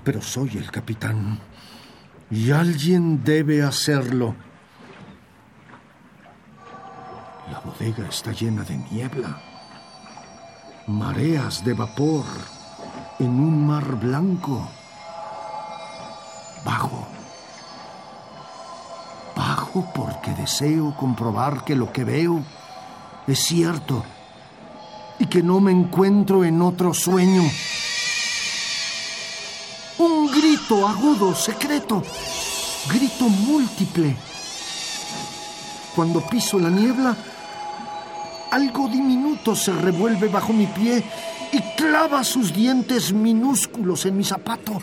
Pero 0.03 0.21
soy 0.21 0.57
el 0.57 0.69
capitán. 0.69 1.39
Y 2.29 2.51
alguien 2.51 3.23
debe 3.23 3.63
hacerlo. 3.63 4.35
La 7.51 7.61
bodega 7.61 8.07
está 8.07 8.31
llena 8.31 8.63
de 8.63 8.77
niebla. 8.77 9.41
Mareas 10.85 11.65
de 11.65 11.73
vapor 11.73 12.25
en 13.17 13.31
un 13.31 13.65
mar 13.65 13.95
blanco. 13.95 14.69
Bajo. 16.63 17.18
Porque 19.73 20.31
deseo 20.31 20.95
comprobar 20.97 21.63
que 21.63 21.75
lo 21.75 21.91
que 21.91 22.03
veo 22.03 22.41
es 23.27 23.39
cierto 23.39 24.03
y 25.19 25.27
que 25.27 25.43
no 25.43 25.59
me 25.59 25.71
encuentro 25.71 26.43
en 26.43 26.61
otro 26.61 26.93
sueño. 26.93 27.43
Un 29.99 30.31
grito 30.31 30.87
agudo, 30.87 31.35
secreto, 31.35 32.01
grito 32.91 33.29
múltiple. 33.29 34.15
Cuando 35.95 36.21
piso 36.21 36.57
la 36.57 36.69
niebla, 36.69 37.15
algo 38.51 38.87
diminuto 38.87 39.55
se 39.55 39.71
revuelve 39.73 40.29
bajo 40.29 40.51
mi 40.51 40.65
pie 40.65 41.03
y 41.51 41.61
clava 41.75 42.23
sus 42.23 42.53
dientes 42.53 43.13
minúsculos 43.13 44.05
en 44.05 44.17
mi 44.17 44.23
zapato. 44.23 44.81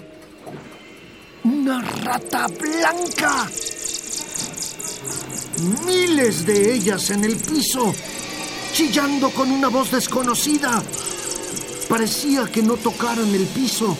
Una 1.42 1.80
rata 1.80 2.46
blanca. 2.46 3.46
Miles 5.86 6.44
de 6.44 6.74
ellas 6.74 7.10
en 7.10 7.24
el 7.24 7.36
piso, 7.36 7.94
chillando 8.72 9.30
con 9.30 9.50
una 9.50 9.68
voz 9.68 9.90
desconocida. 9.90 10.82
Parecía 11.88 12.44
que 12.46 12.62
no 12.62 12.74
tocaran 12.74 13.34
el 13.34 13.46
piso. 13.46 13.96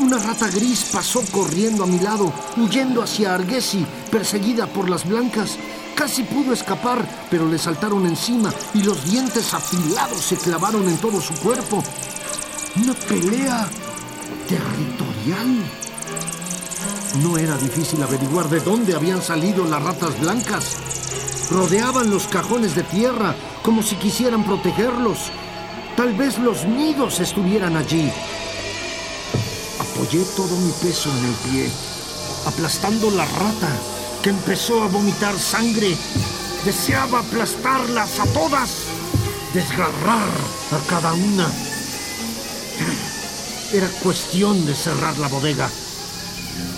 Una 0.00 0.18
rata 0.18 0.48
gris 0.48 0.90
pasó 0.92 1.22
corriendo 1.30 1.84
a 1.84 1.86
mi 1.86 2.00
lado, 2.00 2.32
huyendo 2.56 3.02
hacia 3.02 3.34
Arguesi, 3.34 3.86
perseguida 4.10 4.66
por 4.66 4.90
las 4.90 5.06
blancas. 5.08 5.56
Casi 5.94 6.24
pudo 6.24 6.52
escapar, 6.52 7.26
pero 7.30 7.48
le 7.48 7.58
saltaron 7.58 8.06
encima 8.06 8.52
y 8.74 8.82
los 8.82 9.04
dientes 9.04 9.54
afilados 9.54 10.20
se 10.20 10.36
clavaron 10.36 10.88
en 10.88 10.96
todo 10.96 11.20
su 11.20 11.34
cuerpo. 11.34 11.84
Una 12.76 12.94
pelea 12.94 13.68
territorial. 14.48 15.81
No 17.20 17.36
era 17.36 17.58
difícil 17.58 18.02
averiguar 18.02 18.48
de 18.48 18.60
dónde 18.60 18.94
habían 18.94 19.20
salido 19.20 19.66
las 19.66 19.82
ratas 19.82 20.18
blancas. 20.18 20.76
Rodeaban 21.50 22.08
los 22.10 22.26
cajones 22.26 22.74
de 22.74 22.82
tierra 22.84 23.34
como 23.62 23.82
si 23.82 23.96
quisieran 23.96 24.44
protegerlos. 24.44 25.30
Tal 25.94 26.14
vez 26.14 26.38
los 26.38 26.64
nidos 26.64 27.20
estuvieran 27.20 27.76
allí. 27.76 28.10
Apoyé 29.78 30.24
todo 30.36 30.56
mi 30.56 30.72
peso 30.72 31.10
en 31.10 31.24
el 31.26 31.34
pie, 31.50 31.70
aplastando 32.46 33.10
la 33.10 33.26
rata 33.26 33.68
que 34.22 34.30
empezó 34.30 34.82
a 34.82 34.88
vomitar 34.88 35.38
sangre. 35.38 35.94
Deseaba 36.64 37.18
aplastarlas 37.18 38.20
a 38.20 38.26
todas, 38.32 38.70
desgarrar 39.52 40.28
a 40.70 40.88
cada 40.88 41.12
una. 41.12 41.46
Era 43.70 43.88
cuestión 44.02 44.64
de 44.64 44.74
cerrar 44.74 45.18
la 45.18 45.28
bodega. 45.28 45.68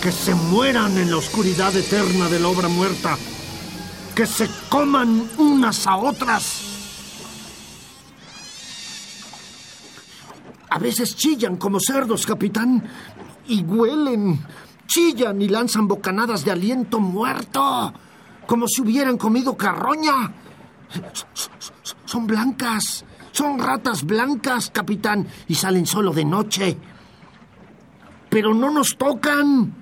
Que 0.01 0.11
se 0.11 0.35
mueran 0.35 0.97
en 0.97 1.09
la 1.09 1.17
oscuridad 1.17 1.75
eterna 1.75 2.29
de 2.29 2.39
la 2.39 2.47
obra 2.47 2.67
muerta. 2.67 3.17
Que 4.15 4.25
se 4.25 4.49
coman 4.69 5.29
unas 5.37 5.87
a 5.87 5.97
otras. 5.97 6.75
A 10.69 10.79
veces 10.79 11.15
chillan 11.15 11.55
como 11.55 11.79
cerdos, 11.79 12.25
capitán, 12.25 12.83
y 13.47 13.61
huelen. 13.63 14.45
Chillan 14.87 15.41
y 15.41 15.47
lanzan 15.47 15.87
bocanadas 15.87 16.45
de 16.45 16.51
aliento 16.51 16.99
muerto, 16.99 17.93
como 18.45 18.67
si 18.67 18.81
hubieran 18.81 19.17
comido 19.17 19.55
carroña. 19.55 20.33
Son 22.05 22.27
blancas, 22.27 23.03
son 23.31 23.57
ratas 23.57 24.03
blancas, 24.03 24.69
capitán, 24.69 25.27
y 25.47 25.55
salen 25.55 25.85
solo 25.85 26.11
de 26.11 26.25
noche. 26.25 26.77
Pero 28.35 28.53
no 28.53 28.69
nos 28.69 28.97
tocan. 28.97 29.73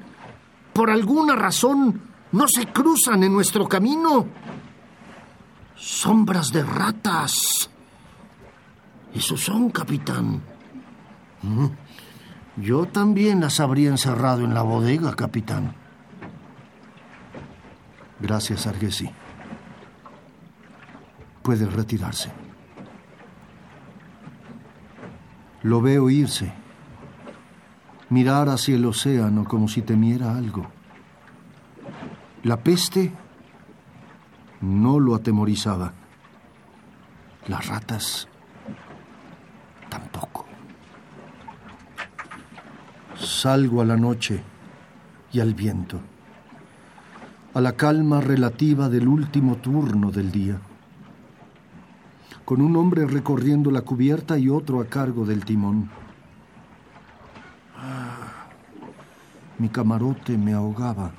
Por 0.73 0.91
alguna 0.91 1.35
razón, 1.35 2.01
no 2.33 2.47
se 2.47 2.67
cruzan 2.67 3.23
en 3.23 3.33
nuestro 3.33 3.67
camino. 3.67 4.27
Sombras 5.75 6.51
de 6.51 6.61
ratas. 6.61 7.67
Eso 9.11 9.37
son, 9.37 9.71
capitán. 9.71 10.43
Yo 12.55 12.85
también 12.85 13.41
las 13.41 13.59
habría 13.59 13.89
encerrado 13.89 14.43
en 14.43 14.53
la 14.53 14.61
bodega, 14.61 15.15
capitán. 15.15 15.73
Gracias, 18.19 18.67
Arguesi. 18.67 19.09
Puede 21.41 21.65
retirarse. 21.65 22.31
Lo 25.63 25.81
veo 25.81 26.07
irse. 26.11 26.62
Mirar 28.13 28.47
hacia 28.47 28.75
el 28.75 28.85
océano 28.85 29.43
como 29.43 29.67
si 29.67 29.81
temiera 29.81 30.37
algo. 30.37 30.67
La 32.43 32.57
peste 32.57 33.11
no 34.61 34.99
lo 34.99 35.15
atemorizaba. 35.15 35.93
Las 37.47 37.65
ratas 37.65 38.27
tampoco. 39.89 40.45
Salgo 43.17 43.81
a 43.81 43.85
la 43.85 43.97
noche 43.97 44.43
y 45.31 45.39
al 45.39 45.55
viento, 45.55 45.99
a 47.55 47.61
la 47.61 47.71
calma 47.71 48.21
relativa 48.21 48.89
del 48.89 49.07
último 49.07 49.55
turno 49.55 50.11
del 50.11 50.31
día, 50.31 50.59
con 52.45 52.61
un 52.61 52.75
hombre 52.75 53.07
recorriendo 53.07 53.71
la 53.71 53.81
cubierta 53.81 54.37
y 54.37 54.49
otro 54.49 54.81
a 54.81 54.85
cargo 54.85 55.25
del 55.25 55.43
timón. 55.43 56.02
Mi 59.57 59.69
camarote 59.69 60.37
me 60.37 60.53
ahogaba. 60.53 61.11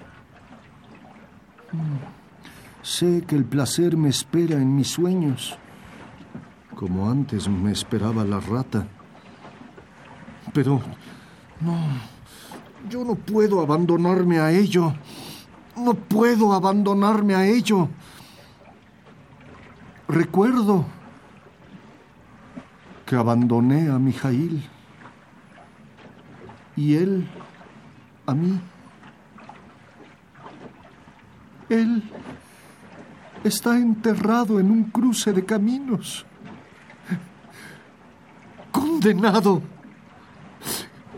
Sé 2.82 3.24
que 3.26 3.36
el 3.36 3.44
placer 3.44 3.96
me 3.96 4.10
espera 4.10 4.56
en 4.56 4.74
mis 4.76 4.88
sueños, 4.88 5.56
como 6.74 7.10
antes 7.10 7.48
me 7.48 7.72
esperaba 7.72 8.24
la 8.24 8.40
rata. 8.40 8.86
Pero 10.52 10.82
no, 11.60 11.78
yo 12.90 13.04
no 13.04 13.14
puedo 13.14 13.60
abandonarme 13.60 14.38
a 14.38 14.50
ello. 14.50 14.92
No 15.76 15.94
puedo 15.94 16.52
abandonarme 16.52 17.34
a 17.34 17.46
ello. 17.46 17.88
Recuerdo 20.06 20.84
que 23.06 23.16
abandoné 23.16 23.88
a 23.90 23.98
Mijail 23.98 24.73
y 26.76 26.96
él 26.96 27.28
a 28.26 28.34
mí. 28.34 28.60
Él 31.68 32.02
está 33.42 33.76
enterrado 33.76 34.60
en 34.60 34.70
un 34.70 34.84
cruce 34.84 35.32
de 35.32 35.44
caminos. 35.44 36.26
Condenado. 38.70 39.62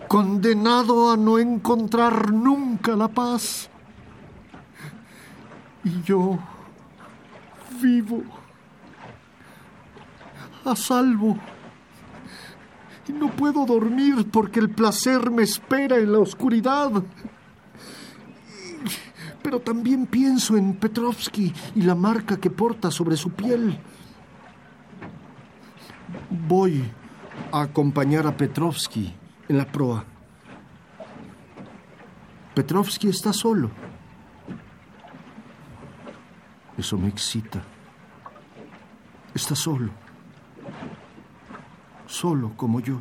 Condenado 0.08 1.10
a 1.10 1.16
no 1.16 1.38
encontrar 1.38 2.32
nunca 2.32 2.94
la 2.94 3.08
paz. 3.08 3.68
Y 5.84 6.02
yo 6.02 6.38
vivo. 7.80 8.22
A 10.64 10.74
salvo. 10.76 11.38
No 13.12 13.30
puedo 13.30 13.64
dormir 13.66 14.28
porque 14.32 14.60
el 14.60 14.70
placer 14.70 15.30
me 15.30 15.42
espera 15.42 15.96
en 15.96 16.12
la 16.12 16.18
oscuridad. 16.18 16.90
Pero 19.42 19.60
también 19.60 20.06
pienso 20.06 20.56
en 20.56 20.74
Petrovsky 20.74 21.52
y 21.74 21.82
la 21.82 21.94
marca 21.94 22.36
que 22.36 22.50
porta 22.50 22.90
sobre 22.90 23.16
su 23.16 23.30
piel. 23.30 23.78
Voy 26.48 26.84
a 27.52 27.62
acompañar 27.62 28.26
a 28.26 28.36
Petrovsky 28.36 29.14
en 29.48 29.58
la 29.58 29.64
proa. 29.66 30.04
Petrovsky 32.54 33.08
está 33.08 33.32
solo. 33.32 33.70
Eso 36.76 36.98
me 36.98 37.08
excita. 37.08 37.62
Está 39.34 39.54
solo. 39.54 40.05
Solo 42.06 42.52
como 42.56 42.80
yo. 42.80 42.98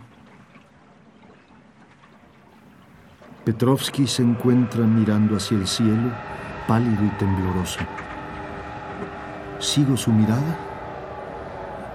Petrovsky 3.45 4.07
se 4.07 4.23
encuentra 4.23 4.85
mirando 4.85 5.37
hacia 5.37 5.57
el 5.57 5.67
cielo, 5.67 6.11
pálido 6.67 7.05
y 7.05 7.09
tembloroso. 7.09 7.79
Sigo 9.59 9.95
su 9.95 10.11
mirada, 10.11 10.57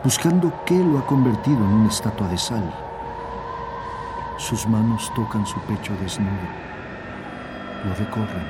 buscando 0.04 0.52
qué 0.64 0.78
lo 0.78 1.00
ha 1.00 1.06
convertido 1.06 1.58
en 1.58 1.72
una 1.72 1.88
estatua 1.88 2.28
de 2.28 2.38
sal. 2.38 2.72
Sus 4.38 4.68
manos 4.68 5.12
tocan 5.14 5.44
su 5.44 5.58
pecho 5.62 5.92
desnudo, 6.00 6.30
lo 7.84 7.94
recorren. 7.96 8.46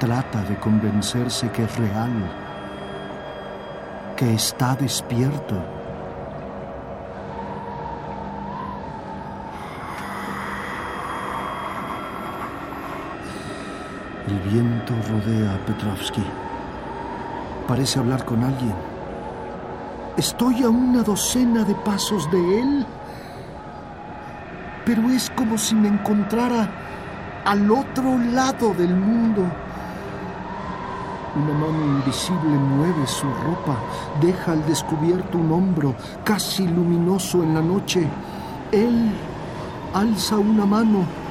Trata 0.00 0.42
de 0.42 0.56
convencerse 0.56 1.48
que 1.52 1.62
es 1.62 1.76
real, 1.76 2.12
que 4.16 4.34
está 4.34 4.74
despierto. 4.74 5.73
El 14.26 14.38
viento 14.38 14.94
rodea 15.10 15.54
a 15.54 15.58
Petrovsky. 15.66 16.24
Parece 17.68 17.98
hablar 17.98 18.24
con 18.24 18.42
alguien. 18.42 18.74
Estoy 20.16 20.62
a 20.62 20.70
una 20.70 21.02
docena 21.02 21.62
de 21.62 21.74
pasos 21.74 22.30
de 22.30 22.60
él, 22.60 22.86
pero 24.86 25.10
es 25.10 25.28
como 25.28 25.58
si 25.58 25.74
me 25.74 25.88
encontrara 25.88 26.70
al 27.44 27.70
otro 27.70 28.16
lado 28.16 28.72
del 28.72 28.94
mundo. 28.96 29.42
Una 31.36 31.52
mano 31.52 31.84
invisible 31.84 32.56
mueve 32.56 33.06
su 33.06 33.26
ropa, 33.26 33.76
deja 34.22 34.52
al 34.52 34.64
descubierto 34.64 35.36
un 35.36 35.52
hombro 35.52 35.94
casi 36.24 36.66
luminoso 36.66 37.42
en 37.42 37.52
la 37.52 37.60
noche. 37.60 38.08
Él 38.72 39.10
alza 39.92 40.38
una 40.38 40.64
mano 40.64 41.23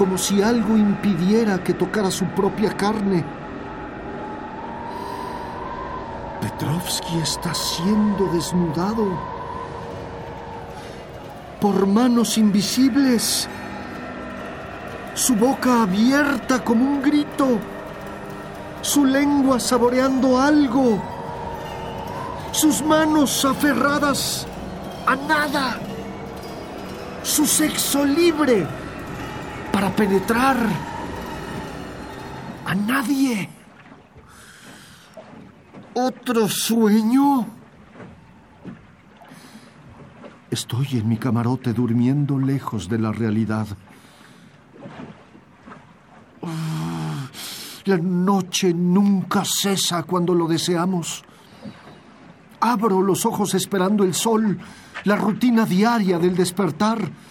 como 0.00 0.16
si 0.16 0.40
algo 0.40 0.78
impidiera 0.78 1.62
que 1.62 1.74
tocara 1.74 2.10
su 2.10 2.24
propia 2.28 2.74
carne. 2.74 3.22
Petrovsky 6.40 7.18
está 7.18 7.52
siendo 7.52 8.24
desnudado 8.32 9.06
por 11.60 11.86
manos 11.86 12.38
invisibles, 12.38 13.46
su 15.12 15.36
boca 15.36 15.82
abierta 15.82 16.64
como 16.64 16.82
un 16.82 17.02
grito, 17.02 17.58
su 18.80 19.04
lengua 19.04 19.60
saboreando 19.60 20.40
algo, 20.40 20.98
sus 22.52 22.80
manos 22.82 23.44
aferradas 23.44 24.46
a 25.06 25.14
nada, 25.14 25.78
su 27.22 27.46
sexo 27.46 28.02
libre 28.06 28.79
para 29.80 29.96
penetrar 29.96 30.58
a 32.66 32.74
nadie. 32.74 33.48
¿Otro 35.94 36.50
sueño? 36.50 37.46
Estoy 40.50 40.86
en 40.98 41.08
mi 41.08 41.16
camarote 41.16 41.72
durmiendo 41.72 42.38
lejos 42.38 42.90
de 42.90 42.98
la 42.98 43.10
realidad. 43.10 43.68
La 47.86 47.96
noche 47.96 48.74
nunca 48.74 49.46
cesa 49.46 50.02
cuando 50.02 50.34
lo 50.34 50.46
deseamos. 50.46 51.24
Abro 52.60 53.00
los 53.00 53.24
ojos 53.24 53.54
esperando 53.54 54.04
el 54.04 54.12
sol, 54.12 54.58
la 55.04 55.16
rutina 55.16 55.64
diaria 55.64 56.18
del 56.18 56.36
despertar. 56.36 57.29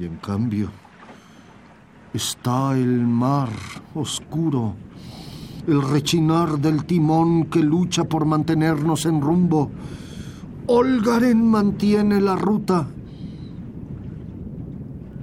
Y 0.00 0.06
en 0.06 0.16
cambio, 0.16 0.70
está 2.14 2.74
el 2.74 3.06
mar 3.06 3.50
oscuro, 3.94 4.74
el 5.66 5.82
rechinar 5.82 6.58
del 6.58 6.86
timón 6.86 7.50
que 7.50 7.58
lucha 7.62 8.04
por 8.04 8.24
mantenernos 8.24 9.04
en 9.04 9.20
rumbo. 9.20 9.70
Olgaren 10.68 11.46
mantiene 11.46 12.18
la 12.18 12.34
ruta. 12.34 12.88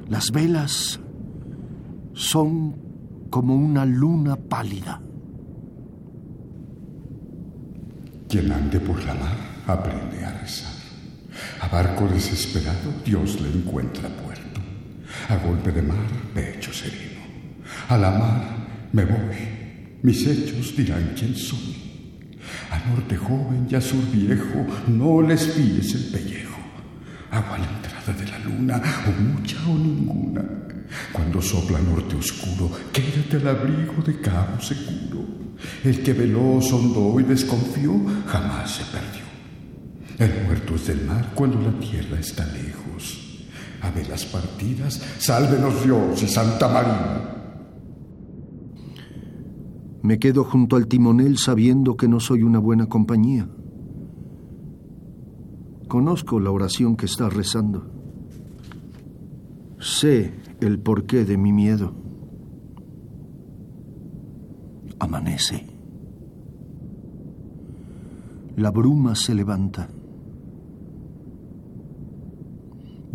Las 0.09 0.29
velas 0.31 0.99
son 2.13 2.75
como 3.31 3.55
una 3.55 3.83
luna 3.83 4.35
pálida. 4.35 5.01
Quien 8.29 8.51
ande 8.51 8.79
por 8.79 9.03
la 9.03 9.15
mar 9.15 9.37
aprende 9.65 10.23
a 10.23 10.33
rezar. 10.33 10.71
A 11.61 11.67
barco 11.67 12.07
desesperado 12.07 12.93
Dios 13.03 13.41
le 13.41 13.49
encuentra 13.49 14.07
puerto. 14.07 14.26
A 15.29 15.35
golpe 15.35 15.71
de 15.71 15.81
mar 15.81 16.07
me 16.33 16.51
echo 16.51 16.71
sereno. 16.71 17.19
A 17.89 17.97
la 17.97 18.11
mar 18.11 18.67
me 18.93 19.03
voy. 19.03 19.35
Mis 20.01 20.25
hechos 20.25 20.75
dirán 20.77 21.13
quién 21.17 21.35
soy. 21.35 21.75
A 22.71 22.79
norte 22.89 23.17
joven 23.17 23.67
y 23.69 23.75
a 23.75 23.81
sur 23.81 24.03
viejo 24.09 24.65
no 24.87 25.21
les 25.21 25.43
pilles 25.47 25.95
el 25.95 26.05
pellejo. 26.13 26.57
Hago 27.29 27.55
a 27.55 27.57
la 27.57 27.67
entrada 27.67 28.13
de 28.13 28.25
la 28.31 28.39
luna, 28.39 28.81
o 29.05 29.21
mucha 29.21 29.57
o 29.67 29.77
ninguna. 29.77 30.45
Cuando 31.11 31.41
sopla 31.41 31.79
norte 31.81 32.15
oscuro, 32.15 32.71
quédate 32.93 33.35
al 33.35 33.47
abrigo 33.49 34.01
de 34.05 34.21
cabo 34.21 34.61
seguro. 34.61 35.27
El 35.83 36.03
que 36.03 36.13
veló, 36.13 36.61
sondó 36.61 37.19
y 37.19 37.23
desconfió, 37.23 37.91
jamás 38.27 38.77
se 38.77 38.83
perdió. 38.85 39.27
El 40.19 40.45
muerto 40.45 40.75
es 40.75 40.87
del 40.87 41.01
mar 41.01 41.31
cuando 41.35 41.59
la 41.61 41.77
tierra 41.79 42.17
está 42.17 42.45
lejos. 42.45 43.26
A 43.87 43.91
velas 43.91 44.25
partidas, 44.25 45.01
sálvenos 45.17 45.81
Dios 45.83 46.21
y 46.21 46.27
Santa 46.27 46.67
María. 46.67 47.37
Me 50.01 50.19
quedo 50.19 50.43
junto 50.43 50.75
al 50.75 50.87
timonel 50.87 51.37
sabiendo 51.37 51.95
que 51.95 52.09
no 52.09 52.19
soy 52.19 52.43
una 52.43 52.59
buena 52.59 52.87
compañía. 52.87 53.47
Conozco 55.87 56.41
la 56.41 56.51
oración 56.51 56.97
que 56.97 57.05
está 57.05 57.29
rezando. 57.29 57.89
Sé 59.79 60.33
el 60.59 60.79
porqué 60.79 61.23
de 61.23 61.37
mi 61.37 61.53
miedo. 61.53 61.93
Amanece. 64.99 65.65
La 68.57 68.71
bruma 68.71 69.15
se 69.15 69.33
levanta. 69.33 69.87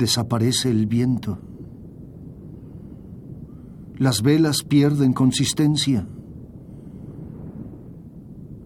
Desaparece 0.03 0.69
el 0.69 0.89
viento. 0.89 1.39
Las 3.99 4.21
velas 4.21 4.65
pierden 4.69 5.13
consistencia. 5.13 6.09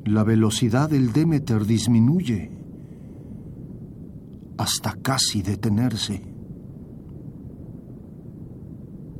La 0.06 0.24
velocidad 0.24 0.88
del 0.88 1.12
Demeter 1.12 1.66
disminuye 1.66 2.50
hasta 4.56 4.94
casi 4.94 5.42
detenerse. 5.42 6.22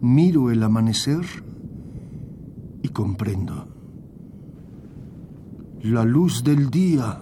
Miro 0.00 0.50
el 0.50 0.62
amanecer 0.62 1.26
y 2.82 2.88
comprendo. 2.88 3.68
La 5.82 6.06
luz 6.06 6.42
del 6.42 6.70
día 6.70 7.20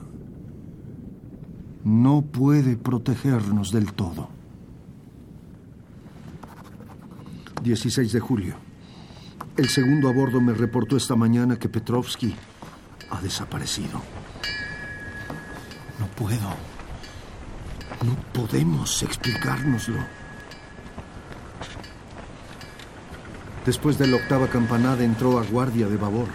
no 1.83 2.23
puede 2.23 2.77
protegernos 2.77 3.73
del 3.73 3.93
todo. 3.93 4.34
16 7.65 8.13
de 8.13 8.21
julio. 8.21 8.55
El 9.57 9.71
segundo 9.71 10.09
a 10.11 10.13
bordo 10.13 10.41
me 10.41 10.53
reportó 10.53 10.99
esta 10.99 11.17
mañana 11.17 11.59
que 11.59 11.71
Petrovsky 11.71 12.35
ha 13.11 13.21
desaparecido. 13.23 14.03
No 15.99 16.07
puedo. 16.09 16.51
No 18.05 18.15
podemos 18.35 19.03
explicárnoslo. 19.03 19.99
Después 23.65 23.97
de 23.97 24.09
la 24.09 24.17
octava 24.17 24.49
campanada 24.49 25.03
entró 25.03 25.39
a 25.39 25.45
guardia 25.45 25.89
de 25.89 25.97
babor. 25.97 26.29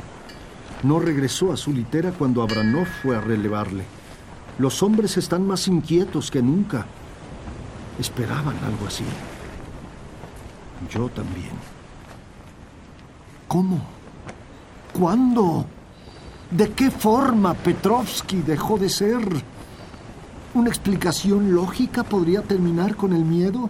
No 0.81 0.99
regresó 0.99 1.53
a 1.53 1.57
su 1.57 1.72
litera 1.72 2.11
cuando 2.11 2.41
Abranov 2.41 2.88
fue 2.88 3.15
a 3.15 3.22
relevarle. 3.22 3.84
Los 4.57 4.81
hombres 4.81 5.15
están 5.18 5.45
más 5.45 5.68
inquietos 5.68 6.31
que 6.31 6.41
nunca. 6.41 6.88
Esperaban 7.99 8.57
algo 8.64 8.88
así. 8.88 9.06
Yo 10.88 11.10
también. 11.10 11.51
¿Cómo? 13.47 13.80
¿Cuándo? 14.93 15.65
¿De 16.51 16.72
qué 16.72 16.89
forma 16.89 17.53
Petrovsky 17.53 18.41
dejó 18.41 18.77
de 18.77 18.89
ser? 18.89 19.19
¿Una 20.53 20.69
explicación 20.69 21.53
lógica 21.53 22.03
podría 22.03 22.41
terminar 22.41 22.95
con 22.95 23.14
el 23.14 23.23
miedo? 23.23 23.69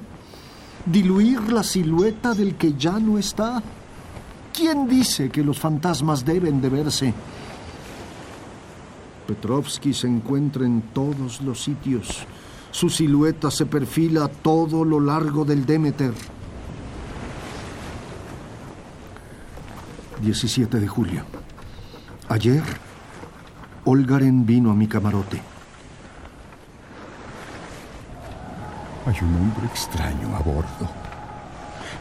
¿Diluir 0.85 1.51
la 1.51 1.63
silueta 1.63 2.33
del 2.33 2.55
que 2.55 2.73
ya 2.73 2.99
no 2.99 3.17
está? 3.17 3.61
¿Quién 4.53 4.87
dice 4.87 5.29
que 5.29 5.43
los 5.43 5.59
fantasmas 5.59 6.23
deben 6.23 6.61
de 6.61 6.69
verse? 6.69 7.13
Petrovsky 9.27 9.93
se 9.93 10.07
encuentra 10.07 10.65
en 10.65 10.81
todos 10.93 11.41
los 11.41 11.61
sitios. 11.61 12.25
Su 12.71 12.89
silueta 12.89 13.51
se 13.51 13.65
perfila 13.65 14.25
a 14.25 14.27
todo 14.27 14.83
lo 14.83 14.99
largo 14.99 15.45
del 15.45 15.65
Demeter. 15.65 16.13
17 20.21 20.79
de 20.79 20.87
julio. 20.87 21.23
Ayer, 22.27 22.63
Olgaren 23.85 24.45
vino 24.45 24.71
a 24.71 24.75
mi 24.75 24.87
camarote. 24.87 25.41
Hay 29.05 29.15
un 29.21 29.35
hombre 29.35 29.65
extraño 29.67 30.35
a 30.35 30.39
bordo. 30.39 30.89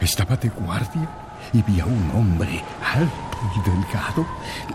Estaba 0.01 0.35
de 0.35 0.49
guardia 0.49 1.09
y 1.53 1.61
vi 1.61 1.79
a 1.79 1.85
un 1.85 2.11
hombre 2.13 2.61
alto 2.93 3.37
y 3.55 3.69
delgado 3.69 4.25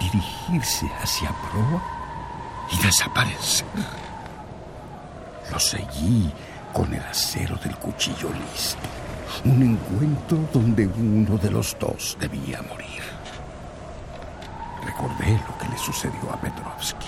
dirigirse 0.00 0.90
hacia 1.02 1.30
proa 1.50 1.82
y 2.72 2.82
desaparecer. 2.82 3.66
Lo 5.52 5.58
seguí 5.58 6.32
con 6.72 6.92
el 6.92 7.02
acero 7.02 7.56
del 7.62 7.76
cuchillo 7.76 8.30
listo. 8.32 8.88
Un 9.44 9.62
encuentro 9.62 10.38
donde 10.52 10.86
uno 10.86 11.36
de 11.36 11.50
los 11.50 11.76
dos 11.78 12.16
debía 12.18 12.62
morir. 12.62 12.93
Recordé 14.84 15.40
lo 15.48 15.58
que 15.58 15.68
le 15.68 15.78
sucedió 15.78 16.32
a 16.32 16.36
Petrovsky. 16.36 17.06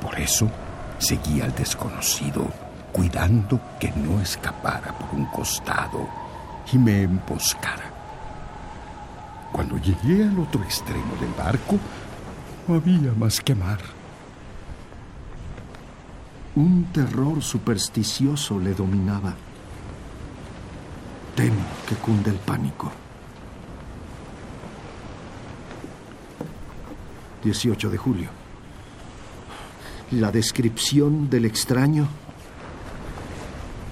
Por 0.00 0.18
eso 0.18 0.50
seguí 0.98 1.40
al 1.40 1.54
desconocido, 1.54 2.46
cuidando 2.92 3.60
que 3.80 3.90
no 3.92 4.20
escapara 4.20 4.92
por 4.92 5.18
un 5.18 5.26
costado 5.26 6.08
y 6.72 6.78
me 6.78 7.02
emboscara. 7.02 7.90
Cuando 9.52 9.78
llegué 9.78 10.24
al 10.24 10.38
otro 10.38 10.62
extremo 10.62 11.14
del 11.20 11.32
barco, 11.32 11.78
no 12.66 12.74
había 12.74 13.12
más 13.12 13.40
que 13.40 13.54
mar. 13.54 13.78
Un 16.56 16.84
terror 16.92 17.42
supersticioso 17.42 18.58
le 18.58 18.74
dominaba. 18.74 19.34
Temo 21.34 21.64
que 21.88 21.94
cunde 21.96 22.30
el 22.30 22.38
pánico. 22.38 22.92
18 27.44 27.90
de 27.90 27.98
julio. 27.98 28.28
La 30.12 30.32
descripción 30.32 31.28
del 31.28 31.44
extraño 31.44 32.08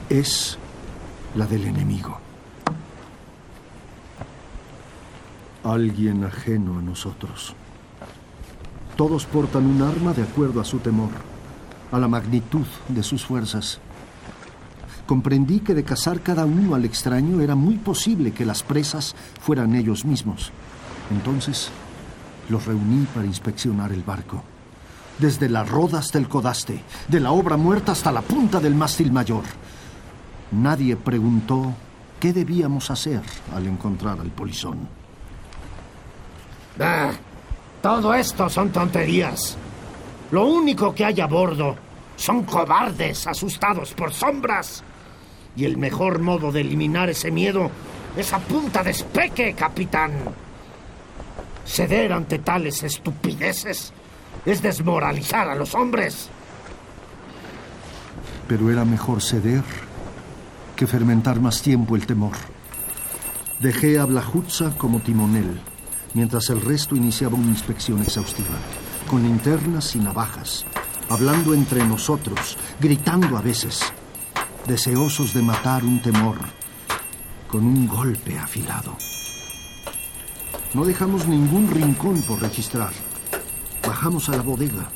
es 0.09 0.57
la 1.35 1.47
del 1.47 1.67
enemigo. 1.67 2.19
Alguien 5.65 6.25
ajeno 6.25 6.79
a 6.79 6.83
nosotros. 6.83 7.55
Todos 8.97 9.27
portan 9.27 9.67
un 9.67 9.83
arma 9.83 10.13
de 10.13 10.23
acuerdo 10.23 10.61
a 10.61 10.65
su 10.65 10.79
temor, 10.79 11.11
a 11.93 11.99
la 11.99 12.09
magnitud 12.09 12.67
de 12.89 13.03
sus 13.03 13.25
fuerzas. 13.25 13.79
Comprendí 15.07 15.61
que 15.61 15.75
de 15.75 15.85
cazar 15.85 16.21
cada 16.21 16.47
uno 16.47 16.75
al 16.75 16.85
extraño 16.85 17.41
era 17.41 17.55
muy 17.55 17.77
posible 17.77 18.33
que 18.33 18.47
las 18.47 18.63
presas 18.63 19.15
fueran 19.41 19.75
ellos 19.75 20.05
mismos. 20.05 20.51
Entonces 21.11 21.71
los 22.53 22.67
reuní 22.67 23.07
para 23.07 23.27
inspeccionar 23.27 23.91
el 23.93 24.03
barco. 24.03 24.45
Desde 25.19 25.49
la 25.49 25.65
roda 25.65 25.99
hasta 25.99 26.19
el 26.19 26.29
codaste, 26.29 26.85
de 27.09 27.21
la 27.21 27.33
obra 27.33 27.57
muerta 27.57 27.93
hasta 27.93 28.13
la 28.13 28.23
punta 28.23 28.61
del 28.61 28.75
mástil 28.75 29.11
mayor. 29.11 29.45
Nadie 30.53 30.97
preguntó 30.97 31.75
qué 32.21 32.33
debíamos 32.33 32.91
hacer 32.91 33.23
al 33.55 33.67
encontrar 33.67 34.21
al 34.21 34.31
polizón. 34.31 34.87
Ah, 36.79 37.11
todo 37.81 38.15
esto 38.15 38.49
son 38.49 38.71
tonterías. 38.71 39.57
Lo 40.31 40.47
único 40.47 40.95
que 40.95 41.05
hay 41.05 41.21
a 41.21 41.27
bordo 41.27 41.77
son 42.17 42.45
cobardes 42.45 43.27
asustados 43.27 43.93
por 43.95 44.13
sombras. 44.13 44.85
Y 45.57 45.65
el 45.65 45.77
mejor 45.77 46.21
modo 46.21 46.53
de 46.53 46.63
eliminar 46.63 47.11
ese 47.11 47.31
miedo 47.31 47.71
es 48.17 48.33
a 48.33 48.39
punta 48.39 48.83
de 48.83 48.91
espeque, 48.91 49.55
capitán. 49.55 50.13
Ceder 51.65 52.13
ante 52.13 52.39
tales 52.39 52.83
estupideces 52.83 53.93
es 54.45 54.63
desmoralizar 54.63 55.49
a 55.49 55.55
los 55.55 55.75
hombres. 55.75 56.29
Pero 58.49 58.71
era 58.71 58.85
mejor 58.85 59.23
ceder 59.23 59.63
que 60.77 60.87
fermentar 60.87 61.41
más 61.41 61.63
tiempo 61.63 61.97
el 61.97 62.07
temor. 62.07 62.33
Dejé 63.61 63.99
a 63.99 64.05
Blajutza 64.05 64.77
como 64.77 65.01
timonel, 65.01 65.61
mientras 66.15 66.51
el 66.51 66.61
resto 66.61 66.97
iniciaba 66.97 67.37
una 67.37 67.51
inspección 67.51 68.03
exhaustiva, 68.03 68.57
con 69.09 69.23
linternas 69.23 69.95
y 69.95 70.01
navajas, 70.01 70.67
hablando 71.09 71.55
entre 71.55 71.85
nosotros, 71.87 72.59
gritando 72.81 73.37
a 73.37 73.41
veces, 73.41 73.81
deseosos 74.67 75.33
de 75.33 75.43
matar 75.43 75.85
un 75.85 76.03
temor 76.03 76.37
con 77.49 77.65
un 77.65 77.87
golpe 77.87 78.39
afilado. 78.39 78.97
No 80.75 80.87
dejamos 80.87 81.29
ningún 81.29 81.71
rincón 81.71 82.23
por 82.23 82.41
registrar. 82.41 82.93
Bajamos 83.87 84.31
a 84.31 84.37
la 84.37 84.43
bodega, 84.43 84.89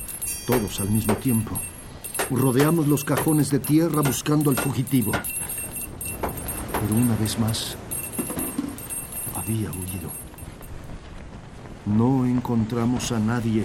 todos 0.47 0.79
al 0.79 0.89
mismo 0.89 1.13
tiempo. 1.17 1.55
Rodeamos 2.31 2.87
los 2.87 3.03
cajones 3.03 3.51
de 3.51 3.59
tierra 3.59 4.01
buscando 4.01 4.49
al 4.49 4.55
fugitivo. 4.55 5.11
Pero 5.11 6.95
una 6.95 7.15
vez 7.17 7.37
más, 7.37 7.75
había 9.35 9.69
huido. 9.69 10.09
No 11.85 12.25
encontramos 12.25 13.11
a 13.11 13.19
nadie, 13.19 13.63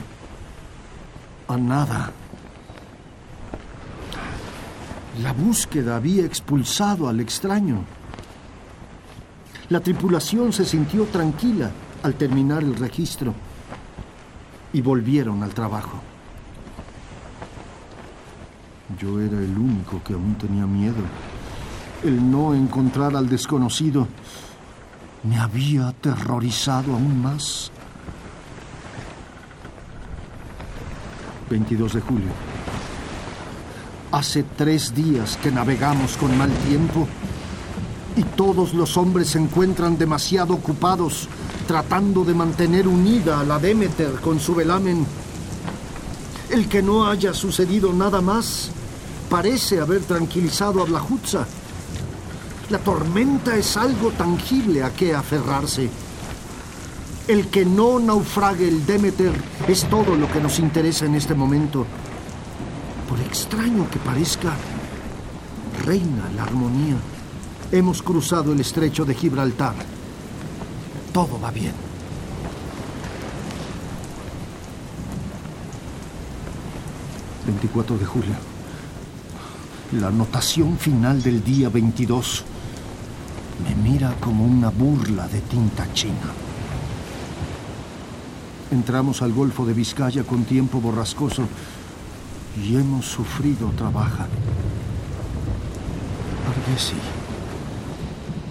a 1.49 1.57
nada. 1.57 2.13
La 5.23 5.33
búsqueda 5.33 5.97
había 5.97 6.27
expulsado 6.27 7.09
al 7.09 7.21
extraño. 7.21 7.85
La 9.71 9.81
tripulación 9.81 10.53
se 10.53 10.67
sintió 10.67 11.07
tranquila 11.07 11.71
al 12.03 12.15
terminar 12.15 12.63
el 12.63 12.75
registro 12.75 13.35
y 14.73 14.81
volvieron 14.81 15.43
al 15.43 15.55
trabajo. 15.55 16.01
Yo 18.99 19.21
era 19.21 19.39
el 19.39 19.57
único 19.57 20.03
que 20.03 20.15
aún 20.15 20.35
tenía 20.35 20.67
miedo. 20.67 21.03
El 22.03 22.31
no 22.31 22.55
encontrar 22.55 23.17
al 23.17 23.29
desconocido 23.29 24.09
me 25.23 25.39
había 25.39 25.89
aterrorizado 25.89 26.93
aún 26.93 27.23
más. 27.23 27.71
22 31.49 31.93
de 31.93 32.01
julio. 32.01 32.29
Hace 34.11 34.43
tres 34.43 34.95
días 34.95 35.39
que 35.43 35.51
navegamos 35.51 36.17
con 36.17 36.37
mal 36.37 36.51
tiempo 36.69 37.07
y 38.17 38.23
todos 38.23 38.75
los 38.75 38.97
hombres 38.97 39.29
se 39.29 39.39
encuentran 39.39 39.97
demasiado 39.97 40.55
ocupados 40.55 41.29
tratando 41.63 42.25
de 42.25 42.35
mantener 42.35 42.87
unida 42.87 43.41
a 43.41 43.45
la 43.45 43.59
Demeter 43.59 44.13
con 44.21 44.39
su 44.41 44.55
velamen. 44.55 45.07
El 46.51 46.69
que 46.69 46.83
no 46.83 47.07
haya 47.07 47.33
sucedido 47.33 47.93
nada 47.93 48.21
más 48.21 48.71
parece 49.31 49.81
haber 49.81 50.03
tranquilizado 50.03 50.83
a 50.83 50.85
Blajutza. 50.85 51.47
La 52.69 52.79
tormenta 52.79 53.57
es 53.57 53.77
algo 53.77 54.11
tangible 54.11 54.83
a 54.83 54.91
que 54.93 55.15
aferrarse. 55.15 55.89
El 57.29 57.49
que 57.49 57.65
no 57.65 57.99
naufrague 57.99 58.69
el 58.69 58.85
Demeter 58.85 59.33
es 59.69 59.89
todo 59.89 60.17
lo 60.17 60.31
que 60.31 60.41
nos 60.41 60.59
interesa 60.59 61.07
en 61.07 61.15
este 61.15 61.35
momento. 61.35 61.87
Por 63.09 63.21
extraño 63.21 63.89
que 63.91 63.99
parezca, 63.99 64.53
reina 65.85 66.31
la 66.35 66.43
armonía. 66.43 66.97
Hemos 67.71 68.03
cruzado 68.03 68.53
el 68.53 68.61
estrecho 68.61 69.05
de 69.05 69.15
Gibraltar. 69.15 69.75
Todo 71.13 71.39
va 71.39 71.51
bien. 71.51 71.75
...24 77.47 77.99
de 77.99 78.07
julio... 78.07 78.35
...la 79.93 80.09
anotación 80.09 80.79
final 80.79 81.23
del 81.23 81.45
día 81.45 81.69
22... 81.69 82.45
...me 83.65 83.91
mira 83.91 84.15
como 84.21 84.45
una 84.47 84.71
burla 84.71 85.29
de 85.29 85.41
tinta 85.43 85.93
china... 85.93 86.33
Entramos 88.71 89.21
al 89.21 89.33
Golfo 89.33 89.67
de 89.67 89.75
Vizcaya 89.75 90.25
con 90.25 90.45
tiempo 90.45 90.81
borrascoso... 90.81 91.47
...y 92.57 92.77
hemos 92.77 93.05
sufrido 93.05 93.69
trabaja... 93.77 94.29
Argesi... 96.49 96.97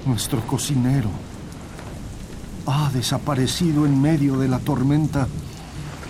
...nuestro 0.05 0.41
cocinero... 0.45 1.30
...ha 2.67 2.89
desaparecido 2.93 3.85
en 3.85 4.01
medio 4.01 4.37
de 4.37 4.47
la 4.47 4.59
tormenta... 4.59 5.27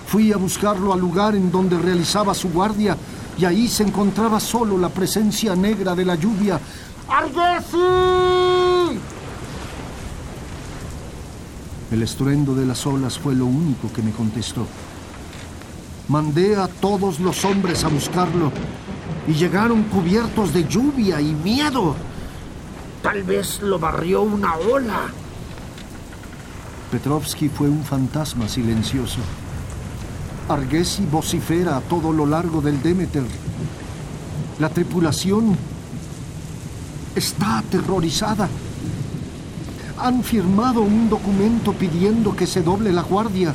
Fui 0.07 0.33
a 0.33 0.37
buscarlo 0.37 0.91
al 0.91 0.99
lugar 0.99 1.35
en 1.35 1.49
donde 1.49 1.79
realizaba 1.79 2.33
su 2.33 2.49
guardia 2.49 2.97
y 3.37 3.45
ahí 3.45 3.69
se 3.69 3.83
encontraba 3.83 4.41
solo 4.41 4.77
la 4.77 4.89
presencia 4.89 5.55
negra 5.55 5.95
de 5.95 6.03
la 6.03 6.15
lluvia. 6.15 6.59
¡Argesi! 7.07 7.77
El 11.91 12.03
estruendo 12.03 12.53
de 12.55 12.65
las 12.65 12.85
olas 12.85 13.17
fue 13.17 13.35
lo 13.35 13.45
único 13.45 13.91
que 13.93 14.01
me 14.01 14.11
contestó. 14.11 14.67
Mandé 16.09 16.57
a 16.57 16.67
todos 16.67 17.21
los 17.21 17.45
hombres 17.45 17.85
a 17.85 17.87
buscarlo 17.87 18.51
y 19.27 19.33
llegaron 19.33 19.83
cubiertos 19.83 20.53
de 20.53 20.67
lluvia 20.67 21.21
y 21.21 21.33
miedo. 21.33 21.95
Tal 23.01 23.23
vez 23.23 23.61
lo 23.61 23.79
barrió 23.79 24.23
una 24.23 24.57
ola. 24.57 25.09
Petrovsky 26.91 27.47
fue 27.47 27.69
un 27.69 27.85
fantasma 27.85 28.49
silencioso. 28.49 29.19
Argesi 30.49 31.05
vocifera 31.05 31.77
a 31.77 31.79
todo 31.79 32.11
lo 32.11 32.25
largo 32.25 32.59
del 32.59 32.81
Demeter. 32.83 33.23
La 34.59 34.67
tripulación 34.67 35.55
está 37.15 37.59
aterrorizada. 37.59 38.49
Han 39.99 40.21
firmado 40.21 40.81
un 40.81 41.09
documento 41.09 41.71
pidiendo 41.71 42.35
que 42.35 42.45
se 42.45 42.61
doble 42.61 42.91
la 42.91 43.03
guardia. 43.03 43.53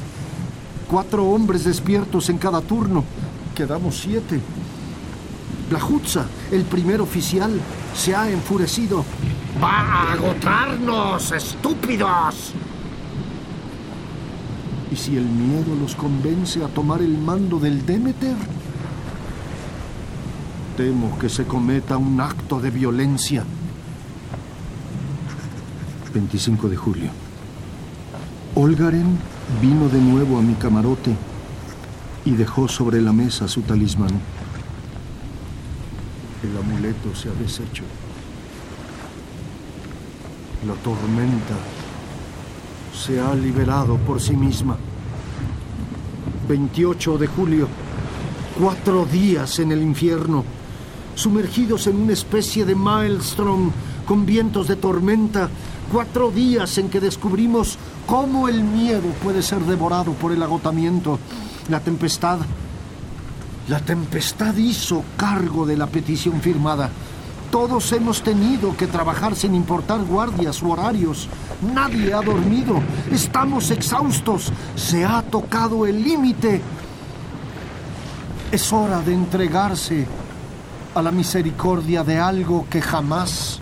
Cuatro 0.91 1.27
hombres 1.27 1.65
despiertos 1.65 2.31
en 2.31 2.39
cada 2.39 2.63
turno. 2.63 3.05
Quedamos 3.55 3.99
siete. 3.99 4.41
Blajutza, 5.69 6.25
el 6.51 6.63
primer 6.65 7.03
oficial, 7.03 7.61
se 7.95 8.15
ha 8.15 8.31
enfurecido. 8.31 9.05
¡Va 9.63 9.81
a 9.81 10.13
agotarnos, 10.13 11.33
estúpidos! 11.33 12.55
¿Y 14.97 14.99
si 14.99 15.17
el 15.19 15.27
miedo 15.27 15.75
los 15.79 15.95
convence 15.95 16.65
a 16.65 16.69
tomar 16.69 17.03
el 17.03 17.19
mando 17.19 17.59
del 17.59 17.85
Demeter? 17.85 18.35
Temo 20.75 21.19
que 21.19 21.29
se 21.29 21.45
cometa 21.45 21.99
un 21.99 22.19
acto 22.19 22.61
de 22.61 22.71
violencia. 22.71 23.45
25 26.15 26.71
de 26.71 26.77
julio. 26.77 27.11
Olgaren 28.55 29.19
vino 29.61 29.91
de 29.91 30.01
nuevo 30.01 30.39
a 30.39 30.41
mi 30.41 30.55
camarote 30.55 31.15
y 32.25 32.31
dejó 32.31 32.67
sobre 32.67 33.03
la 33.03 33.13
mesa 33.13 33.49
su 33.49 33.61
talismán. 33.61 34.19
El 36.43 36.57
amuleto 36.57 37.15
se 37.15 37.29
ha 37.29 37.35
deshecho. 37.35 37.85
La 40.67 40.73
tormenta 40.77 41.55
se 42.97 43.21
ha 43.21 43.35
liberado 43.35 43.97
por 43.99 44.21
sí 44.21 44.35
misma. 44.35 44.77
28 46.49 47.19
de 47.19 47.27
julio. 47.27 47.69
Cuatro 48.59 49.05
días 49.05 49.59
en 49.59 49.73
el 49.73 49.83
infierno, 49.83 50.45
sumergidos 51.15 51.87
en 51.89 51.97
una 51.97 52.15
especie 52.15 52.65
de 52.65 52.75
maelstrom 52.75 53.71
con 54.07 54.25
vientos 54.25 54.69
de 54.69 54.77
tormenta. 54.77 55.51
Cuatro 55.93 56.31
días 56.31 56.79
en 56.79 56.89
que 56.89 57.01
descubrimos 57.01 57.79
cómo 58.07 58.49
el 58.49 58.63
miedo 58.65 59.09
puede 59.23 59.43
ser 59.43 59.61
devorado 59.61 60.13
por 60.13 60.33
el 60.33 60.43
agotamiento. 60.43 61.19
La 61.69 61.81
tempestad. 61.81 62.39
La 63.69 63.81
tempestad 63.81 64.57
hizo 64.57 65.05
cargo 65.17 65.67
de 65.67 65.77
la 65.77 65.87
petición 65.87 66.41
firmada. 66.41 66.91
Todos 67.51 67.93
hemos 67.93 68.23
tenido 68.23 68.77
que 68.77 68.87
trabajar 68.87 69.37
sin 69.37 69.55
importar 69.55 70.05
guardias 70.05 70.63
u 70.63 70.71
horarios. 70.71 71.29
Nadie 71.75 72.13
ha 72.13 72.21
dormido. 72.21 72.83
Estamos 73.11 73.71
exhaustos. 73.71 74.53
Se 74.75 75.05
ha 75.05 75.23
tocado 75.23 75.87
el 75.87 76.03
límite. 76.03 76.61
Es 78.53 78.73
hora 78.73 79.01
de 79.01 79.15
entregarse 79.15 80.07
a 80.95 81.03
la 81.03 81.11
misericordia 81.11 82.03
de 82.05 82.19
algo 82.19 82.67
que 82.71 82.81
jamás 82.81 83.61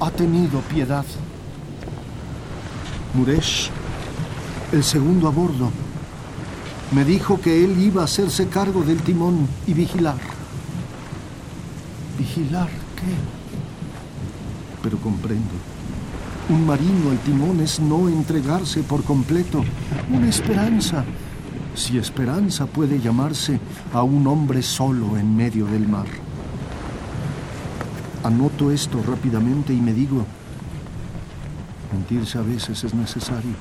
ha 0.00 0.10
tenido 0.10 0.60
piedad. 0.60 1.04
Muresh, 3.14 3.70
el 4.72 4.84
segundo 4.84 5.28
a 5.28 5.30
bordo, 5.30 5.70
me 6.92 7.04
dijo 7.04 7.40
que 7.40 7.64
él 7.64 7.80
iba 7.80 8.02
a 8.02 8.04
hacerse 8.04 8.48
cargo 8.48 8.82
del 8.82 9.02
timón 9.02 9.48
y 9.66 9.74
vigilar. 9.74 10.33
¿Vigilar 12.18 12.68
qué? 12.68 13.14
Pero 14.82 14.98
comprendo. 14.98 15.54
Un 16.48 16.66
marino 16.66 17.10
al 17.10 17.18
timón 17.18 17.60
es 17.60 17.80
no 17.80 18.08
entregarse 18.08 18.82
por 18.82 19.02
completo. 19.02 19.64
Una 20.12 20.28
esperanza. 20.28 21.04
Si 21.74 21.98
esperanza 21.98 22.66
puede 22.66 23.00
llamarse 23.00 23.58
a 23.92 24.02
un 24.02 24.26
hombre 24.26 24.62
solo 24.62 25.16
en 25.16 25.34
medio 25.34 25.66
del 25.66 25.88
mar. 25.88 26.06
Anoto 28.22 28.70
esto 28.70 29.02
rápidamente 29.02 29.72
y 29.72 29.80
me 29.80 29.92
digo, 29.92 30.24
mentirse 31.92 32.38
a 32.38 32.42
veces 32.42 32.84
es 32.84 32.94
necesario, 32.94 33.54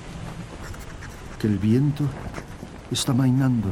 que 1.39 1.47
el 1.47 1.57
viento 1.57 2.05
está 2.91 3.13
mainando, 3.13 3.69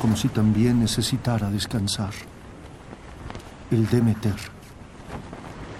como 0.00 0.14
si 0.14 0.28
también 0.28 0.78
necesitara 0.78 1.50
descansar. 1.50 2.12
El 3.70 3.86
Demeter 3.88 4.34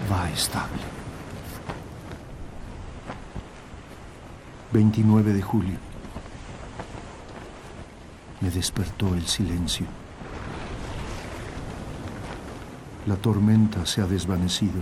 va 0.09 0.29
estable. 0.31 0.81
29 4.71 5.33
de 5.33 5.41
julio. 5.41 5.77
Me 8.39 8.49
despertó 8.49 9.13
el 9.13 9.27
silencio. 9.27 9.85
La 13.07 13.17
tormenta 13.17 13.85
se 13.85 13.99
ha 13.99 14.05
desvanecido. 14.05 14.81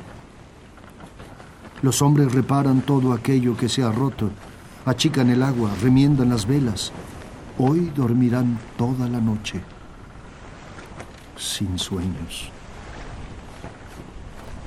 Los 1.82 2.04
hombres 2.04 2.32
reparan 2.32 2.82
todo 2.82 3.14
aquello 3.14 3.58
que 3.58 3.70
se 3.70 3.82
ha 3.82 3.92
roto, 3.92 4.30
achican 4.86 5.32
el 5.32 5.42
agua, 5.42 5.72
remiendan 5.82 6.30
las 6.30 6.46
velas. 6.46 6.92
Hoy 7.58 7.92
dormirán 7.96 8.60
toda 8.78 9.10
la 9.10 9.20
noche, 9.20 9.62
sin 11.36 11.80
sueños. 11.80 12.52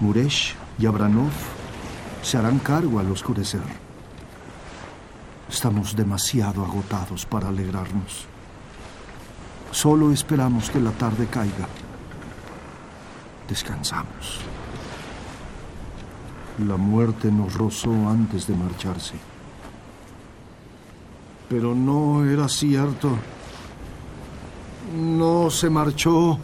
Muresh 0.03 0.57
y 0.81 0.87
Abranov 0.87 1.31
se 2.25 2.37
harán 2.37 2.59
cargo 2.59 2.99
al 2.99 3.09
oscurecer. 3.13 3.63
Estamos 5.49 5.95
demasiado 5.95 6.65
agotados 6.65 7.25
para 7.25 7.49
alegrarnos. 7.49 8.27
Solo 9.71 10.11
esperamos 10.11 10.71
que 10.71 10.81
la 10.81 10.91
tarde 10.91 11.27
caiga. 11.27 11.69
Descansamos. 13.49 14.41
La 16.67 16.77
muerte 16.77 17.31
nos 17.31 17.55
rozó 17.55 17.93
antes 18.09 18.49
de 18.49 18.57
marcharse. 18.57 19.15
Pero 21.49 21.77
no 21.77 22.25
era 22.25 22.49
cierto. 22.49 23.17
No 24.97 25.49
se 25.49 25.71
marchó. 25.71 26.41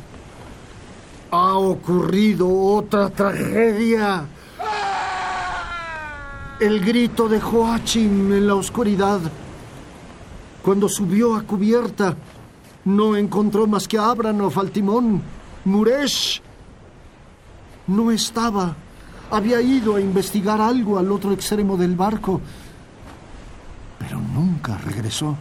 Ha 1.31 1.59
ocurrido 1.59 2.49
otra 2.49 3.11
tragedia. 3.11 4.27
El 6.59 6.85
grito 6.85 7.29
de 7.29 7.41
Joachim 7.41 8.33
en 8.33 8.47
la 8.47 8.55
oscuridad. 8.55 9.21
Cuando 10.63 10.89
subió 10.89 11.37
a 11.37 11.43
cubierta, 11.43 12.17
no 12.85 13.17
encontró 13.17 13.67
más 13.67 13.87
que 13.87 13.99
a 13.99 14.11
Abranov 14.11 14.59
al 14.59 14.71
timón. 14.71 15.23
Muresh 15.65 16.41
no 17.87 18.11
estaba. 18.11 18.75
Había 19.31 19.61
ido 19.61 19.97
a 19.97 20.01
investigar 20.01 20.61
algo 20.61 20.99
al 20.99 21.13
otro 21.13 21.33
extremo 21.33 21.77
del 21.77 21.95
barco, 21.95 22.41
pero 23.99 24.19
nunca 24.19 24.79
regresó. 24.79 25.37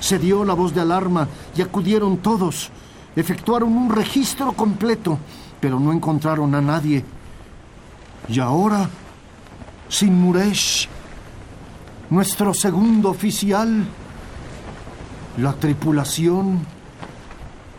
Se 0.00 0.18
dio 0.18 0.44
la 0.44 0.54
voz 0.54 0.74
de 0.74 0.80
alarma 0.80 1.28
y 1.56 1.62
acudieron 1.62 2.16
todos. 2.16 2.70
Efectuaron 3.16 3.76
un 3.76 3.90
registro 3.90 4.52
completo, 4.52 5.18
pero 5.60 5.80
no 5.80 5.92
encontraron 5.92 6.54
a 6.54 6.60
nadie. 6.60 7.04
Y 8.28 8.38
ahora, 8.38 8.88
sin 9.88 10.18
Muresh, 10.20 10.88
nuestro 12.10 12.54
segundo 12.54 13.10
oficial, 13.10 13.84
la 15.38 15.52
tripulación 15.54 16.60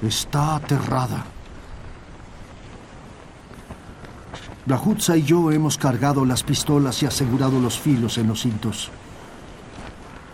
está 0.01 0.55
aterrada. 0.55 1.25
Blahutza 4.65 5.17
y 5.17 5.23
yo 5.23 5.51
hemos 5.51 5.77
cargado 5.77 6.23
las 6.23 6.43
pistolas 6.43 7.01
y 7.01 7.05
asegurado 7.05 7.59
los 7.59 7.79
filos 7.79 8.17
en 8.17 8.27
los 8.27 8.41
cintos. 8.41 8.89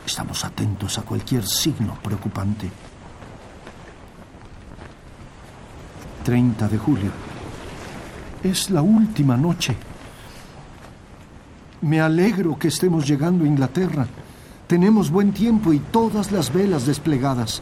Estamos 0.05 0.43
atentos 0.43 0.97
a 0.97 1.01
cualquier 1.03 1.45
signo 1.47 1.97
preocupante. 2.01 2.69
30 6.27 6.67
de 6.67 6.77
julio. 6.77 7.09
Es 8.43 8.69
la 8.69 8.81
última 8.81 9.37
noche. 9.37 9.77
Me 11.83 12.01
alegro 12.01 12.59
que 12.59 12.67
estemos 12.67 13.07
llegando 13.07 13.45
a 13.45 13.47
Inglaterra. 13.47 14.05
Tenemos 14.67 15.09
buen 15.09 15.31
tiempo 15.31 15.71
y 15.71 15.79
todas 15.79 16.33
las 16.33 16.51
velas 16.51 16.85
desplegadas. 16.85 17.61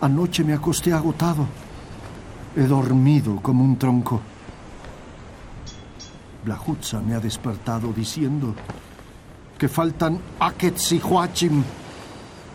Anoche 0.00 0.44
me 0.44 0.54
acosté 0.54 0.94
agotado. 0.94 1.46
He 2.56 2.62
dormido 2.62 3.36
como 3.42 3.62
un 3.62 3.76
tronco. 3.76 4.22
Blahutza 6.46 7.02
me 7.02 7.12
ha 7.12 7.20
despertado 7.20 7.92
diciendo 7.92 8.54
que 9.58 9.68
faltan 9.68 10.18
Akets 10.40 10.92
y 10.92 10.98
Huachim, 11.00 11.62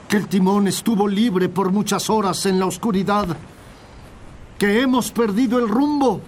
que 0.10 0.18
el 0.18 0.28
timón 0.28 0.68
estuvo 0.68 1.08
libre 1.08 1.50
por 1.50 1.72
muchas 1.72 2.10
horas 2.10 2.48
en 2.48 2.60
la 2.60 2.66
oscuridad, 2.66 3.38
que 4.58 4.82
hemos 4.82 5.12
perdido 5.12 5.60
el 5.60 5.68
rumbo. 5.68 6.22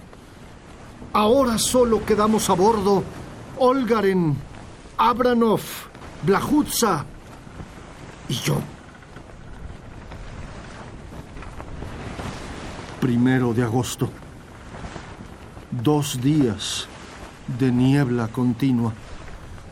Ahora 1.12 1.58
solo 1.58 2.04
quedamos 2.04 2.48
a 2.50 2.54
bordo 2.54 3.02
Olgaren, 3.58 4.36
Abranov, 4.96 5.60
Blahutza 6.22 7.04
y 8.28 8.34
yo. 8.34 8.58
Primero 13.00 13.52
de 13.52 13.62
agosto. 13.62 14.08
Dos 15.70 16.20
días 16.20 16.86
de 17.58 17.72
niebla 17.72 18.28
continua. 18.28 18.92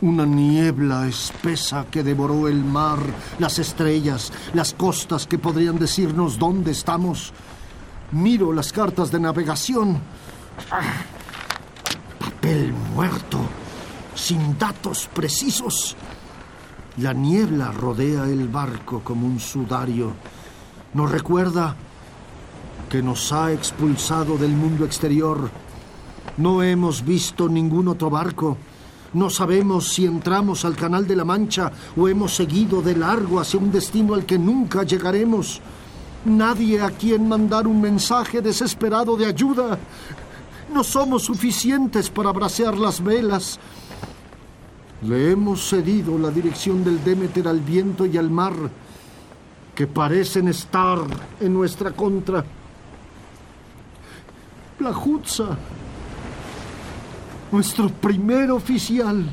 Una 0.01 0.25
niebla 0.25 1.07
espesa 1.07 1.85
que 1.91 2.03
devoró 2.03 2.47
el 2.47 2.63
mar, 2.63 2.99
las 3.37 3.59
estrellas, 3.59 4.31
las 4.53 4.73
costas 4.73 5.27
que 5.27 5.37
podrían 5.37 5.77
decirnos 5.77 6.39
dónde 6.39 6.71
estamos. 6.71 7.33
Miro 8.11 8.53
las 8.53 8.71
cartas 8.71 9.11
de 9.11 9.19
navegación. 9.19 9.99
Papel 12.19 12.73
muerto, 12.93 13.39
sin 14.15 14.57
datos 14.57 15.09
precisos. 15.13 15.95
La 16.97 17.13
niebla 17.13 17.71
rodea 17.71 18.25
el 18.25 18.47
barco 18.47 19.01
como 19.03 19.27
un 19.27 19.39
sudario. 19.39 20.13
Nos 20.93 21.11
recuerda 21.11 21.75
que 22.89 23.01
nos 23.01 23.31
ha 23.31 23.51
expulsado 23.51 24.37
del 24.37 24.51
mundo 24.51 24.85
exterior 24.85 25.49
no 26.39 26.63
hemos 26.63 27.03
visto 27.03 27.49
ningún 27.49 27.89
otro 27.89 28.09
barco. 28.09 28.55
No 29.11 29.29
sabemos 29.29 29.89
si 29.89 30.05
entramos 30.05 30.63
al 30.63 30.77
Canal 30.77 31.05
de 31.05 31.17
la 31.17 31.25
Mancha 31.25 31.69
o 31.97 32.07
hemos 32.07 32.33
seguido 32.33 32.81
de 32.81 32.95
largo 32.95 33.41
hacia 33.41 33.59
un 33.59 33.73
destino 33.73 34.13
al 34.13 34.25
que 34.25 34.39
nunca 34.39 34.83
llegaremos. 34.83 35.59
Nadie 36.25 36.81
a 36.81 36.89
quien 36.89 37.27
mandar 37.27 37.67
un 37.67 37.81
mensaje 37.81 38.41
desesperado 38.41 39.15
de 39.15 39.25
ayuda. 39.25 39.77
No 40.73 40.83
somos 40.83 41.23
suficientes 41.23 42.09
para 42.09 42.31
bracear 42.31 42.77
las 42.77 43.03
velas. 43.03 43.59
Le 45.01 45.31
hemos 45.31 45.69
cedido 45.69 46.17
la 46.17 46.29
dirección 46.29 46.83
del 46.83 47.03
Demeter 47.03 47.47
al 47.47 47.61
viento 47.61 48.05
y 48.05 48.17
al 48.17 48.29
mar, 48.29 48.53
que 49.73 49.87
parecen 49.87 50.49
estar 50.49 50.99
en 51.39 51.53
nuestra 51.53 51.91
contra. 51.91 52.43
La 54.79 54.93
Jutza 54.93 55.57
nuestro 57.51 57.89
primer 57.89 58.51
oficial, 58.51 59.25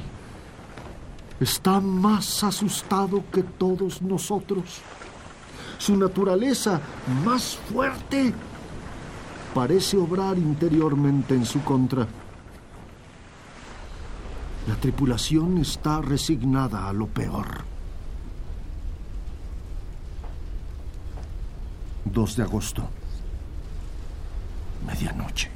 está 1.38 1.80
más 1.80 2.42
asustado 2.44 3.22
que 3.30 3.42
todos 3.42 4.00
nosotros. 4.00 4.80
Su 5.78 5.96
naturaleza 5.96 6.80
más 7.24 7.56
fuerte 7.72 8.32
parece 9.54 9.96
obrar 9.96 10.36
interiormente 10.36 11.34
en 11.34 11.46
su 11.46 11.62
contra. 11.62 12.06
La 14.66 14.74
tripulación 14.76 15.58
está 15.58 16.00
resignada 16.00 16.88
a 16.88 16.92
lo 16.92 17.06
peor. 17.06 17.64
2 22.04 22.36
de 22.36 22.42
agosto. 22.42 22.88
Medianoche. 24.86 25.50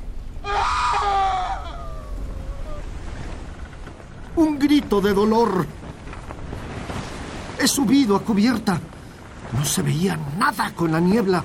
Un 4.37 4.59
grito 4.59 5.01
de 5.01 5.13
dolor. 5.13 5.67
He 7.59 7.67
subido 7.67 8.17
a 8.17 8.21
cubierta. 8.21 8.81
No 9.53 9.65
se 9.65 9.83
veía 9.83 10.19
nada 10.39 10.73
con 10.75 10.93
la 10.93 11.01
niebla. 11.01 11.43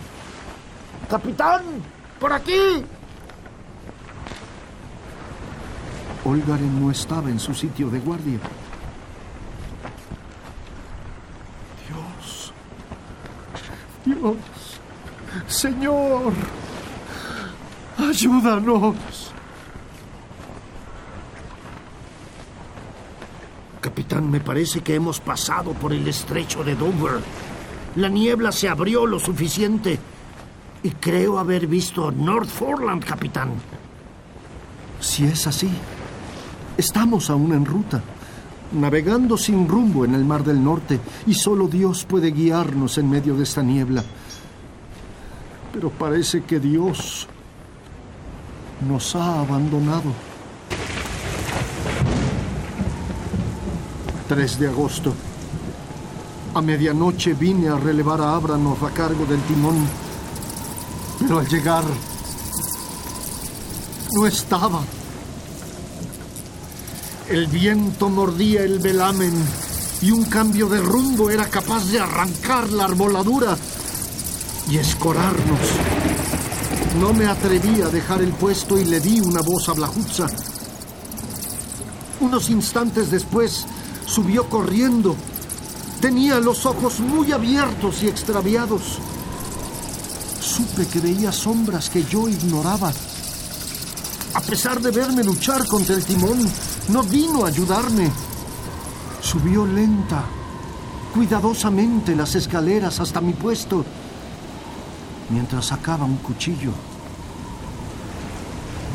¡Capitán! 1.09 1.63
¡Por 2.19 2.31
aquí! 2.31 2.83
Olgaren 6.23 6.81
no 6.81 6.89
estaba 6.89 7.29
en 7.29 7.39
su 7.39 7.53
sitio 7.53 7.89
de 7.89 7.99
guardia. 7.99 8.39
Dios. 11.87 12.53
Dios. 14.05 14.35
Señor. 15.47 16.33
Ayúdanos. 17.97 18.95
Capitán, 23.81 24.31
me 24.31 24.39
parece 24.39 24.81
que 24.81 24.95
hemos 24.95 25.19
pasado 25.19 25.73
por 25.73 25.93
el 25.93 26.07
estrecho 26.07 26.63
de 26.63 26.75
Dover. 26.75 27.21
La 27.95 28.09
niebla 28.09 28.51
se 28.51 28.67
abrió 28.67 29.05
lo 29.05 29.19
suficiente. 29.19 29.99
Y 30.83 30.91
creo 30.91 31.39
haber 31.39 31.65
visto 31.67 32.11
North 32.11 32.49
Forland, 32.49 33.03
capitán. 33.03 33.53
Si 34.99 35.25
es 35.25 35.47
así, 35.47 35.69
estamos 36.77 37.29
aún 37.29 37.53
en 37.53 37.65
ruta, 37.65 38.01
navegando 38.73 39.37
sin 39.37 39.67
rumbo 39.67 40.05
en 40.05 40.13
el 40.13 40.25
Mar 40.25 40.43
del 40.43 40.63
Norte, 40.63 40.99
y 41.25 41.33
solo 41.33 41.67
Dios 41.67 42.05
puede 42.05 42.31
guiarnos 42.31 42.97
en 42.97 43.09
medio 43.09 43.35
de 43.35 43.43
esta 43.43 43.63
niebla. 43.63 44.03
Pero 45.73 45.89
parece 45.89 46.43
que 46.43 46.59
Dios 46.59 47.27
nos 48.87 49.15
ha 49.15 49.41
abandonado. 49.41 50.11
3 54.27 54.59
de 54.59 54.67
agosto. 54.67 55.13
A 56.55 56.61
medianoche 56.61 57.33
vine 57.33 57.67
a 57.67 57.75
relevar 57.75 58.21
a 58.21 58.33
Abranov 58.33 58.85
a 58.85 58.89
cargo 58.91 59.25
del 59.25 59.41
timón, 59.41 59.85
pero 61.19 61.39
al 61.39 61.47
llegar 61.49 61.83
no 64.13 64.25
estaba. 64.25 64.81
El 67.29 67.47
viento 67.47 68.09
mordía 68.09 68.63
el 68.63 68.79
velamen 68.79 69.33
y 70.01 70.11
un 70.11 70.23
cambio 70.23 70.69
de 70.69 70.79
rumbo 70.79 71.29
era 71.29 71.49
capaz 71.49 71.91
de 71.91 71.99
arrancar 71.99 72.71
la 72.71 72.85
arboladura 72.85 73.57
y 74.69 74.77
escorarnos. 74.77 75.59
No 77.01 77.11
me 77.11 77.25
atreví 77.25 77.81
a 77.81 77.89
dejar 77.89 78.21
el 78.21 78.31
puesto 78.31 78.79
y 78.79 78.85
le 78.85 79.01
di 79.01 79.19
una 79.19 79.41
voz 79.41 79.67
a 79.67 79.73
Blahutza. 79.73 80.27
Unos 82.21 82.49
instantes 82.49 83.11
después 83.11 83.67
Subió 84.05 84.47
corriendo. 84.49 85.15
Tenía 86.05 86.39
los 86.39 86.67
ojos 86.67 86.99
muy 86.99 87.31
abiertos 87.31 88.03
y 88.03 88.07
extraviados. 88.07 88.99
Supe 90.39 90.85
que 90.85 90.99
veía 90.99 91.31
sombras 91.31 91.89
que 91.89 92.03
yo 92.03 92.29
ignoraba. 92.29 92.93
A 94.35 94.41
pesar 94.41 94.79
de 94.79 94.91
verme 94.91 95.23
luchar 95.23 95.65
contra 95.65 95.95
el 95.95 96.05
timón, 96.05 96.47
no 96.89 97.01
vino 97.01 97.43
a 97.43 97.47
ayudarme. 97.47 98.11
Subió 99.19 99.65
lenta, 99.65 100.25
cuidadosamente 101.11 102.15
las 102.15 102.35
escaleras 102.35 102.99
hasta 102.99 103.19
mi 103.19 103.33
puesto, 103.33 103.83
mientras 105.31 105.65
sacaba 105.65 106.05
un 106.05 106.17
cuchillo. 106.17 106.71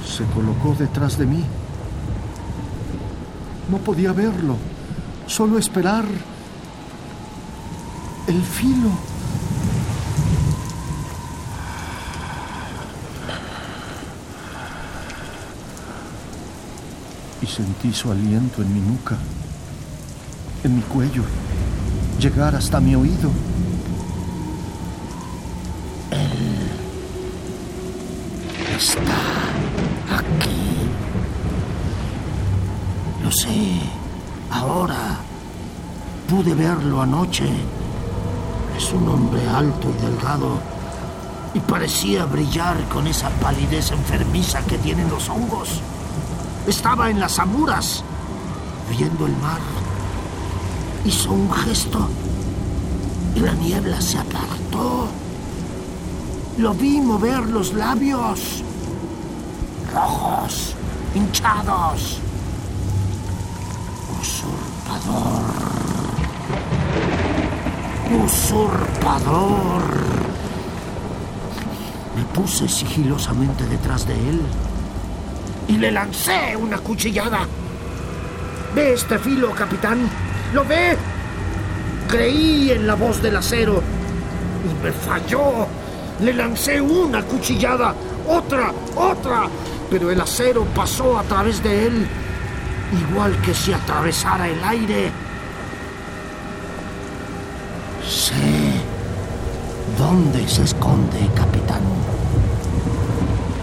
Se 0.06 0.24
colocó 0.26 0.76
detrás 0.78 1.18
de 1.18 1.26
mí. 1.26 1.44
No 3.68 3.78
podía 3.78 4.12
verlo 4.12 4.54
solo 5.26 5.58
esperar 5.58 6.04
el 8.30 8.42
filo. 8.42 8.90
Y 17.42 17.46
sentí 17.46 17.92
su 17.92 18.10
aliento 18.12 18.62
en 18.62 18.72
mi 18.72 18.80
nuca, 18.80 19.16
en 20.62 20.76
mi 20.76 20.82
cuello, 20.82 21.24
llegar 22.20 22.54
hasta 22.54 22.78
mi 22.80 22.94
oído. 22.94 23.30
Él 26.12 26.70
está 28.76 29.18
aquí. 30.18 30.60
Lo 33.24 33.32
sé, 33.32 33.80
ahora. 34.50 35.18
Pude 36.28 36.54
verlo 36.54 37.02
anoche. 37.02 37.79
Un 38.92 39.08
hombre 39.08 39.40
alto 39.48 39.88
y 39.88 40.02
delgado 40.04 40.58
y 41.54 41.60
parecía 41.60 42.24
brillar 42.24 42.76
con 42.88 43.06
esa 43.06 43.30
palidez 43.30 43.92
enfermiza 43.92 44.62
que 44.62 44.78
tienen 44.78 45.08
los 45.08 45.28
hongos. 45.28 45.80
Estaba 46.66 47.08
en 47.08 47.20
las 47.20 47.38
amuras, 47.38 48.02
viendo 48.90 49.26
el 49.26 49.36
mar. 49.36 49.60
Hizo 51.04 51.30
un 51.30 51.50
gesto 51.52 52.08
y 53.36 53.40
la 53.40 53.52
niebla 53.54 54.00
se 54.00 54.18
apartó. 54.18 55.06
Lo 56.58 56.74
vi 56.74 57.00
mover 57.00 57.48
los 57.48 57.72
labios, 57.72 58.62
rojos, 59.94 60.74
hinchados. 61.14 62.18
Usurpador. 64.20 65.69
Usurpador. 68.10 69.82
Me 72.16 72.24
puse 72.34 72.68
sigilosamente 72.68 73.64
detrás 73.66 74.06
de 74.06 74.14
él 74.14 74.40
y 75.68 75.76
le 75.76 75.92
lancé 75.92 76.56
una 76.56 76.78
cuchillada. 76.78 77.46
¿Ve 78.74 78.94
este 78.94 79.18
filo, 79.18 79.52
capitán? 79.52 80.10
¿Lo 80.52 80.64
ve? 80.64 80.96
Creí 82.08 82.72
en 82.72 82.88
la 82.88 82.94
voz 82.96 83.22
del 83.22 83.36
acero 83.36 83.80
y 84.64 84.84
me 84.84 84.90
falló. 84.90 85.68
Le 86.20 86.32
lancé 86.34 86.80
una 86.80 87.22
cuchillada, 87.22 87.94
otra, 88.28 88.72
otra, 88.96 89.42
pero 89.88 90.10
el 90.10 90.20
acero 90.20 90.64
pasó 90.74 91.16
a 91.16 91.22
través 91.22 91.62
de 91.62 91.86
él, 91.86 92.06
igual 93.08 93.40
que 93.42 93.54
si 93.54 93.72
atravesara 93.72 94.48
el 94.48 94.62
aire. 94.64 95.12
Sé 98.10 98.34
dónde 99.96 100.48
se 100.48 100.64
esconde, 100.64 101.30
capitán. 101.32 101.82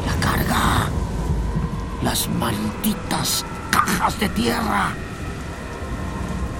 La 0.05 0.13
carga. 0.25 0.87
Las 2.01 2.29
malditas 2.29 3.43
cajas 3.69 4.17
de 4.21 4.29
tierra. 4.29 4.93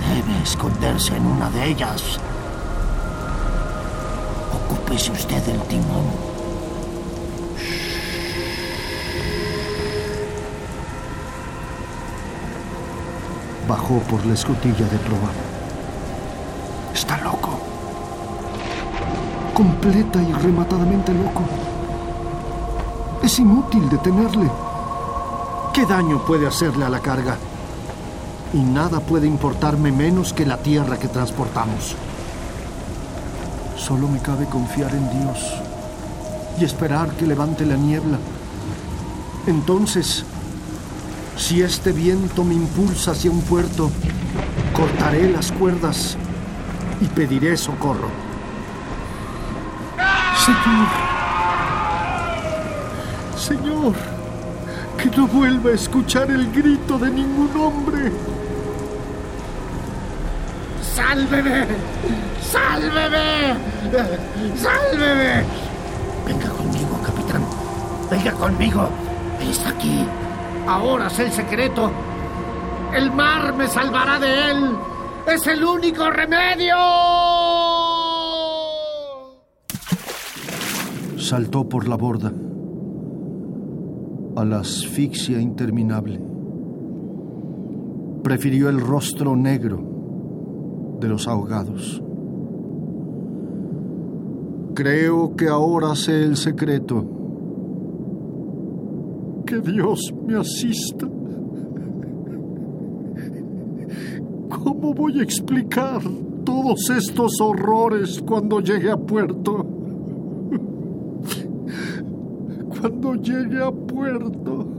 Debe 0.05 0.43
esconderse 0.43 1.15
en 1.15 1.27
una 1.27 1.49
de 1.49 1.65
ellas. 1.69 2.19
Ocúpese 4.53 5.13
usted 5.13 5.41
del 5.45 5.61
timón. 5.61 6.07
Bajó 13.65 13.99
por 14.09 14.25
la 14.25 14.33
escotilla 14.33 14.85
de 14.87 14.97
proa. 14.97 15.31
Está 16.93 17.17
loco. 17.19 17.57
Completa 19.57 20.21
y 20.21 20.31
rematadamente 20.33 21.11
loco. 21.15 21.41
Es 23.23 23.39
inútil 23.39 23.89
detenerle. 23.89 24.47
¿Qué 25.73 25.83
daño 25.83 26.23
puede 26.27 26.45
hacerle 26.45 26.85
a 26.85 26.89
la 26.89 26.99
carga? 26.99 27.37
Y 28.53 28.59
nada 28.59 28.99
puede 28.99 29.25
importarme 29.25 29.91
menos 29.91 30.31
que 30.31 30.45
la 30.45 30.57
tierra 30.57 30.99
que 30.99 31.07
transportamos. 31.07 31.95
Solo 33.75 34.07
me 34.07 34.19
cabe 34.19 34.45
confiar 34.45 34.93
en 34.93 35.09
Dios 35.21 35.55
y 36.59 36.63
esperar 36.63 37.09
que 37.13 37.25
levante 37.25 37.65
la 37.65 37.77
niebla. 37.77 38.19
Entonces, 39.47 40.23
si 41.35 41.63
este 41.63 41.93
viento 41.93 42.43
me 42.43 42.53
impulsa 42.53 43.09
hacia 43.09 43.31
un 43.31 43.41
puerto, 43.41 43.89
cortaré 44.75 45.31
las 45.31 45.51
cuerdas 45.51 46.15
y 47.01 47.05
pediré 47.05 47.57
socorro. 47.57 48.26
Señor, 50.47 50.87
Señor, 53.35 53.93
que 54.97 55.17
no 55.17 55.27
vuelva 55.27 55.71
a 55.71 55.73
escuchar 55.73 56.31
el 56.31 56.49
grito 56.53 56.97
de 56.97 57.09
ningún 57.09 57.51
hombre. 57.59 58.13
¡Sálveme! 60.81 61.65
¡Sálveme! 62.41 63.57
¡Sálveme! 64.55 65.43
Venga 66.25 66.49
conmigo, 66.49 66.97
capitán. 67.05 67.43
Venga 68.09 68.31
conmigo. 68.31 68.89
Está 69.41 69.71
aquí. 69.71 70.07
Ahora 70.65 71.07
es 71.07 71.19
el 71.19 71.31
secreto. 71.33 71.91
El 72.93 73.11
mar 73.11 73.53
me 73.53 73.67
salvará 73.67 74.17
de 74.17 74.51
él. 74.51 74.77
Es 75.25 75.45
el 75.45 75.61
único 75.61 76.09
remedio. 76.09 77.36
Saltó 81.27 81.67
por 81.67 81.89
la 81.89 81.97
borda 81.97 82.31
a 84.37 84.45
la 84.45 84.59
asfixia 84.59 85.41
interminable. 85.41 86.21
Prefirió 88.23 88.69
el 88.69 88.79
rostro 88.79 89.35
negro 89.35 90.95
de 91.01 91.09
los 91.09 91.27
ahogados. 91.27 92.01
Creo 94.73 95.35
que 95.35 95.49
ahora 95.49 95.95
sé 95.95 96.23
el 96.23 96.37
secreto. 96.37 97.05
Que 99.45 99.59
Dios 99.59 100.13
me 100.25 100.37
asista. 100.37 101.09
¿Cómo 104.63 104.93
voy 104.93 105.19
a 105.19 105.23
explicar 105.23 106.01
todos 106.45 106.89
estos 106.89 107.41
horrores 107.41 108.23
cuando 108.25 108.61
llegue 108.61 108.89
a 108.89 108.95
puerto? 108.95 109.76
Cuando 112.79 113.15
llegue 113.15 113.63
a 113.63 113.71
puerto. 113.71 114.73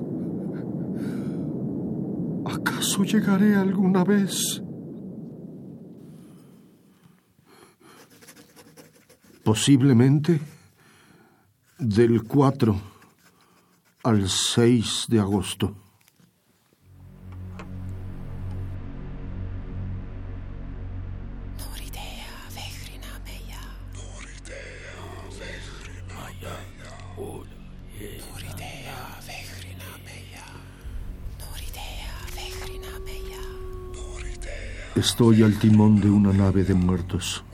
¿Acaso 2.47 3.03
llegaré 3.05 3.57
alguna 3.57 4.05
vez? 4.05 4.63
Posiblemente 9.43 10.41
del 11.79 12.23
4 12.25 12.77
al 14.05 14.29
6 14.29 15.07
de 15.09 15.21
agosto. 15.21 15.88
Estoy 34.99 35.45
al 35.45 35.57
timón 35.61 36.01
de 36.01 36.11
una 36.11 36.33
nave 36.33 36.65
de 36.65 36.75
muertos. 36.75 37.45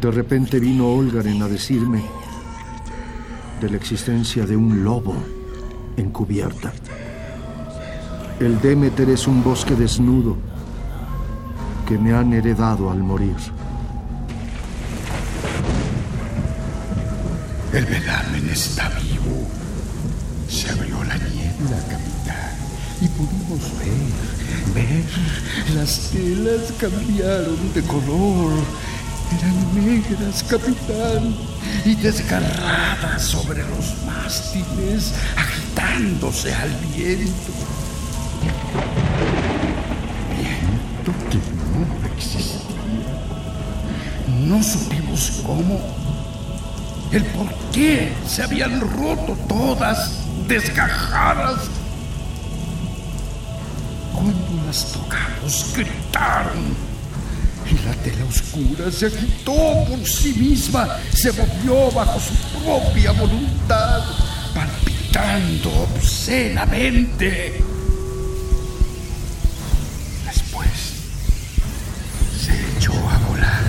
De 0.00 0.08
repente 0.08 0.60
vino 0.60 0.86
Olgaren 0.86 1.42
a 1.42 1.48
decirme 1.48 2.04
de 3.60 3.70
la 3.70 3.76
existencia 3.76 4.46
de 4.46 4.56
un 4.56 4.84
lobo 4.84 5.16
encubierta. 5.96 6.72
El 8.38 8.60
Demeter 8.60 9.10
es 9.10 9.26
un 9.26 9.42
bosque 9.42 9.74
desnudo 9.74 10.36
que 11.88 11.98
me 11.98 12.12
han 12.12 12.32
heredado 12.32 12.88
al 12.88 13.02
morir. 13.02 13.36
El 17.72 17.84
velamen 17.84 18.48
está 18.48 18.88
vivo. 18.90 19.44
Se 20.48 20.70
abrió 20.70 21.02
la 21.02 21.16
niebla, 21.16 21.78
capitán, 21.90 22.54
y 23.00 23.08
pudimos 23.08 23.78
ver, 23.80 24.39
Las 25.74 26.10
telas 26.10 26.72
cambiaron 26.78 27.72
de 27.74 27.82
color. 27.82 28.52
Eran 29.38 29.84
negras, 29.84 30.44
capitán, 30.48 31.34
y 31.84 31.94
desgarradas 31.94 33.22
sobre 33.22 33.62
los 33.62 34.02
mástiles, 34.04 35.12
agitándose 35.36 36.52
al 36.54 36.70
viento. 36.94 37.52
Viento 40.36 41.12
que 41.30 41.38
no 41.38 42.16
existía. 42.16 42.60
No 44.46 44.62
supimos 44.62 45.42
cómo, 45.46 45.80
el 47.12 47.24
por 47.26 47.52
qué 47.72 48.12
se 48.26 48.42
habían 48.42 48.80
roto 48.80 49.36
todas, 49.48 50.12
desgajadas. 50.48 51.79
Cuando 54.20 54.66
las 54.66 54.92
tocamos 54.92 55.72
gritaron. 55.74 56.90
Y 57.66 57.74
la 57.86 57.94
tela 58.02 58.24
oscura 58.24 58.90
se 58.90 59.06
agitó 59.06 59.84
por 59.88 60.06
sí 60.06 60.34
misma, 60.34 60.98
se 61.12 61.32
movió 61.32 61.90
bajo 61.92 62.18
su 62.18 62.34
propia 62.58 63.12
voluntad, 63.12 64.02
palpitando 64.54 65.70
obscenamente. 65.94 67.62
Después 70.26 70.68
se 72.44 72.76
echó 72.76 72.92
a 72.92 73.18
volar. 73.28 73.62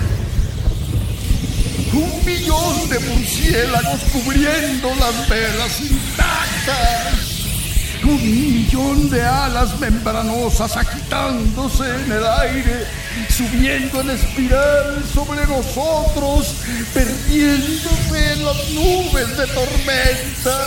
Un 1.92 2.26
millón 2.26 2.88
de 2.88 2.98
murciélagos 2.98 4.00
cubriendo 4.12 4.88
las 4.96 5.28
velas 5.28 5.80
intactas 5.80 7.31
un 8.04 8.22
millón 8.22 9.10
de 9.10 9.22
alas 9.22 9.78
membranosas 9.78 10.76
agitándose 10.76 11.84
en 11.84 12.12
el 12.12 12.26
aire, 12.26 12.86
subiendo 13.28 14.00
en 14.00 14.10
espiral 14.10 15.04
sobre 15.12 15.46
nosotros, 15.46 16.54
perdiéndose 16.92 18.32
en 18.32 18.44
las 18.44 18.70
nubes 18.70 19.36
de 19.36 19.46
tormenta. 19.46 20.66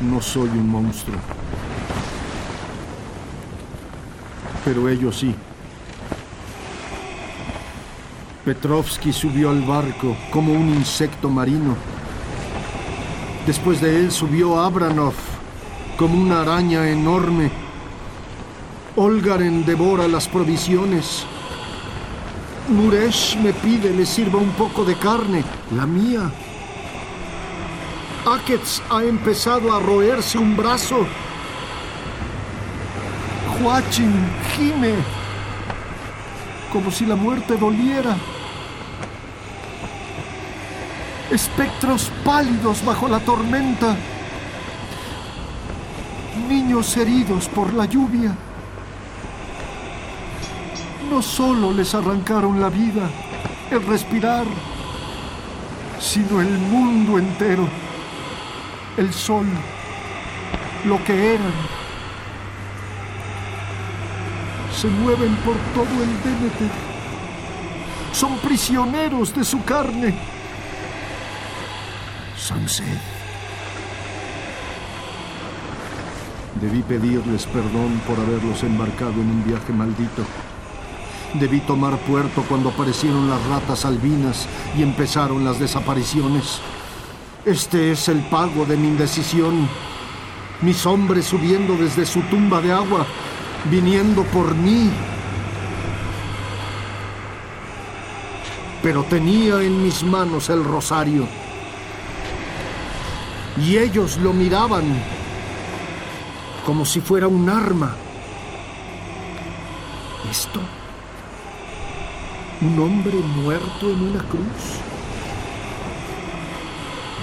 No 0.00 0.22
soy 0.22 0.48
un 0.48 0.68
monstruo. 0.68 1.47
Pero 4.68 4.86
ellos 4.86 5.16
sí. 5.16 5.34
Petrovsky 8.44 9.14
subió 9.14 9.48
al 9.48 9.62
barco 9.62 10.14
como 10.30 10.52
un 10.52 10.68
insecto 10.68 11.30
marino. 11.30 11.74
Después 13.46 13.80
de 13.80 13.98
él 13.98 14.12
subió 14.12 14.60
Abranov 14.60 15.14
como 15.96 16.20
una 16.20 16.42
araña 16.42 16.86
enorme. 16.86 17.50
Olgaren 18.96 19.64
devora 19.64 20.06
las 20.06 20.28
provisiones. 20.28 21.24
Muresh 22.68 23.38
me 23.38 23.54
pide 23.54 23.88
le 23.94 24.04
sirva 24.04 24.38
un 24.38 24.50
poco 24.50 24.84
de 24.84 24.96
carne, 24.96 25.44
la 25.74 25.86
mía. 25.86 26.30
Akets 28.26 28.82
ha 28.90 29.02
empezado 29.02 29.72
a 29.72 29.80
roerse 29.80 30.36
un 30.36 30.54
brazo. 30.58 31.06
Huachin 33.60 34.12
gime, 34.54 34.94
como 36.72 36.92
si 36.92 37.04
la 37.04 37.16
muerte 37.16 37.56
doliera. 37.56 38.16
Espectros 41.30 42.10
pálidos 42.24 42.84
bajo 42.84 43.08
la 43.08 43.18
tormenta. 43.18 43.96
Niños 46.48 46.96
heridos 46.96 47.48
por 47.48 47.74
la 47.74 47.86
lluvia. 47.86 48.32
No 51.10 51.20
solo 51.20 51.72
les 51.72 51.94
arrancaron 51.94 52.60
la 52.60 52.68
vida, 52.68 53.10
el 53.72 53.84
respirar, 53.86 54.46
sino 55.98 56.40
el 56.40 56.50
mundo 56.50 57.18
entero, 57.18 57.66
el 58.96 59.12
sol, 59.12 59.46
lo 60.84 61.02
que 61.02 61.34
eran 61.34 61.77
se 64.80 64.86
mueven 64.86 65.34
por 65.44 65.56
todo 65.74 66.02
el 66.04 66.22
Demeter. 66.22 66.70
Son 68.12 68.38
prisioneros 68.38 69.34
de 69.34 69.44
su 69.44 69.64
carne. 69.64 70.16
Sunset. 72.36 72.86
Debí 76.60 76.82
pedirles 76.82 77.46
perdón 77.46 78.00
por 78.06 78.20
haberlos 78.20 78.62
embarcado 78.62 79.14
en 79.14 79.30
un 79.30 79.44
viaje 79.44 79.72
maldito. 79.72 80.22
Debí 81.34 81.58
tomar 81.60 81.98
puerto 81.98 82.44
cuando 82.48 82.68
aparecieron 82.68 83.28
las 83.28 83.44
ratas 83.46 83.84
albinas 83.84 84.46
y 84.76 84.84
empezaron 84.84 85.44
las 85.44 85.58
desapariciones. 85.58 86.60
Este 87.44 87.90
es 87.90 88.08
el 88.08 88.20
pago 88.28 88.64
de 88.64 88.76
mi 88.76 88.86
indecisión. 88.86 89.68
Mis 90.62 90.86
hombres 90.86 91.24
subiendo 91.26 91.76
desde 91.76 92.06
su 92.06 92.20
tumba 92.22 92.60
de 92.60 92.72
agua 92.72 93.06
viniendo 93.64 94.22
por 94.24 94.54
mí. 94.54 94.90
Pero 98.82 99.02
tenía 99.04 99.62
en 99.62 99.82
mis 99.82 100.02
manos 100.02 100.48
el 100.50 100.64
rosario. 100.64 101.26
Y 103.56 103.76
ellos 103.76 104.16
lo 104.18 104.32
miraban 104.32 104.84
como 106.64 106.84
si 106.84 107.00
fuera 107.00 107.26
un 107.26 107.48
arma. 107.48 107.94
¿Esto? 110.30 110.60
¿Un 112.60 112.78
hombre 112.78 113.14
muerto 113.14 113.90
en 113.90 114.02
una 114.02 114.22
cruz? 114.24 114.78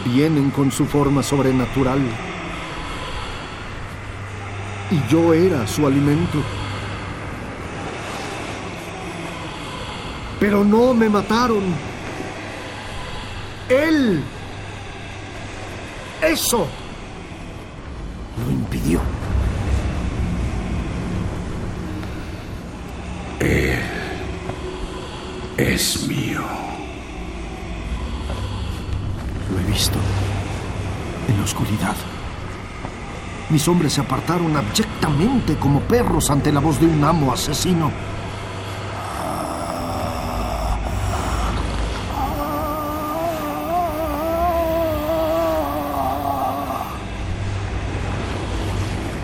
Vienen 0.06 0.52
con 0.52 0.72
su 0.72 0.86
forma 0.86 1.24
sobrenatural 1.24 2.02
y 4.92 5.12
yo 5.12 5.34
era 5.34 5.66
su 5.68 5.86
alimento. 5.86 6.40
Pero 10.40 10.64
no 10.64 10.94
me 10.94 11.10
mataron. 11.10 11.64
Él. 13.70 14.24
Eso 16.22 16.68
lo 18.46 18.52
impidió. 18.52 19.00
Él 23.40 23.80
es 25.58 26.08
mío. 26.08 26.42
Lo 29.52 29.60
he 29.60 29.64
visto 29.72 29.98
en 31.28 31.38
la 31.38 31.44
oscuridad. 31.44 31.96
Mis 33.50 33.68
hombres 33.68 33.94
se 33.94 34.02
apartaron 34.02 34.58
abyectamente 34.58 35.56
como 35.58 35.80
perros 35.82 36.32
ante 36.32 36.52
la 36.52 36.60
voz 36.60 36.80
de 36.80 36.88
un 36.88 37.04
amo 37.04 37.32
asesino. 37.32 37.92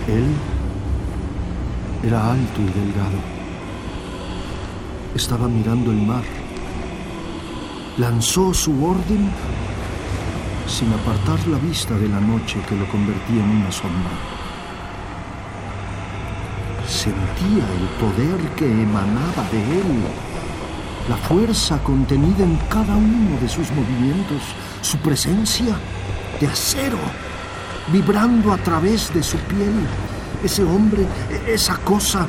Él 0.07 0.27
era 2.03 2.31
alto 2.31 2.61
y 2.61 2.65
delgado. 2.65 3.17
Estaba 5.15 5.47
mirando 5.47 5.91
el 5.91 6.01
mar. 6.01 6.23
Lanzó 7.97 8.53
su 8.53 8.85
orden 8.85 9.31
sin 10.71 10.93
apartar 10.93 11.45
la 11.47 11.57
vista 11.57 11.95
de 11.97 12.07
la 12.07 12.21
noche 12.21 12.61
que 12.67 12.75
lo 12.75 12.87
convertía 12.87 13.43
en 13.43 13.49
una 13.49 13.71
sombra. 13.71 14.11
Sentía 16.87 17.65
el 17.77 17.87
poder 17.99 18.39
que 18.55 18.65
emanaba 18.65 19.43
de 19.51 19.61
él, 19.79 20.03
la 21.09 21.17
fuerza 21.17 21.77
contenida 21.83 22.45
en 22.45 22.55
cada 22.69 22.95
uno 22.95 23.37
de 23.41 23.49
sus 23.49 23.69
movimientos, 23.71 24.41
su 24.81 24.97
presencia 24.99 25.75
de 26.39 26.47
acero, 26.47 26.99
vibrando 27.91 28.53
a 28.53 28.57
través 28.57 29.13
de 29.13 29.23
su 29.23 29.37
piel. 29.39 29.75
Ese 30.41 30.63
hombre, 30.63 31.05
esa 31.47 31.75
cosa, 31.77 32.27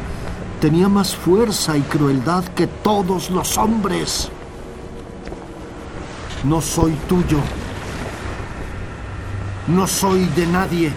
tenía 0.60 0.88
más 0.88 1.14
fuerza 1.14 1.76
y 1.76 1.82
crueldad 1.82 2.44
que 2.56 2.66
todos 2.66 3.30
los 3.30 3.56
hombres. 3.56 4.30
No 6.44 6.60
soy 6.60 6.92
tuyo, 7.08 7.38
no 9.68 9.86
soy 9.86 10.24
de 10.36 10.46
nadie. 10.46 10.92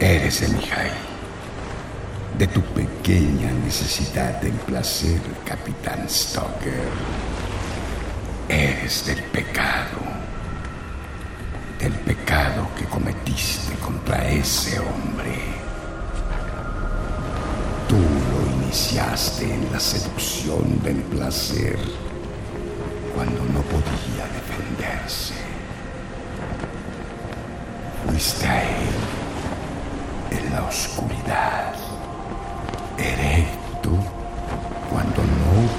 Eres 0.00 0.42
el 0.42 0.56
Mijay. 0.56 0.90
De 2.38 2.46
tu 2.48 2.60
pequeña 2.60 3.52
necesidad 3.64 4.40
del 4.40 4.54
placer, 4.54 5.20
capitán 5.44 6.08
Stoker. 6.08 6.88
Eres 8.48 9.06
del 9.06 9.22
pecado. 9.24 10.00
Del 11.78 11.92
pecado 11.92 12.68
que 12.76 12.84
cometiste 12.86 13.74
contra 13.76 14.28
ese 14.28 14.80
hombre. 14.80 15.38
Tú 17.88 17.96
lo 17.96 18.64
iniciaste 18.64 19.54
en 19.54 19.70
la 19.70 19.78
seducción 19.78 20.82
del 20.82 20.96
placer 21.02 21.78
cuando 23.14 23.44
no 23.52 23.60
podía 23.62 24.26
defenderse 24.32 25.51
a 28.44 28.62
él 28.62 28.94
en 30.30 30.52
la 30.52 30.62
oscuridad, 30.62 31.74
erecto 32.96 33.62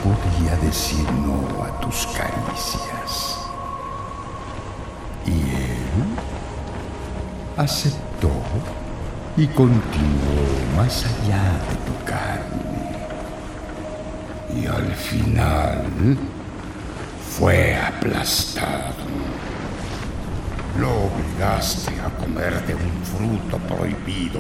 podía 0.03 0.55
decir 0.57 1.05
no 1.11 1.63
a 1.63 1.79
tus 1.79 2.07
caricias. 2.07 3.37
Y 5.25 5.31
él 5.31 6.17
aceptó 7.57 8.31
y 9.37 9.47
continuó 9.47 10.43
más 10.75 11.05
allá 11.05 11.43
de 11.69 11.75
tu 11.87 12.05
carne. 12.05 12.83
Y 14.55 14.67
al 14.67 14.93
final 14.93 16.17
fue 17.37 17.75
aplastado. 17.75 18.93
Lo 20.79 20.89
obligaste 20.89 21.91
a 21.99 22.09
comer 22.17 22.65
de 22.65 22.73
un 22.73 23.03
fruto 23.03 23.59
prohibido 23.59 24.39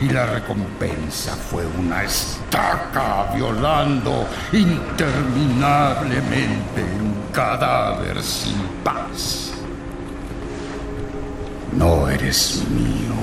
y 0.00 0.08
la 0.08 0.26
recompensa 0.26 1.36
fue 1.36 1.64
una 1.78 2.02
estaca 2.02 3.30
violando 3.32 4.26
interminablemente 4.52 6.82
un 6.82 7.14
cadáver 7.32 8.20
sin 8.20 8.56
paz. 8.82 9.52
No 11.72 12.08
eres 12.08 12.64
mío. 12.68 13.14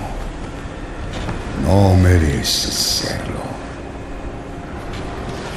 No 1.66 1.94
mereces 1.96 2.74
serlo. 2.74 3.44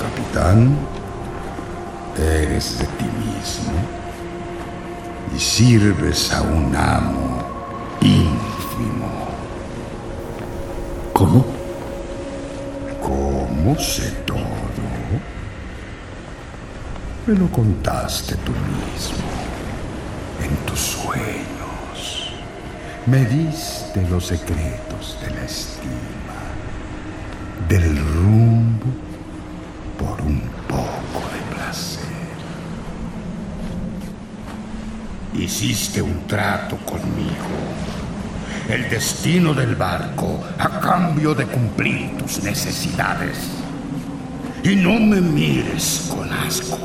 Capitán, 0.00 0.76
eres 2.18 2.80
de 2.80 2.86
ti 2.86 3.04
mismo 3.04 4.02
y 5.34 5.38
sirves 5.38 6.32
a 6.32 6.42
un 6.42 6.74
amo 6.74 7.42
ínfimo. 8.00 9.28
¿Cómo? 11.12 11.44
¿Cómo 13.00 13.78
sé 13.78 14.10
todo? 14.26 14.42
Me 17.26 17.34
lo 17.34 17.46
contaste 17.52 18.34
tú 18.36 18.50
mismo, 18.50 19.22
en 20.42 20.56
tus 20.66 20.80
sueños. 20.80 22.32
Me 23.06 23.24
diste 23.24 24.02
los 24.10 24.26
secretos 24.26 25.18
de 25.22 25.30
la 25.30 25.44
estima, 25.44 26.40
del 27.68 27.96
rumbo 27.96 29.11
Hiciste 35.43 36.01
un 36.01 36.24
trato 36.28 36.77
conmigo 36.86 37.73
el 38.69 38.89
destino 38.89 39.52
del 39.52 39.74
barco 39.74 40.40
a 40.56 40.78
cambio 40.78 41.35
de 41.35 41.47
cumplir 41.47 42.16
tus 42.16 42.44
necesidades. 42.44 43.51
Y 44.62 44.77
no 44.77 45.01
me 45.01 45.20
mires 45.20 46.12
con 46.14 46.32
asco. 46.32 46.78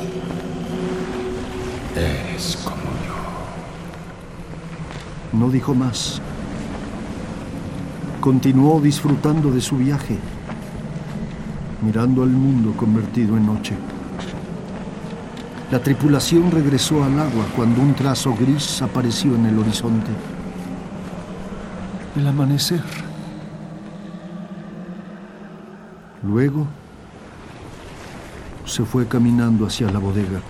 Eres 1.95 2.57
como 2.63 2.75
yo. 3.05 3.15
No 5.38 5.51
dijo 5.51 5.75
más. 5.75 6.19
Continuó 8.19 8.81
disfrutando 8.81 9.51
de 9.51 9.61
su 9.61 9.77
viaje, 9.77 10.17
mirando 11.84 12.23
al 12.23 12.29
mundo 12.29 12.73
convertido 12.75 13.38
en 13.38 13.45
noche. 13.45 13.75
La 15.72 15.80
tripulación 15.80 16.49
regresó 16.49 17.03
al 17.03 17.19
agua 17.19 17.45
cuando 17.56 17.81
un 17.81 17.94
trazo 17.94 18.34
gris 18.35 18.81
apareció 18.81 19.35
en 19.35 19.48
el 19.48 19.60
horizonte 19.60 20.11
el 22.18 22.27
amanecer. 22.27 22.81
Luego 26.23 26.68
se 28.65 28.84
fue 28.84 29.07
caminando 29.07 29.65
hacia 29.65 29.89
la 29.91 29.99
bodega. 29.99 30.41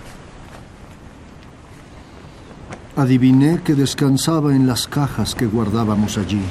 Adiviné 2.96 3.60
que 3.62 3.74
descansaba 3.74 4.54
en 4.56 4.66
las 4.66 4.88
cajas 4.88 5.34
que 5.34 5.46
guardábamos 5.46 6.18
allí. 6.18 6.42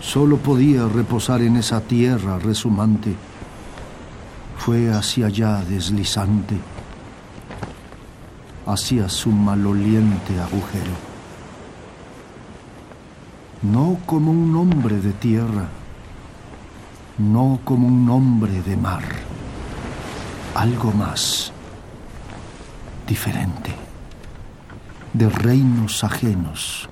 Solo 0.00 0.38
podía 0.38 0.88
reposar 0.88 1.42
en 1.42 1.56
esa 1.56 1.80
tierra 1.80 2.38
resumante. 2.38 3.14
Fue 4.66 4.92
hacia 4.92 5.26
allá 5.26 5.62
deslizante, 5.62 6.56
hacia 8.66 9.08
su 9.08 9.30
maloliente 9.30 10.40
agujero. 10.40 10.90
No 13.62 14.00
como 14.06 14.32
un 14.32 14.56
hombre 14.56 14.96
de 14.96 15.12
tierra, 15.12 15.68
no 17.18 17.60
como 17.62 17.86
un 17.86 18.10
hombre 18.10 18.60
de 18.62 18.76
mar, 18.76 19.04
algo 20.56 20.90
más, 20.90 21.52
diferente, 23.06 23.70
de 25.12 25.28
reinos 25.28 26.02
ajenos 26.02 26.88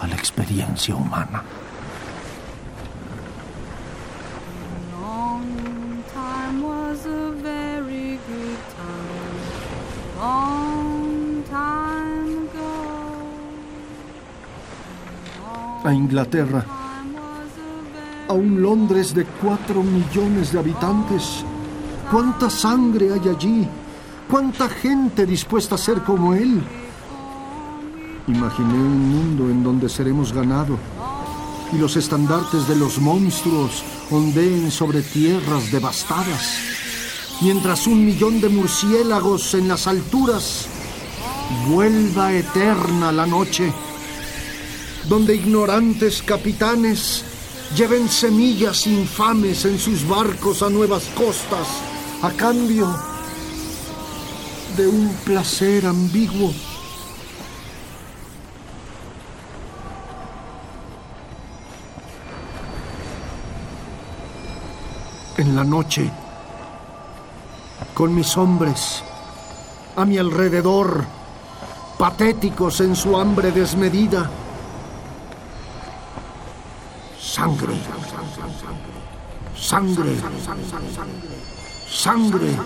a 0.00 0.08
la 0.08 0.16
experiencia 0.16 0.96
humana. 0.96 1.40
A 15.88 15.94
Inglaterra, 15.94 16.62
a 18.28 18.32
un 18.34 18.60
Londres 18.60 19.14
de 19.14 19.24
cuatro 19.24 19.82
millones 19.82 20.52
de 20.52 20.58
habitantes. 20.58 21.42
¿Cuánta 22.10 22.50
sangre 22.50 23.10
hay 23.14 23.26
allí? 23.26 23.66
¿Cuánta 24.30 24.68
gente 24.68 25.24
dispuesta 25.24 25.76
a 25.76 25.78
ser 25.78 26.02
como 26.02 26.34
él? 26.34 26.62
Imaginé 28.26 28.74
un 28.74 29.08
mundo 29.08 29.48
en 29.48 29.64
donde 29.64 29.88
seremos 29.88 30.30
ganado 30.30 30.76
y 31.72 31.78
los 31.78 31.96
estandartes 31.96 32.68
de 32.68 32.76
los 32.76 32.98
monstruos 32.98 33.82
ondeen 34.10 34.70
sobre 34.70 35.00
tierras 35.00 35.72
devastadas, 35.72 36.60
mientras 37.40 37.86
un 37.86 38.04
millón 38.04 38.42
de 38.42 38.50
murciélagos 38.50 39.54
en 39.54 39.68
las 39.68 39.86
alturas 39.86 40.66
vuelva 41.66 42.34
eterna 42.34 43.10
la 43.10 43.26
noche 43.26 43.72
donde 45.08 45.34
ignorantes 45.34 46.22
capitanes 46.22 47.24
lleven 47.76 48.08
semillas 48.08 48.86
infames 48.86 49.64
en 49.64 49.78
sus 49.78 50.06
barcos 50.06 50.62
a 50.62 50.68
nuevas 50.68 51.04
costas 51.16 51.66
a 52.22 52.30
cambio 52.30 52.88
de 54.76 54.86
un 54.86 55.08
placer 55.24 55.86
ambiguo. 55.86 56.52
En 65.36 65.54
la 65.54 65.62
noche, 65.62 66.10
con 67.94 68.14
mis 68.14 68.36
hombres 68.36 69.02
a 69.96 70.04
mi 70.04 70.18
alrededor, 70.18 71.04
patéticos 71.96 72.80
en 72.80 72.94
su 72.94 73.16
hambre 73.16 73.52
desmedida, 73.52 74.30
Sangre. 77.48 77.74
Sangre. 79.56 80.14
Sangre. 81.88 82.56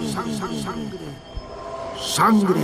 Sangre. 2.00 2.60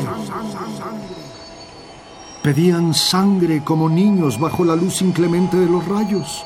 Pedían 2.43 2.95
sangre 2.95 3.63
como 3.65 3.89
niños 3.89 4.39
bajo 4.39 4.65
la 4.65 4.75
luz 4.75 5.01
inclemente 5.03 5.57
de 5.57 5.67
los 5.67 5.87
rayos. 5.87 6.45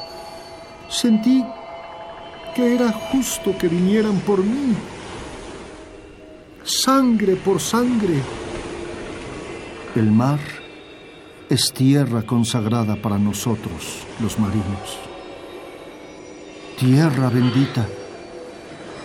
Sentí 0.89 1.45
que 2.55 2.75
era 2.75 2.93
justo 2.93 3.57
que 3.57 3.69
vinieran 3.69 4.21
por 4.21 4.45
mí. 4.45 4.75
Sangre 6.65 7.37
por 7.37 7.61
sangre. 7.61 8.23
El 9.95 10.11
mar 10.11 10.41
es 11.49 11.73
tierra 11.73 12.23
consagrada 12.23 12.97
para 12.97 13.19
nosotros, 13.19 14.07
los 14.21 14.39
marinos. 14.39 15.12
Tierra 16.79 17.29
bendita, 17.29 17.87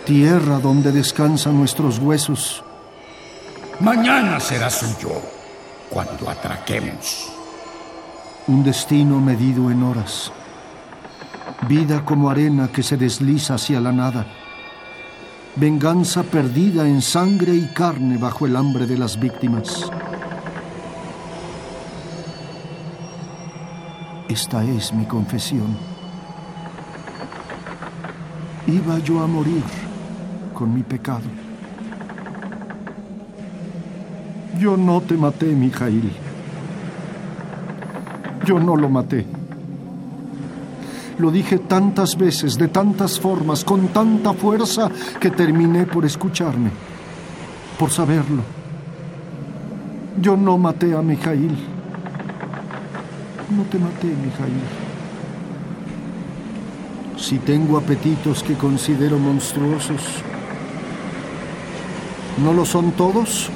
tierra 0.04 0.58
donde 0.58 0.90
descansan 0.90 1.56
nuestros 1.56 1.98
huesos. 1.98 2.64
Mañana 3.80 4.40
será 4.40 4.68
suyo 4.68 5.10
cuando 5.88 6.28
atraquemos. 6.28 7.30
Un 8.48 8.64
destino 8.64 9.20
medido 9.20 9.70
en 9.70 9.82
horas. 9.82 10.32
Vida 11.68 12.04
como 12.04 12.30
arena 12.30 12.68
que 12.68 12.82
se 12.82 12.96
desliza 12.96 13.54
hacia 13.54 13.80
la 13.80 13.92
nada. 13.92 14.26
Venganza 15.56 16.22
perdida 16.22 16.88
en 16.88 17.02
sangre 17.02 17.54
y 17.54 17.66
carne 17.74 18.16
bajo 18.16 18.46
el 18.46 18.56
hambre 18.56 18.86
de 18.86 18.96
las 18.96 19.18
víctimas. 19.18 19.90
Esta 24.28 24.62
es 24.64 24.92
mi 24.92 25.04
confesión. 25.06 25.97
Iba 28.68 28.98
yo 28.98 29.20
a 29.20 29.26
morir 29.26 29.62
con 30.52 30.74
mi 30.74 30.82
pecado. 30.82 31.24
Yo 34.60 34.76
no 34.76 35.00
te 35.00 35.16
maté, 35.16 35.46
Mijail. 35.46 36.12
Yo 38.44 38.60
no 38.60 38.76
lo 38.76 38.90
maté. 38.90 39.24
Lo 41.18 41.30
dije 41.30 41.60
tantas 41.60 42.16
veces, 42.18 42.58
de 42.58 42.68
tantas 42.68 43.18
formas, 43.18 43.64
con 43.64 43.88
tanta 43.88 44.34
fuerza, 44.34 44.90
que 45.18 45.30
terminé 45.30 45.86
por 45.86 46.04
escucharme, 46.04 46.70
por 47.78 47.90
saberlo. 47.90 48.42
Yo 50.20 50.36
no 50.36 50.58
maté 50.58 50.94
a 50.94 51.00
Mijail. 51.00 51.56
No 53.56 53.62
te 53.62 53.78
maté, 53.78 54.08
Mijail. 54.08 54.87
Si 57.18 57.38
tengo 57.38 57.76
apetitos 57.76 58.44
que 58.44 58.54
considero 58.54 59.18
monstruosos, 59.18 60.00
¿no 62.42 62.52
lo 62.52 62.64
son 62.64 62.92
todos? 62.92 63.50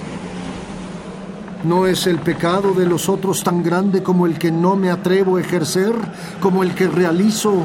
¿No 1.62 1.86
es 1.86 2.09
el 2.09 2.18
pecado 2.18 2.74
de 2.74 2.86
los 2.86 3.09
otros 3.09 3.44
tan 3.44 3.62
grande 3.62 4.02
como 4.02 4.26
el 4.26 4.36
que 4.36 4.51
no 4.51 4.74
me 4.74 4.90
atrevo 4.90 5.36
a 5.36 5.40
ejercer, 5.40 5.94
como 6.40 6.64
el 6.64 6.74
que 6.74 6.89
realizo 6.89 7.64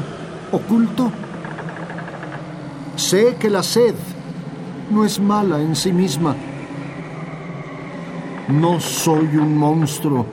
oculto? 0.52 1.10
Sé 2.94 3.36
que 3.38 3.50
la 3.50 3.64
sed 3.64 3.96
no 4.90 5.04
es 5.04 5.18
mala 5.18 5.60
en 5.60 5.74
sí 5.74 5.92
misma. 5.92 6.36
No 8.48 8.78
soy 8.78 9.36
un 9.36 9.58
monstruo. 9.58 10.26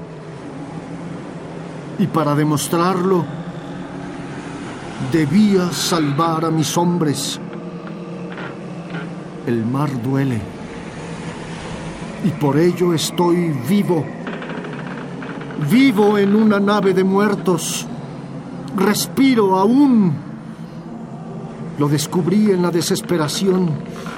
Y 1.97 2.05
para 2.05 2.35
demostrarlo, 2.35 3.25
debía 5.11 5.71
salvar 5.71 6.45
a 6.45 6.51
mis 6.51 6.77
hombres. 6.77 7.39
El 9.45 9.65
mar 9.65 9.89
duele 10.01 10.55
y 12.25 12.29
por 12.29 12.57
ello 12.57 12.93
estoy 12.93 13.53
vivo. 13.69 14.03
Vivo 15.69 16.17
en 16.17 16.35
una 16.35 16.59
nave 16.59 16.93
de 16.93 17.03
muertos. 17.03 17.85
Respiro 18.75 19.55
aún. 19.57 20.13
Lo 21.77 21.87
descubrí 21.87 22.49
en 22.49 22.63
la 22.63 22.71
desesperación, 22.71 23.69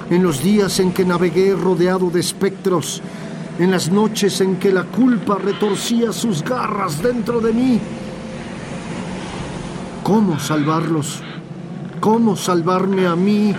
en 0.10 0.24
los 0.24 0.42
días 0.42 0.80
en 0.80 0.94
que 0.94 1.04
navegué 1.04 1.54
rodeado 1.54 2.10
de 2.10 2.22
espectros, 2.22 3.02
en 3.60 3.72
las 3.72 3.92
noches 3.92 4.40
en 4.40 4.56
que 4.56 4.72
la 4.72 4.84
culpa 4.84 5.38
retorcía 5.38 6.14
sus 6.14 6.44
garras 6.44 7.02
dentro 7.04 7.42
de 7.42 7.52
mí. 7.52 7.82
¿Cómo 10.08 10.40
salvarlos? 10.40 11.22
¿Cómo 12.00 12.38
salvarme 12.38 13.08
a 13.08 13.16
mí? 13.18 13.54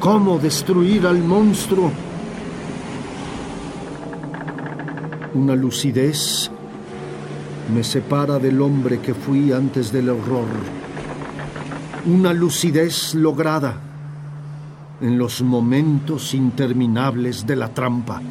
¿Cómo 0.00 0.38
destruir 0.38 1.06
al 1.06 1.22
monstruo? 1.22 1.92
Una 5.34 5.54
lucidez 5.54 6.50
me 7.74 7.84
separa 7.84 8.38
del 8.38 8.62
hombre 8.62 9.00
que 9.00 9.12
fui 9.12 9.52
antes 9.52 9.92
del 9.92 10.08
horror. 10.08 10.48
Una 12.06 12.32
lucidez 12.32 13.14
lograda 13.14 13.76
en 15.02 15.18
los 15.18 15.42
momentos 15.42 16.32
interminables 16.32 17.46
de 17.46 17.54
la 17.54 17.68
trampa. 17.68 18.22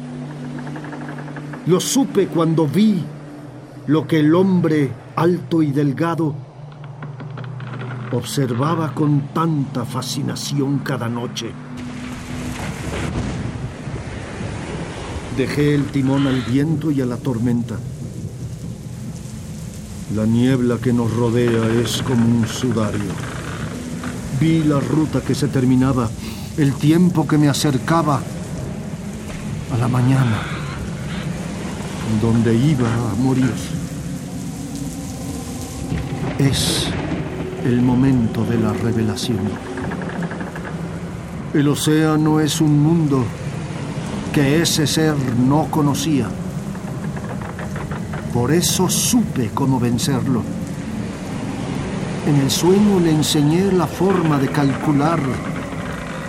Lo 1.64 1.78
supe 1.78 2.26
cuando 2.26 2.66
vi 2.66 3.04
lo 3.86 4.04
que 4.04 4.18
el 4.18 4.34
hombre 4.34 4.90
alto 5.14 5.62
y 5.62 5.70
delgado 5.70 6.47
observaba 8.12 8.94
con 8.94 9.28
tanta 9.34 9.84
fascinación 9.84 10.78
cada 10.78 11.08
noche. 11.08 11.52
Dejé 15.36 15.74
el 15.74 15.84
timón 15.86 16.26
al 16.26 16.42
viento 16.42 16.90
y 16.90 17.00
a 17.00 17.06
la 17.06 17.16
tormenta. 17.16 17.76
La 20.16 20.26
niebla 20.26 20.78
que 20.78 20.92
nos 20.92 21.14
rodea 21.14 21.68
es 21.82 22.02
como 22.02 22.24
un 22.24 22.46
sudario. 22.48 23.12
Vi 24.40 24.64
la 24.64 24.80
ruta 24.80 25.20
que 25.20 25.34
se 25.34 25.48
terminaba, 25.48 26.08
el 26.56 26.72
tiempo 26.74 27.26
que 27.26 27.38
me 27.38 27.48
acercaba 27.48 28.20
a 29.72 29.76
la 29.76 29.88
mañana, 29.88 30.42
donde 32.22 32.56
iba 32.56 32.88
a 32.88 33.14
morir. 33.16 33.52
Es 36.38 36.88
el 37.68 37.82
momento 37.82 38.44
de 38.46 38.58
la 38.58 38.72
revelación. 38.72 39.40
El 41.52 41.68
océano 41.68 42.40
es 42.40 42.62
un 42.62 42.82
mundo 42.82 43.22
que 44.32 44.62
ese 44.62 44.86
ser 44.86 45.14
no 45.46 45.66
conocía. 45.70 46.28
Por 48.32 48.52
eso 48.52 48.88
supe 48.88 49.50
cómo 49.52 49.78
vencerlo. 49.78 50.42
En 52.26 52.36
el 52.36 52.50
sueño 52.50 53.00
le 53.00 53.10
enseñé 53.10 53.70
la 53.70 53.86
forma 53.86 54.38
de 54.38 54.48
calcular 54.48 55.20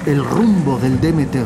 el 0.06 0.24
rumbo 0.26 0.78
del 0.78 1.00
Demeter, 1.00 1.46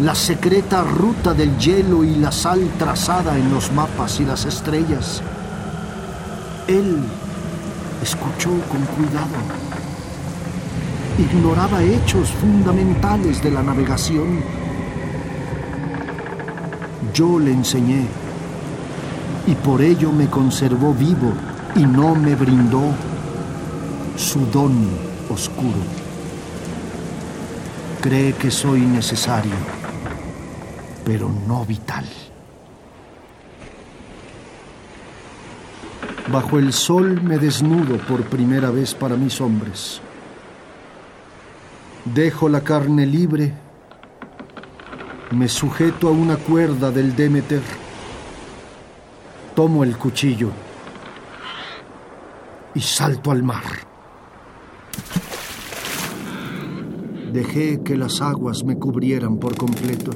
la 0.00 0.14
secreta 0.14 0.84
ruta 0.84 1.34
del 1.34 1.58
hielo 1.58 2.04
y 2.04 2.14
la 2.14 2.30
sal 2.30 2.70
trazada 2.78 3.36
en 3.36 3.52
los 3.52 3.72
mapas 3.72 4.20
y 4.20 4.24
las 4.24 4.44
estrellas. 4.44 5.22
Él 6.68 7.02
escuchó 8.04 8.50
con 8.70 8.82
cuidado. 8.94 9.36
Ignoraba 11.18 11.82
hechos 11.82 12.28
fundamentales 12.30 13.42
de 13.42 13.50
la 13.50 13.62
navegación 13.62 14.42
yo 17.14 17.38
le 17.38 17.52
enseñé 17.52 18.06
y 19.46 19.54
por 19.54 19.80
ello 19.80 20.10
me 20.10 20.28
conservó 20.28 20.92
vivo 20.92 21.32
y 21.76 21.86
no 21.86 22.16
me 22.16 22.34
brindó 22.34 22.82
su 24.16 24.46
don 24.46 24.88
oscuro. 25.30 25.78
Cree 28.00 28.32
que 28.32 28.50
soy 28.50 28.80
necesario, 28.80 29.54
pero 31.04 31.30
no 31.46 31.64
vital. 31.64 32.04
Bajo 36.34 36.58
el 36.58 36.72
sol 36.72 37.22
me 37.22 37.38
desnudo 37.38 37.96
por 38.08 38.24
primera 38.24 38.72
vez 38.72 38.92
para 38.92 39.14
mis 39.14 39.40
hombres. 39.40 40.00
Dejo 42.04 42.48
la 42.48 42.60
carne 42.62 43.06
libre 43.06 43.54
me 45.30 45.48
sujeto 45.48 46.08
a 46.08 46.10
una 46.10 46.36
cuerda 46.36 46.90
del 46.90 47.14
Demeter. 47.14 47.62
Tomo 49.54 49.84
el 49.84 49.96
cuchillo 49.96 50.50
y 52.74 52.80
salto 52.80 53.30
al 53.30 53.44
mar. 53.44 53.62
Dejé 57.32 57.80
que 57.84 57.96
las 57.96 58.20
aguas 58.20 58.64
me 58.64 58.76
cubrieran 58.76 59.38
por 59.38 59.56
completo. 59.56 60.12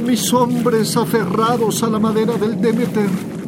Mis 0.00 0.32
hombres 0.32 0.96
aferrados 0.96 1.82
a 1.82 1.88
la 1.88 1.98
madera 1.98 2.36
del 2.36 2.60
Demeter 2.60 3.38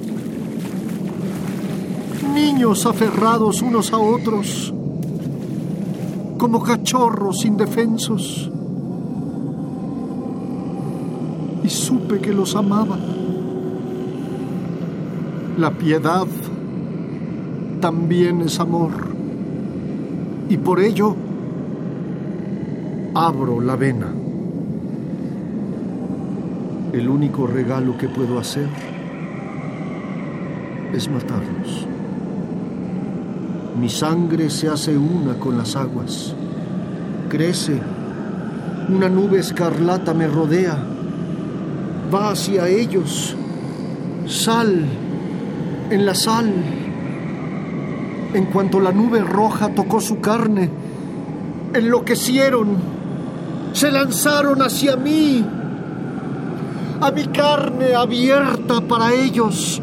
niños 2.31 2.87
aferrados 2.87 3.61
unos 3.63 3.93
a 3.93 3.99
otros, 3.99 4.73
como 6.39 6.63
cachorros 6.63 7.45
indefensos. 7.45 8.51
Y 11.63 11.69
supe 11.69 12.21
que 12.21 12.33
los 12.33 12.57
amaba. 12.57 12.99
La 15.59 15.71
piedad 15.73 16.27
también 17.81 18.41
es 18.43 18.59
amor. 18.59 18.91
Y 20.49 20.57
por 20.57 20.81
ello 20.81 21.15
abro 23.15 23.61
la 23.61 23.77
vena. 23.77 24.20
El 26.93 27.09
único 27.09 27.47
regalo 27.47 27.97
que 27.97 28.09
puedo 28.09 28.37
hacer 28.37 28.67
es 30.93 31.09
matarlos. 31.09 31.87
Mi 33.79 33.89
sangre 33.89 34.51
se 34.51 34.69
hace 34.69 34.97
una 34.97 35.35
con 35.35 35.57
las 35.57 35.77
aguas. 35.77 36.35
Crece. 37.29 37.81
Una 38.89 39.09
nube 39.09 39.39
escarlata 39.39 40.12
me 40.15 40.27
rodea. 40.27 40.77
Va 42.12 42.31
hacia 42.31 42.67
ellos. 42.67 43.37
Sal. 44.27 44.85
En 45.91 46.05
la 46.05 46.15
sal. 46.17 46.53
En 48.35 48.47
cuanto 48.47 48.81
la 48.81 48.91
nube 48.91 49.21
roja 49.21 49.69
tocó 49.69 50.01
su 50.01 50.21
carne, 50.21 50.69
enloquecieron. 51.73 52.77
Se 53.73 53.93
lanzaron 53.93 54.61
hacia 54.61 54.97
mí. 54.97 55.45
A 57.01 57.11
mi 57.11 57.25
carne 57.27 57.95
abierta 57.95 58.81
para 58.83 59.15
ellos. 59.15 59.83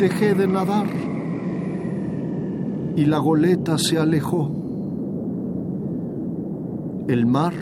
dejé 0.00 0.34
de 0.34 0.48
nadar 0.48 0.86
y 2.96 3.04
la 3.04 3.18
goleta 3.18 3.76
se 3.76 3.98
alejó. 3.98 4.50
El 7.06 7.26
mar 7.26 7.52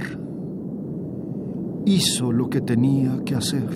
hizo 1.84 2.30
lo 2.30 2.48
que 2.48 2.60
tenía 2.60 3.18
que 3.24 3.34
hacer. 3.34 3.68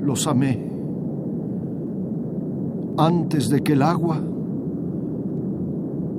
Los 0.00 0.26
amé 0.26 0.68
antes 2.98 3.48
de 3.48 3.60
que 3.60 3.74
el 3.74 3.82
agua 3.82 4.18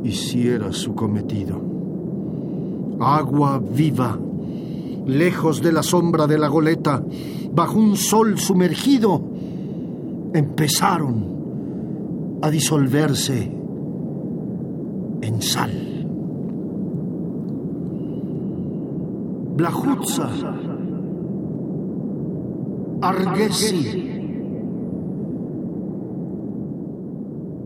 hiciera 0.03 0.72
su 0.72 0.95
cometido. 0.95 1.66
Agua 2.99 3.60
viva, 3.60 4.18
lejos 5.06 5.61
de 5.61 5.72
la 5.72 5.84
sombra 5.84 6.28
de 6.28 6.38
la 6.38 6.48
goleta, 6.48 7.03
bajo 7.53 7.80
un 7.80 7.95
sol 7.95 8.40
sumergido, 8.40 9.22
empezaron 10.34 12.40
a 12.41 12.49
disolverse 12.49 13.52
en 15.22 15.41
sal. 15.41 15.72
Blajutza, 19.56 20.30
Argesi, 23.02 24.03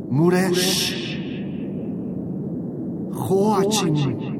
Muresh, 0.10 1.02
Joachim, 3.12 4.31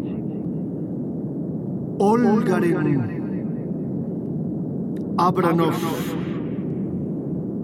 Olgaren, 2.04 2.98
Abranov, 5.20 5.76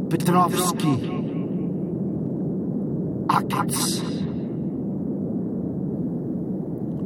Petrovsky, 0.09 0.95
Akats. 3.29 4.03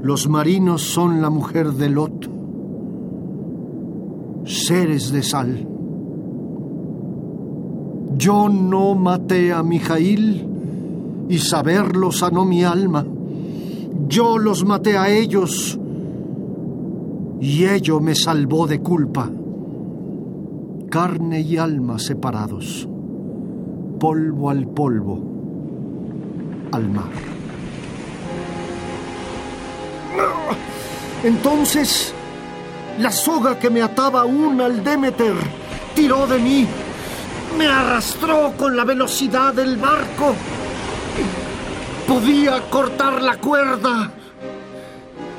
Los 0.04 0.28
marinos 0.28 0.82
son 0.82 1.22
la 1.22 1.30
mujer 1.30 1.72
de 1.72 1.90
Lot, 1.90 2.30
seres 4.44 5.14
de 5.14 5.24
sal. 5.24 5.66
Yo 8.18 8.50
no 8.50 8.94
maté 8.96 9.54
a 9.54 9.64
Mijail 9.64 10.46
y 11.30 11.38
saberlo 11.38 12.12
sanó 12.12 12.44
mi 12.44 12.66
alma. 12.66 13.06
Yo 14.10 14.38
los 14.38 14.66
maté 14.66 14.98
a 14.98 15.10
ellos 15.10 15.78
y 17.42 17.66
ello 17.66 18.00
me 18.00 18.14
salvó 18.14 18.68
de 18.68 18.80
culpa. 18.82 19.28
Carne 20.92 21.42
y 21.42 21.58
alma 21.58 21.98
separados, 21.98 22.88
polvo 24.00 24.52
al 24.52 24.68
polvo, 24.68 25.20
al 26.72 26.90
mar. 26.90 27.10
Entonces, 31.24 32.14
la 33.00 33.12
soga 33.12 33.58
que 33.58 33.72
me 33.72 33.82
ataba 33.82 34.22
aún 34.22 34.62
al 34.62 34.84
Demeter 34.84 35.36
tiró 35.96 36.28
de 36.28 36.38
mí, 36.38 36.68
me 37.58 37.66
arrastró 37.66 38.54
con 38.56 38.78
la 38.78 38.86
velocidad 38.86 39.54
del 39.54 39.78
barco. 39.78 40.36
Podía 42.08 42.62
cortar 42.70 43.22
la 43.22 43.38
cuerda, 43.38 44.12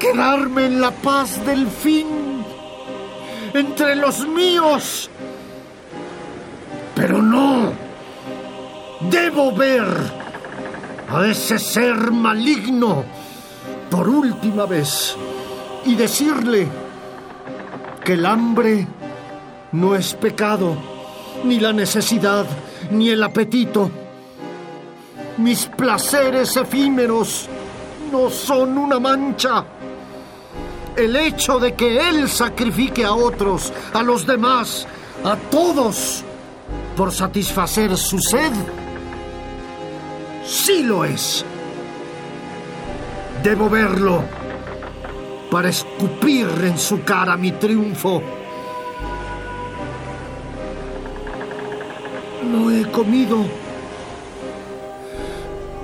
quedarme 0.03 0.67
en 0.67 0.81
la 0.81 0.91
paz 0.91 1.47
del 1.47 1.69
fin, 1.69 2.45
entre 3.55 3.95
los 3.95 4.27
míos. 4.27 5.09
Pero 6.97 7.23
no, 7.23 7.73
debo 9.09 9.53
ver 9.53 9.87
a 11.09 11.25
ese 11.27 11.57
ser 11.57 12.11
maligno 12.11 13.05
por 13.89 14.09
última 14.09 14.67
vez 14.67 15.17
y 15.85 15.95
decirle 15.95 16.67
que 18.05 18.15
el 18.15 18.27
hambre 18.27 18.85
no 19.71 19.95
es 19.95 20.15
pecado, 20.15 20.77
ni 21.45 21.61
la 21.61 21.73
necesidad, 21.73 22.45
ni 22.91 23.11
el 23.11 23.23
apetito. 23.23 23.89
Mis 25.39 25.67
placeres 25.67 26.57
efímeros 26.57 27.49
no 28.11 28.29
son 28.31 28.77
una 28.79 28.99
mancha. 28.99 29.65
El 30.97 31.17
hecho 31.17 31.59
de 31.59 31.75
que 31.75 32.09
Él 32.09 32.29
sacrifique 32.29 33.05
a 33.05 33.15
otros, 33.15 33.73
a 33.95 34.03
los 34.03 34.27
demás, 34.27 34.87
a 35.25 35.37
todos, 35.37 36.23
por 36.97 37.13
satisfacer 37.13 37.97
su 37.97 38.19
sed, 38.19 38.53
sí 40.45 40.83
lo 40.83 41.05
es. 41.05 41.45
Debo 43.43 43.71
verlo 43.71 44.23
para 45.51 45.71
escupir 45.71 46.47
en 46.63 46.79
su 46.79 47.03
cara 47.03 47.37
mi 47.37 47.53
triunfo. 47.53 48.23
No 52.51 52.71
he 52.71 52.91
comido. 52.91 53.45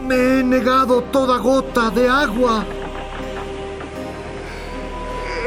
Me 0.06 0.40
he 0.40 0.42
negado 0.42 1.02
toda 1.02 1.38
gota 1.38 1.90
de 1.90 2.08
agua. 2.08 2.64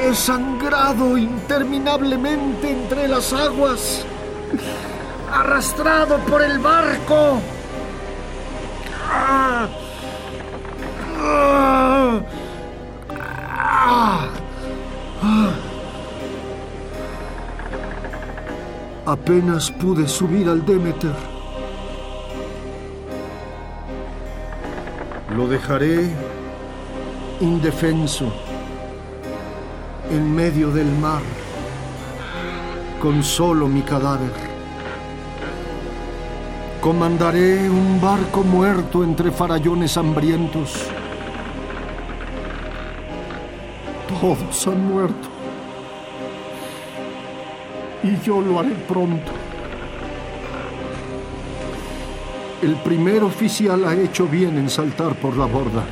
He 0.04 0.16
sangrado 0.16 1.16
interminablemente 1.16 2.72
entre 2.72 3.08
las 3.08 3.32
aguas, 3.34 4.04
arrastrado 5.32 6.18
por 6.26 6.42
el 6.42 6.58
barco. 6.58 7.40
Apenas 19.06 19.70
pude 19.70 20.08
subir 20.08 20.50
al 20.50 20.66
Demeter. 20.66 21.14
Lo 25.36 25.48
dejaré 25.48 26.10
indefenso 27.40 28.51
en 30.12 30.36
medio 30.36 30.72
del 30.72 30.92
mar, 30.98 31.22
con 33.00 33.24
solo 33.24 33.68
mi 33.68 33.82
cadáver. 33.82 34.32
Comandaré 36.82 37.70
un 37.70 38.02
barco 38.02 38.44
muerto 38.44 39.04
entre 39.04 39.32
farallones 39.32 39.96
hambrientos. 39.98 40.74
Todos 44.20 44.68
han 44.68 44.86
muerto. 44.86 45.30
Y 48.04 48.20
yo 48.26 48.42
lo 48.42 48.60
haré 48.60 48.72
pronto. 48.88 49.32
El 52.62 52.76
primer 52.76 53.24
oficial 53.24 53.86
ha 53.86 53.94
hecho 53.94 54.28
bien 54.28 54.58
en 54.58 54.70
saltar 54.70 55.16
por 55.16 55.38
la 55.38 55.46
borda. 55.46 55.84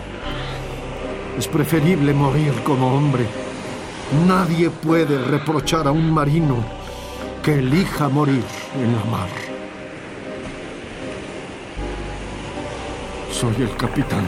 Es 1.38 1.48
preferible 1.48 2.14
morir 2.14 2.54
como 2.66 2.96
hombre. 2.96 3.49
Nadie 4.12 4.72
puede 4.72 5.20
reprochar 5.20 5.88
a 5.88 5.92
un 5.92 6.12
marino 6.12 6.56
que 7.44 7.60
elija 7.60 8.10
morir 8.10 8.44
en 8.76 8.92
la 8.92 9.04
mar. 9.06 9.30
Soy 13.32 13.56
el 13.60 13.76
capitán 13.78 14.26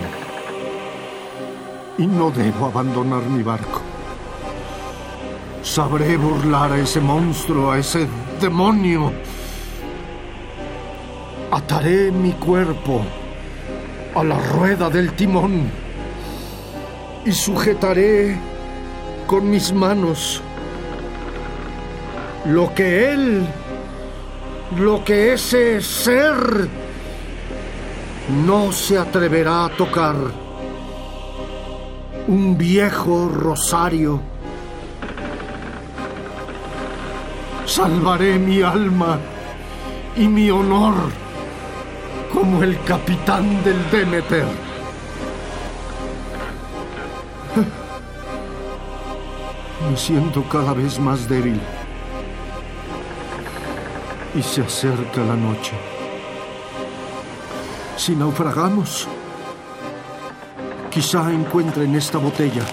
y 1.97 2.05
no 2.05 2.29
debo 2.29 2.67
abandonar 2.67 3.23
mi 3.23 3.41
barco. 3.41 3.81
Sabré 5.63 6.15
burlar 6.15 6.73
a 6.73 6.77
ese 6.77 7.01
monstruo, 7.01 7.71
a 7.71 7.79
ese 7.79 8.07
demonio. 8.39 9.11
Ataré 11.49 12.11
mi 12.11 12.33
cuerpo 12.33 13.01
a 14.13 14.23
la 14.23 14.37
rueda 14.37 14.91
del 14.91 15.13
timón 15.13 15.71
y 17.25 17.31
sujetaré 17.31 18.50
con 19.31 19.49
mis 19.49 19.71
manos 19.71 20.41
lo 22.47 22.75
que 22.75 23.13
él, 23.13 23.47
lo 24.77 25.05
que 25.05 25.31
ese 25.31 25.81
ser 25.81 26.67
no 28.45 28.73
se 28.73 28.97
atreverá 28.97 29.63
a 29.63 29.69
tocar. 29.69 30.17
Un 32.27 32.57
viejo 32.57 33.29
rosario. 33.29 34.19
Salvaré 37.65 38.37
mi 38.37 38.61
alma 38.61 39.17
y 40.17 40.27
mi 40.27 40.51
honor 40.51 40.95
como 42.33 42.63
el 42.63 42.77
capitán 42.83 43.63
del 43.63 43.79
Demeter. 43.91 44.60
Me 49.91 49.97
siento 49.97 50.41
cada 50.47 50.73
vez 50.73 50.97
más 50.97 51.27
débil. 51.27 51.59
y 54.33 54.41
se 54.41 54.61
acerca 54.61 55.21
la 55.21 55.35
noche. 55.35 55.73
Si 57.97 58.15
naufragamos, 58.15 59.05
quizá 60.89 61.29
encuentre 61.33 61.83
en 61.83 61.95
esta 61.95 62.19
botella, 62.19 62.63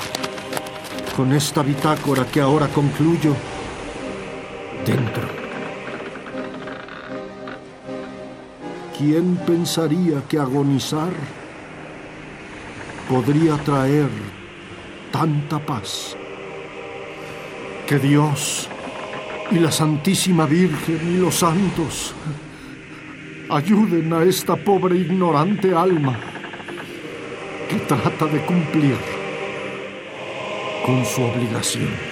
con 1.16 1.32
esta 1.32 1.64
bitácora 1.64 2.24
que 2.24 2.40
ahora 2.40 2.68
concluyo, 2.68 3.34
dentro. 4.86 5.26
¿Quién 8.96 9.34
pensaría 9.44 10.22
que 10.28 10.38
agonizar 10.38 11.10
podría 13.08 13.56
traer 13.56 14.08
tanta 15.10 15.58
paz? 15.58 16.16
Que 17.88 17.98
Dios 17.98 18.68
y 19.50 19.58
la 19.58 19.72
Santísima 19.72 20.44
Virgen 20.44 21.14
y 21.14 21.16
los 21.16 21.36
santos 21.36 22.14
ayuden 23.48 24.12
a 24.12 24.24
esta 24.24 24.56
pobre 24.56 24.98
ignorante 24.98 25.74
alma 25.74 26.20
que 27.66 27.76
trata 27.76 28.26
de 28.26 28.44
cumplir 28.44 28.96
con 30.84 31.02
su 31.06 31.22
obligación. 31.22 32.07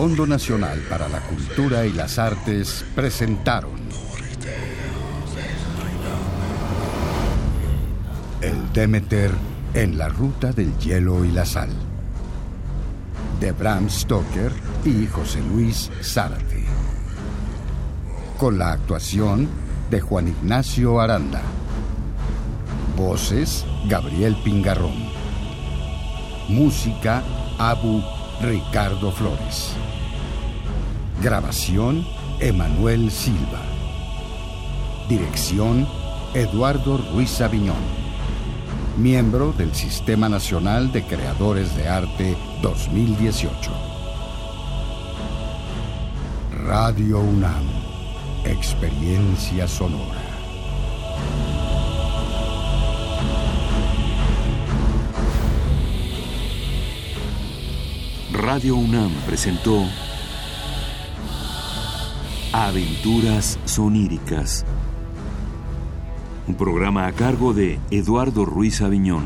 Fondo 0.00 0.26
Nacional 0.26 0.78
para 0.88 1.10
la 1.10 1.20
Cultura 1.20 1.84
y 1.84 1.92
las 1.92 2.18
Artes 2.18 2.86
presentaron 2.94 3.78
El 8.40 8.72
Demeter 8.72 9.30
en 9.74 9.98
la 9.98 10.08
Ruta 10.08 10.52
del 10.52 10.74
Hielo 10.78 11.22
y 11.26 11.32
la 11.32 11.44
Sal 11.44 11.68
de 13.40 13.52
Bram 13.52 13.90
Stoker 13.90 14.50
y 14.86 15.06
José 15.06 15.42
Luis 15.42 15.90
Zárate 16.02 16.64
con 18.38 18.58
la 18.58 18.72
actuación 18.72 19.50
de 19.90 20.00
Juan 20.00 20.28
Ignacio 20.28 20.98
Aranda. 20.98 21.42
Voces 22.96 23.66
Gabriel 23.86 24.34
Pingarrón. 24.42 24.96
Música 26.48 27.22
Abu 27.58 28.02
Ricardo 28.42 29.12
Flores. 29.12 29.72
Grabación, 31.22 32.06
Emanuel 32.40 33.10
Silva. 33.10 33.60
Dirección, 35.10 35.86
Eduardo 36.32 36.96
Ruiz 37.12 37.38
Aviñón. 37.42 37.76
Miembro 38.96 39.52
del 39.52 39.74
Sistema 39.74 40.30
Nacional 40.30 40.90
de 40.90 41.04
Creadores 41.04 41.76
de 41.76 41.88
Arte 41.88 42.36
2018. 42.62 43.70
Radio 46.64 47.20
UNAM. 47.20 47.64
Experiencia 48.46 49.68
sonora. 49.68 50.19
Radio 58.40 58.74
UNAM 58.76 59.12
presentó 59.26 59.84
Aventuras 62.54 63.58
Soníricas, 63.66 64.64
un 66.48 66.54
programa 66.54 67.06
a 67.06 67.12
cargo 67.12 67.52
de 67.52 67.78
Eduardo 67.90 68.46
Ruiz 68.46 68.80
Aviñón. 68.80 69.24